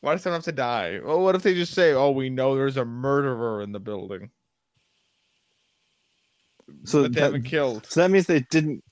Why 0.00 0.12
does 0.12 0.22
someone 0.22 0.38
have 0.38 0.44
to 0.44 0.52
die? 0.52 1.00
Well, 1.02 1.20
what 1.20 1.34
if 1.34 1.42
they 1.42 1.54
just 1.54 1.72
say, 1.72 1.92
"Oh, 1.92 2.10
we 2.10 2.28
know 2.28 2.54
there's 2.54 2.76
a 2.76 2.84
murderer 2.84 3.62
in 3.62 3.72
the 3.72 3.80
building 3.80 4.30
So 6.84 7.02
that 7.02 7.12
they 7.12 7.20
that- 7.20 7.26
haven't 7.26 7.42
killed"? 7.44 7.86
So 7.88 8.00
that 8.00 8.10
means 8.10 8.26
they 8.26 8.40
didn't 8.40 8.82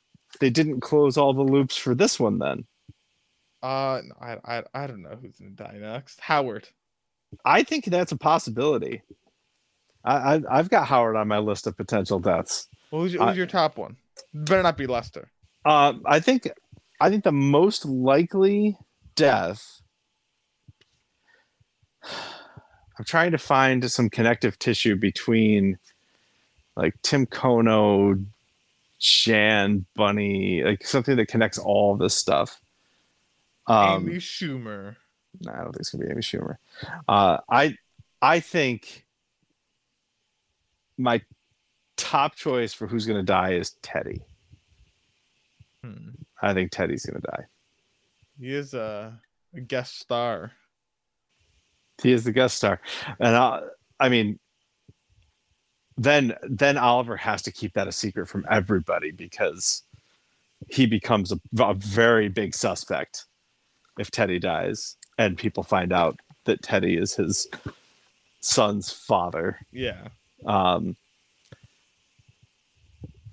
they 0.41 0.51
didn't 0.51 0.81
close 0.81 1.17
all 1.17 1.35
the 1.35 1.43
loops 1.43 1.77
for 1.77 1.95
this 1.95 2.19
one 2.19 2.39
then. 2.39 2.65
Uh, 3.63 4.01
I, 4.21 4.39
I, 4.45 4.63
I 4.75 4.87
don't 4.87 5.03
know 5.03 5.17
who's 5.21 5.37
gonna 5.39 5.51
die 5.51 5.77
next. 5.79 6.21
Howard. 6.21 6.69
I 7.45 7.63
think 7.63 7.85
that's 7.87 8.13
a 8.13 8.17
possibility. 8.17 9.03
I, 10.05 10.37
I 10.37 10.41
I've 10.51 10.71
got 10.71 10.87
Howard 10.87 11.17
on 11.17 11.29
my 11.29 11.39
list 11.39 11.67
of 11.67 11.77
potential 11.77 12.19
deaths. 12.19 12.69
Well, 12.91 13.03
who's, 13.03 13.13
who's 13.13 13.21
I- 13.21 13.33
your 13.35 13.47
top 13.47 13.77
one? 13.77 13.97
Better 14.35 14.63
not 14.63 14.77
be 14.77 14.87
Lester. 14.87 15.31
Uh, 15.65 15.95
I 16.07 16.21
think 16.21 16.49
I 17.03 17.11
think 17.11 17.25
the 17.25 17.33
most 17.33 17.85
likely 17.85 18.79
death. 19.17 19.83
I'm 22.99 23.05
trying 23.05 23.33
to 23.33 23.39
find 23.39 23.91
some 23.91 24.09
connective 24.09 24.57
tissue 24.57 24.95
between, 24.95 25.79
like 26.77 26.95
Tim 27.03 27.27
Kono, 27.27 28.25
Jan, 29.01 29.85
Bunny, 29.97 30.63
like 30.63 30.87
something 30.87 31.17
that 31.17 31.27
connects 31.27 31.59
all 31.59 31.97
this 31.97 32.15
stuff. 32.15 32.61
Um, 33.67 34.09
Amy 34.09 34.19
Schumer. 34.19 34.95
No, 35.41 35.53
I 35.53 35.57
don't 35.57 35.73
think 35.73 35.81
it's 35.81 35.91
gonna 35.91 36.05
be 36.05 36.11
Amy 36.13 36.23
Schumer. 36.23 36.59
Uh, 37.09 37.39
I 37.51 37.77
I 38.21 38.39
think 38.39 39.07
my 40.97 41.21
top 41.97 42.37
choice 42.37 42.73
for 42.73 42.87
who's 42.87 43.07
gonna 43.07 43.25
die 43.25 43.55
is 43.55 43.73
Teddy. 43.83 44.23
Hmm. 45.83 46.11
I 46.43 46.53
think 46.55 46.71
Teddy's 46.71 47.07
gonna 47.07 47.21
die. 47.21 47.45
He 48.39 48.53
is 48.53 48.75
a, 48.75 49.19
a 49.55 49.61
guest 49.61 49.99
star. 49.99 50.53
He 52.03 52.13
is 52.13 52.25
the 52.25 52.33
guest 52.33 52.57
star, 52.57 52.81
and 53.21 53.37
I, 53.37 53.61
I 54.01 54.09
mean, 54.09 54.39
then 55.97 56.35
then 56.43 56.77
Oliver 56.77 57.17
has 57.17 57.43
to 57.43 57.53
keep 57.53 57.75
that 57.75 57.89
a 57.89 57.93
secret 57.93 58.29
from 58.29 58.45
everybody 58.51 59.13
because 59.13 59.83
he 60.69 60.87
becomes 60.87 61.33
a, 61.33 61.41
a 61.63 61.75
very 61.75 62.29
big 62.29 62.55
suspect 62.55 63.27
if 63.99 64.11
Teddy 64.11 64.39
dies, 64.39 64.97
and 65.19 65.39
people 65.39 65.63
find 65.63 65.93
out 65.93 66.19
that 66.45 66.63
Teddy 66.63 66.97
is 66.97 67.15
his 67.15 67.47
son's 68.41 68.91
father. 68.91 69.59
Yeah. 69.71 70.09
um 70.47 70.97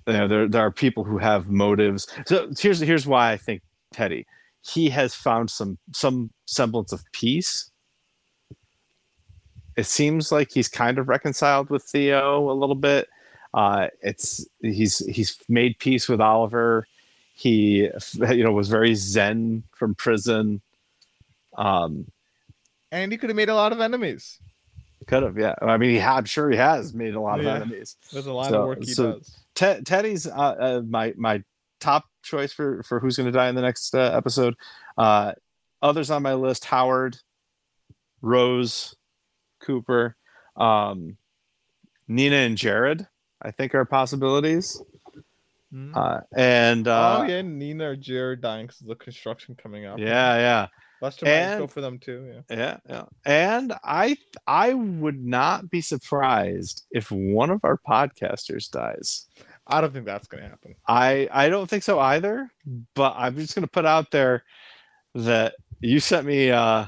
you 0.06 0.12
know 0.14 0.28
there 0.28 0.48
there 0.48 0.62
are 0.62 0.70
people 0.72 1.04
who 1.04 1.18
have 1.18 1.48
motives. 1.48 2.06
So 2.26 2.50
here's 2.58 2.80
here's 2.80 3.06
why 3.06 3.32
i 3.32 3.36
think 3.36 3.62
teddy 3.92 4.26
he 4.62 4.90
has 4.90 5.14
found 5.14 5.50
some 5.50 5.78
some 5.92 6.30
semblance 6.46 6.92
of 6.92 7.02
peace. 7.12 7.70
It 9.76 9.84
seems 9.86 10.30
like 10.30 10.50
he's 10.52 10.68
kind 10.68 10.98
of 10.98 11.08
reconciled 11.08 11.70
with 11.70 11.82
theo 11.84 12.50
a 12.50 12.52
little 12.52 12.74
bit. 12.74 13.08
Uh 13.54 13.88
it's 14.02 14.46
he's 14.60 14.98
he's 15.06 15.38
made 15.48 15.78
peace 15.78 16.08
with 16.08 16.20
oliver. 16.20 16.86
He 17.34 17.88
you 18.30 18.44
know 18.44 18.52
was 18.52 18.68
very 18.68 18.94
zen 18.94 19.62
from 19.72 19.94
prison. 19.94 20.60
Um 21.56 22.10
And 22.92 23.12
he 23.12 23.18
could 23.18 23.30
have 23.30 23.36
made 23.36 23.48
a 23.48 23.54
lot 23.54 23.72
of 23.72 23.80
enemies. 23.80 24.38
could 25.06 25.22
have 25.22 25.38
yeah. 25.38 25.54
I 25.62 25.76
mean 25.78 25.90
he 25.90 26.00
i'm 26.00 26.26
sure 26.26 26.50
he 26.50 26.56
has 26.58 26.92
made 26.92 27.14
a 27.14 27.20
lot 27.20 27.40
of 27.40 27.46
enemies. 27.46 27.96
There's 28.12 28.26
a 28.26 28.32
lot 28.32 28.50
So- 28.50 28.60
of 28.60 28.66
work 28.66 28.78
he 28.84 28.92
so- 28.92 29.12
does. 29.12 29.36
Ted, 29.60 29.84
Teddy's 29.84 30.26
uh, 30.26 30.30
uh, 30.30 30.82
my 30.88 31.12
my 31.18 31.42
top 31.80 32.06
choice 32.22 32.50
for 32.50 32.82
for 32.82 32.98
who's 32.98 33.18
going 33.18 33.26
to 33.26 33.30
die 33.30 33.50
in 33.50 33.54
the 33.54 33.60
next 33.60 33.94
uh, 33.94 34.10
episode. 34.14 34.54
Uh, 34.96 35.32
others 35.82 36.10
on 36.10 36.22
my 36.22 36.32
list: 36.32 36.64
Howard, 36.64 37.18
Rose, 38.22 38.96
Cooper, 39.60 40.16
um, 40.56 41.18
Nina, 42.08 42.36
and 42.36 42.56
Jared. 42.56 43.06
I 43.42 43.50
think 43.50 43.74
are 43.74 43.84
possibilities. 43.84 44.80
Hmm. 45.70 45.92
Uh, 45.94 46.20
and 46.34 46.88
uh, 46.88 47.18
oh 47.20 47.24
yeah, 47.24 47.42
Nina 47.42 47.90
or 47.90 47.96
Jared 47.96 48.40
dying 48.40 48.66
because 48.66 48.80
of 48.80 48.86
the 48.86 48.94
construction 48.94 49.56
coming 49.62 49.84
up. 49.84 49.98
yeah, 49.98 50.36
yeah, 50.36 50.66
Lester 51.02 51.26
might 51.26 51.56
go 51.56 51.62
And- 51.64 51.70
for 51.70 51.82
them 51.82 51.98
too. 51.98 52.42
Yeah. 52.50 52.56
yeah, 52.56 52.76
yeah. 52.88 53.04
And 53.26 53.74
I 53.84 54.16
I 54.46 54.72
would 54.72 55.22
not 55.22 55.70
be 55.70 55.82
surprised 55.82 56.86
if 56.90 57.10
one 57.10 57.50
of 57.50 57.60
our 57.62 57.78
podcasters 57.86 58.70
dies. 58.70 59.26
I 59.70 59.80
don't 59.80 59.92
think 59.92 60.04
that's 60.06 60.26
gonna 60.28 60.48
happen. 60.48 60.74
I 60.86 61.28
I 61.32 61.48
don't 61.48 61.68
think 61.68 61.82
so 61.82 61.98
either, 61.98 62.50
but 62.94 63.14
I'm 63.16 63.36
just 63.36 63.54
gonna 63.54 63.66
put 63.66 63.86
out 63.86 64.10
there 64.10 64.44
that 65.14 65.54
you 65.80 66.00
sent 66.00 66.26
me 66.26 66.50
uh 66.50 66.86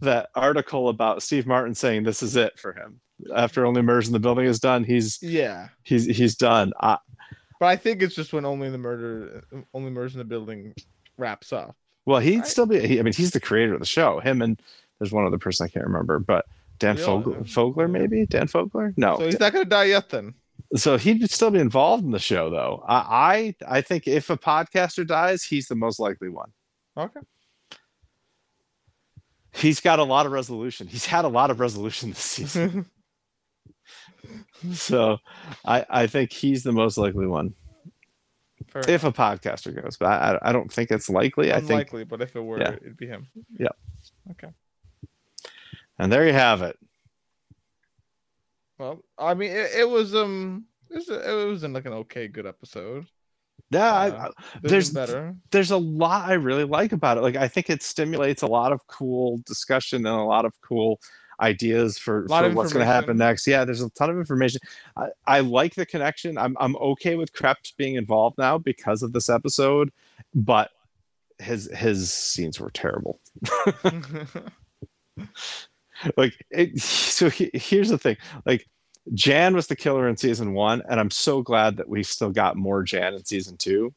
that 0.00 0.28
article 0.34 0.88
about 0.88 1.22
Steve 1.22 1.46
Martin 1.46 1.74
saying 1.74 2.02
this 2.02 2.22
is 2.22 2.36
it 2.36 2.58
for 2.58 2.72
him 2.72 3.00
after 3.34 3.64
Only 3.64 3.80
Murders 3.82 4.06
in 4.08 4.12
the 4.12 4.18
Building 4.18 4.44
is 4.46 4.58
done. 4.60 4.84
He's 4.84 5.18
Yeah, 5.22 5.68
he's 5.82 6.04
he's 6.04 6.34
done. 6.36 6.72
I, 6.80 6.98
but 7.60 7.66
I 7.66 7.76
think 7.76 8.02
it's 8.02 8.14
just 8.14 8.32
when 8.32 8.44
only 8.44 8.68
the 8.70 8.78
murder, 8.78 9.44
only 9.72 9.90
murders 9.90 10.14
in 10.14 10.18
the 10.18 10.24
building, 10.24 10.74
wraps 11.16 11.52
up. 11.52 11.76
well, 12.04 12.20
he'd 12.20 12.38
Right. 12.40 12.46
still 12.46 12.66
be. 12.66 12.86
He, 12.86 12.98
I 12.98 13.02
mean, 13.02 13.14
he's 13.14 13.30
the 13.30 13.40
creator 13.40 13.74
of 13.74 13.80
the 13.80 13.86
show. 13.86 14.20
Him 14.20 14.42
and 14.42 14.60
there's 14.98 15.12
one 15.12 15.24
other 15.24 15.38
person 15.38 15.64
I 15.64 15.68
can't 15.68 15.86
remember, 15.86 16.18
but 16.18 16.44
Dan 16.80 16.96
Fogler. 16.96 17.44
Fogler 17.44 17.88
maybe 17.90 18.26
Dan 18.26 18.48
Fogler. 18.48 18.92
No, 18.96 19.16
So 19.18 19.26
he's 19.26 19.40
not 19.40 19.52
gonna 19.52 19.64
die 19.64 19.84
yet. 19.84 20.10
Then 20.10 20.34
so 20.76 20.96
he'd 20.96 21.30
still 21.30 21.50
be 21.50 21.58
involved 21.60 22.04
in 22.04 22.10
the 22.10 22.18
show 22.18 22.50
though. 22.50 22.84
I 22.88 23.54
I, 23.68 23.76
I 23.78 23.80
think 23.80 24.06
if 24.06 24.30
a 24.30 24.36
podcaster 24.36 25.06
dies, 25.06 25.42
he's 25.44 25.68
the 25.68 25.74
most 25.76 25.98
likely 26.00 26.28
one. 26.28 26.52
okay. 26.96 27.20
He's 29.52 29.78
got 29.80 30.00
a 30.00 30.04
lot 30.04 30.26
of 30.26 30.32
resolution. 30.32 30.88
He's 30.88 31.06
had 31.06 31.24
a 31.24 31.28
lot 31.28 31.50
of 31.50 31.60
resolution 31.60 32.10
this 32.10 32.18
season. 32.18 32.86
so 34.72 35.18
I 35.64 35.86
I 35.88 36.06
think 36.08 36.32
he's 36.32 36.62
the 36.64 36.72
most 36.72 36.98
likely 36.98 37.26
one. 37.26 37.54
Fair 38.68 38.82
if 38.88 39.04
a 39.04 39.12
podcaster 39.12 39.72
goes, 39.80 39.96
but 39.96 40.06
I, 40.06 40.38
I 40.42 40.52
don't 40.52 40.72
think 40.72 40.90
it's 40.90 41.08
likely. 41.08 41.52
I 41.52 41.56
think, 41.58 41.70
Unlikely, 41.70 42.04
but 42.04 42.20
if 42.22 42.34
it 42.34 42.40
were, 42.40 42.58
Yeah. 42.58 42.72
it'd 42.72 42.96
be 42.96 43.06
him. 43.06 43.28
Yeah. 43.58 43.68
Okay. 44.32 44.48
And 45.98 46.10
there 46.10 46.26
you 46.26 46.32
have 46.32 46.62
it. 46.62 46.76
Well, 48.78 49.04
I 49.18 49.34
mean, 49.34 49.50
it, 49.50 49.70
it 49.76 49.88
was 49.88 50.14
um, 50.14 50.66
it 50.90 50.96
was, 50.96 51.08
it 51.08 51.46
was 51.46 51.64
in 51.64 51.72
like 51.72 51.86
an 51.86 51.92
okay, 51.92 52.28
good 52.28 52.46
episode. 52.46 53.06
Yeah, 53.70 53.92
Uh, 53.92 54.28
I, 54.28 54.30
There's 54.62 54.70
there's 54.70 54.90
better. 54.90 55.36
there's 55.50 55.70
a 55.70 55.76
lot 55.76 56.28
I 56.28 56.34
really 56.34 56.64
like 56.64 56.92
about 56.92 57.18
it. 57.18 57.22
Like 57.22 57.36
I 57.36 57.48
think 57.48 57.70
it 57.70 57.82
stimulates 57.82 58.42
a 58.42 58.46
lot 58.46 58.72
of 58.72 58.86
cool 58.86 59.40
discussion 59.46 60.06
and 60.06 60.16
a 60.16 60.22
lot 60.22 60.44
of 60.44 60.52
cool 60.60 61.00
ideas 61.40 61.98
for, 61.98 62.28
for 62.28 62.50
what's 62.50 62.72
going 62.72 62.86
to 62.86 62.92
happen 62.92 63.16
next. 63.16 63.46
Yeah, 63.46 63.64
there's 63.64 63.82
a 63.82 63.90
ton 63.90 64.10
of 64.10 64.18
information. 64.18 64.60
I, 64.96 65.08
I 65.26 65.40
like 65.40 65.74
the 65.74 65.86
connection. 65.86 66.38
I'm 66.38 66.56
I'm 66.60 66.76
okay 66.76 67.16
with 67.16 67.32
Kreps 67.32 67.74
being 67.76 67.94
involved 67.96 68.38
now 68.38 68.58
because 68.58 69.02
of 69.02 69.12
this 69.12 69.28
episode, 69.28 69.92
but 70.34 70.70
his 71.38 71.70
his 71.74 72.12
scenes 72.12 72.60
were 72.60 72.70
terrible. 72.70 73.20
like 76.16 76.34
it, 76.50 76.78
so 76.80 77.30
he, 77.30 77.50
here's 77.54 77.88
the 77.88 77.98
thing. 77.98 78.16
Like 78.44 78.66
jan 79.12 79.54
was 79.54 79.66
the 79.66 79.76
killer 79.76 80.08
in 80.08 80.16
season 80.16 80.54
one 80.54 80.82
and 80.88 80.98
i'm 80.98 81.10
so 81.10 81.42
glad 81.42 81.76
that 81.76 81.86
we 81.86 82.02
still 82.02 82.30
got 82.30 82.56
more 82.56 82.82
jan 82.82 83.12
in 83.14 83.24
season 83.24 83.56
two. 83.56 83.92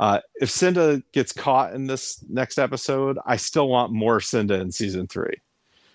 Uh, 0.00 0.20
if 0.36 0.50
cinda 0.50 1.02
gets 1.12 1.32
caught 1.32 1.72
in 1.72 1.86
this 1.86 2.24
next 2.28 2.58
episode 2.58 3.18
i 3.26 3.36
still 3.36 3.68
want 3.68 3.92
more 3.92 4.20
cinda 4.20 4.54
in 4.60 4.72
season 4.72 5.06
three. 5.06 5.36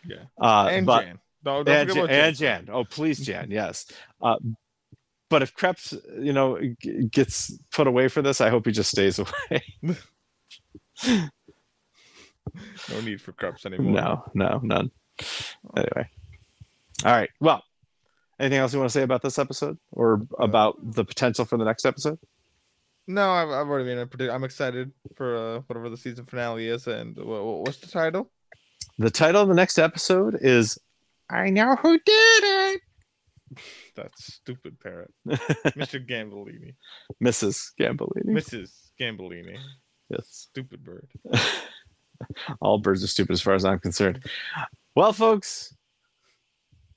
Yeah. 0.06 0.24
uh, 0.42 0.68
and 0.72 0.86
but 0.86 1.04
Jan. 1.04 1.20
No, 1.46 1.64
don't 1.64 1.76
and, 1.76 1.90
Jan, 1.90 1.98
about 1.98 2.10
and 2.10 2.36
jan. 2.36 2.70
Oh 2.72 2.86
please 2.86 3.20
jan 3.20 3.48
yes. 3.52 3.88
Uh, 4.22 4.38
but 5.30 5.42
if 5.42 5.54
kreps 5.54 5.94
you 6.24 6.32
know 6.32 6.60
g- 6.82 7.10
gets 7.12 7.58
put 7.72 7.88
away 7.88 8.08
for 8.08 8.22
this 8.22 8.40
i 8.40 8.50
hope 8.50 8.66
he 8.66 8.72
just 8.72 8.90
stays 8.90 9.20
away. 9.20 9.64
No 12.90 13.02
need 13.02 13.22
for 13.22 13.34
Kreps 13.34 13.66
anymore. 13.66 13.94
no 13.94 14.24
no 14.34 14.60
none 14.64 14.92
anyway 15.78 16.10
all 17.06 17.12
right 17.12 17.30
well 17.40 17.64
anything 18.40 18.60
else 18.60 18.74
you 18.74 18.80
want 18.80 18.90
to 18.90 18.94
say 18.94 19.04
about 19.04 19.22
this 19.22 19.38
episode 19.40 19.78
or 19.92 20.22
about 20.40 20.76
the 20.82 21.06
potential 21.06 21.46
for 21.46 21.58
the 21.58 21.66
next 21.66 21.86
episode 21.86 22.18
No, 23.06 23.32
I've, 23.32 23.50
I've 23.50 23.68
already 23.68 23.86
made 23.86 23.98
a 23.98 24.08
prediction. 24.08 24.34
I'm 24.34 24.46
excited 24.46 24.92
for 25.16 25.36
uh, 25.36 25.60
whatever 25.68 25.90
the 25.90 25.98
season 25.98 26.26
finale 26.26 26.68
is. 26.70 26.88
And 26.88 27.18
what, 27.18 27.44
what's 27.64 27.80
the 27.80 27.88
title? 27.88 28.32
the 28.98 29.10
title 29.12 29.42
of 29.42 29.48
the 29.50 29.56
next 29.56 29.78
episode 29.80 30.38
is 30.42 30.78
i 31.30 31.50
know 31.50 31.76
who 31.76 31.98
did 31.98 32.44
it 32.44 32.82
That 33.96 34.12
stupid 34.18 34.80
parrot, 34.80 35.14
Mr. 35.28 36.00
Gambolini, 36.04 36.74
mrs 37.24 37.72
gambolini 37.80 38.26
Mrs. 38.30 38.70
Gambolini, 39.00 39.58
yes 40.10 40.26
stupid 40.30 40.84
bird. 40.84 41.08
all 42.62 42.78
birds 42.78 43.04
are 43.04 43.08
stupid 43.08 43.34
as 43.34 43.42
far 43.42 43.54
as 43.54 43.66
i'm 43.66 43.80
concerned. 43.80 44.24
Well 44.96 45.14
folks 45.14 45.76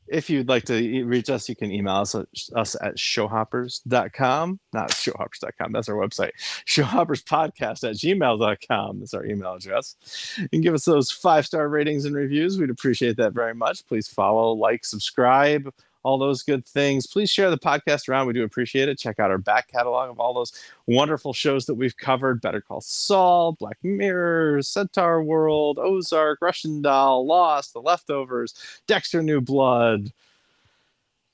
if 0.09 0.31
you'd 0.31 0.49
like 0.49 0.65
to 0.65 1.05
reach 1.05 1.31
us 1.31 1.49
you 1.49 1.57
can 1.57 1.73
email 1.73 1.97
us 1.97 2.15
at, 2.15 2.27
us 2.55 2.77
at 2.81 2.97
showhoppers.com 2.97 4.61
not 4.73 4.91
showhoppers.com 4.91 5.73
that's 5.73 5.89
our 5.89 5.97
website. 5.97 6.31
showhopperspodcast 6.67 7.89
at 7.89 7.97
gmail.com 7.97 9.03
is 9.03 9.15
our 9.15 9.25
email 9.25 9.55
address. 9.55 9.97
You 10.39 10.49
can 10.49 10.61
give 10.61 10.75
us 10.75 10.85
those 10.85 11.11
five 11.11 11.47
star 11.47 11.69
ratings 11.69 12.05
and 12.05 12.15
reviews. 12.15 12.59
We'd 12.59 12.71
appreciate 12.71 13.17
that 13.17 13.33
very 13.33 13.55
much. 13.55 13.87
Please 13.87 14.09
follow 14.09 14.53
like 14.53 14.85
subscribe 14.85 15.73
all 16.07 16.19
those 16.19 16.43
good 16.43 16.65
things 16.65 17.07
please 17.07 17.31
share 17.31 17.51
the 17.51 17.59
podcast 17.59 18.09
around 18.09 18.27
we 18.27 18.33
do 18.33 18.45
appreciate 18.45 18.89
it 18.89 18.99
check 18.99 19.19
out 19.19 19.31
our 19.31 19.39
back 19.39 19.69
catalog 19.69 20.09
of 20.11 20.21
all 20.21 20.33
those 20.33 20.53
wonderful 20.87 21.33
shows 21.33 21.67
that 21.67 21.75
we've 21.75 21.97
covered 21.97 22.41
Better 22.41 22.61
Call 22.61 22.81
Saul, 22.81 23.53
Black 23.53 23.79
Mirror, 23.83 24.63
Centaur 24.63 25.23
World, 25.23 25.79
Ozark, 25.79 26.39
Russian 26.41 26.83
Doll, 26.83 27.27
Lost, 27.27 27.73
The 27.73 27.81
Leftovers, 27.81 28.55
Dexter 28.87 29.23
New 29.23 29.41
Blood. 29.41 30.13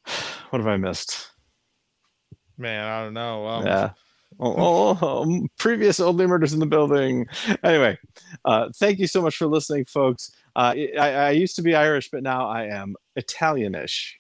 What 0.51 0.59
have 0.59 0.69
I 0.69 0.77
missed? 0.77 1.31
Man, 2.59 2.87
I 2.87 3.03
don't 3.05 3.15
know. 3.15 3.47
Um, 3.47 3.67
yeah. 3.67 3.91
Oh, 4.39 4.55
oh, 4.59 4.99
oh, 5.01 5.49
previous 5.57 5.99
Only 5.99 6.27
Murders 6.27 6.53
in 6.53 6.61
the 6.61 6.67
Building. 6.67 7.27
Anyway, 7.65 7.99
uh, 8.45 8.69
thank 8.75 8.99
you 8.99 9.07
so 9.07 9.23
much 9.23 9.37
for 9.37 9.47
listening, 9.47 9.87
folks. 9.87 10.31
Uh, 10.55 10.75
I, 11.01 11.13
I 11.13 11.31
used 11.31 11.57
to 11.57 11.63
be 11.63 11.75
Irish, 11.75 12.11
but 12.11 12.23
now 12.23 12.49
I 12.49 12.65
am 12.65 12.97
Italianish. 13.19 14.17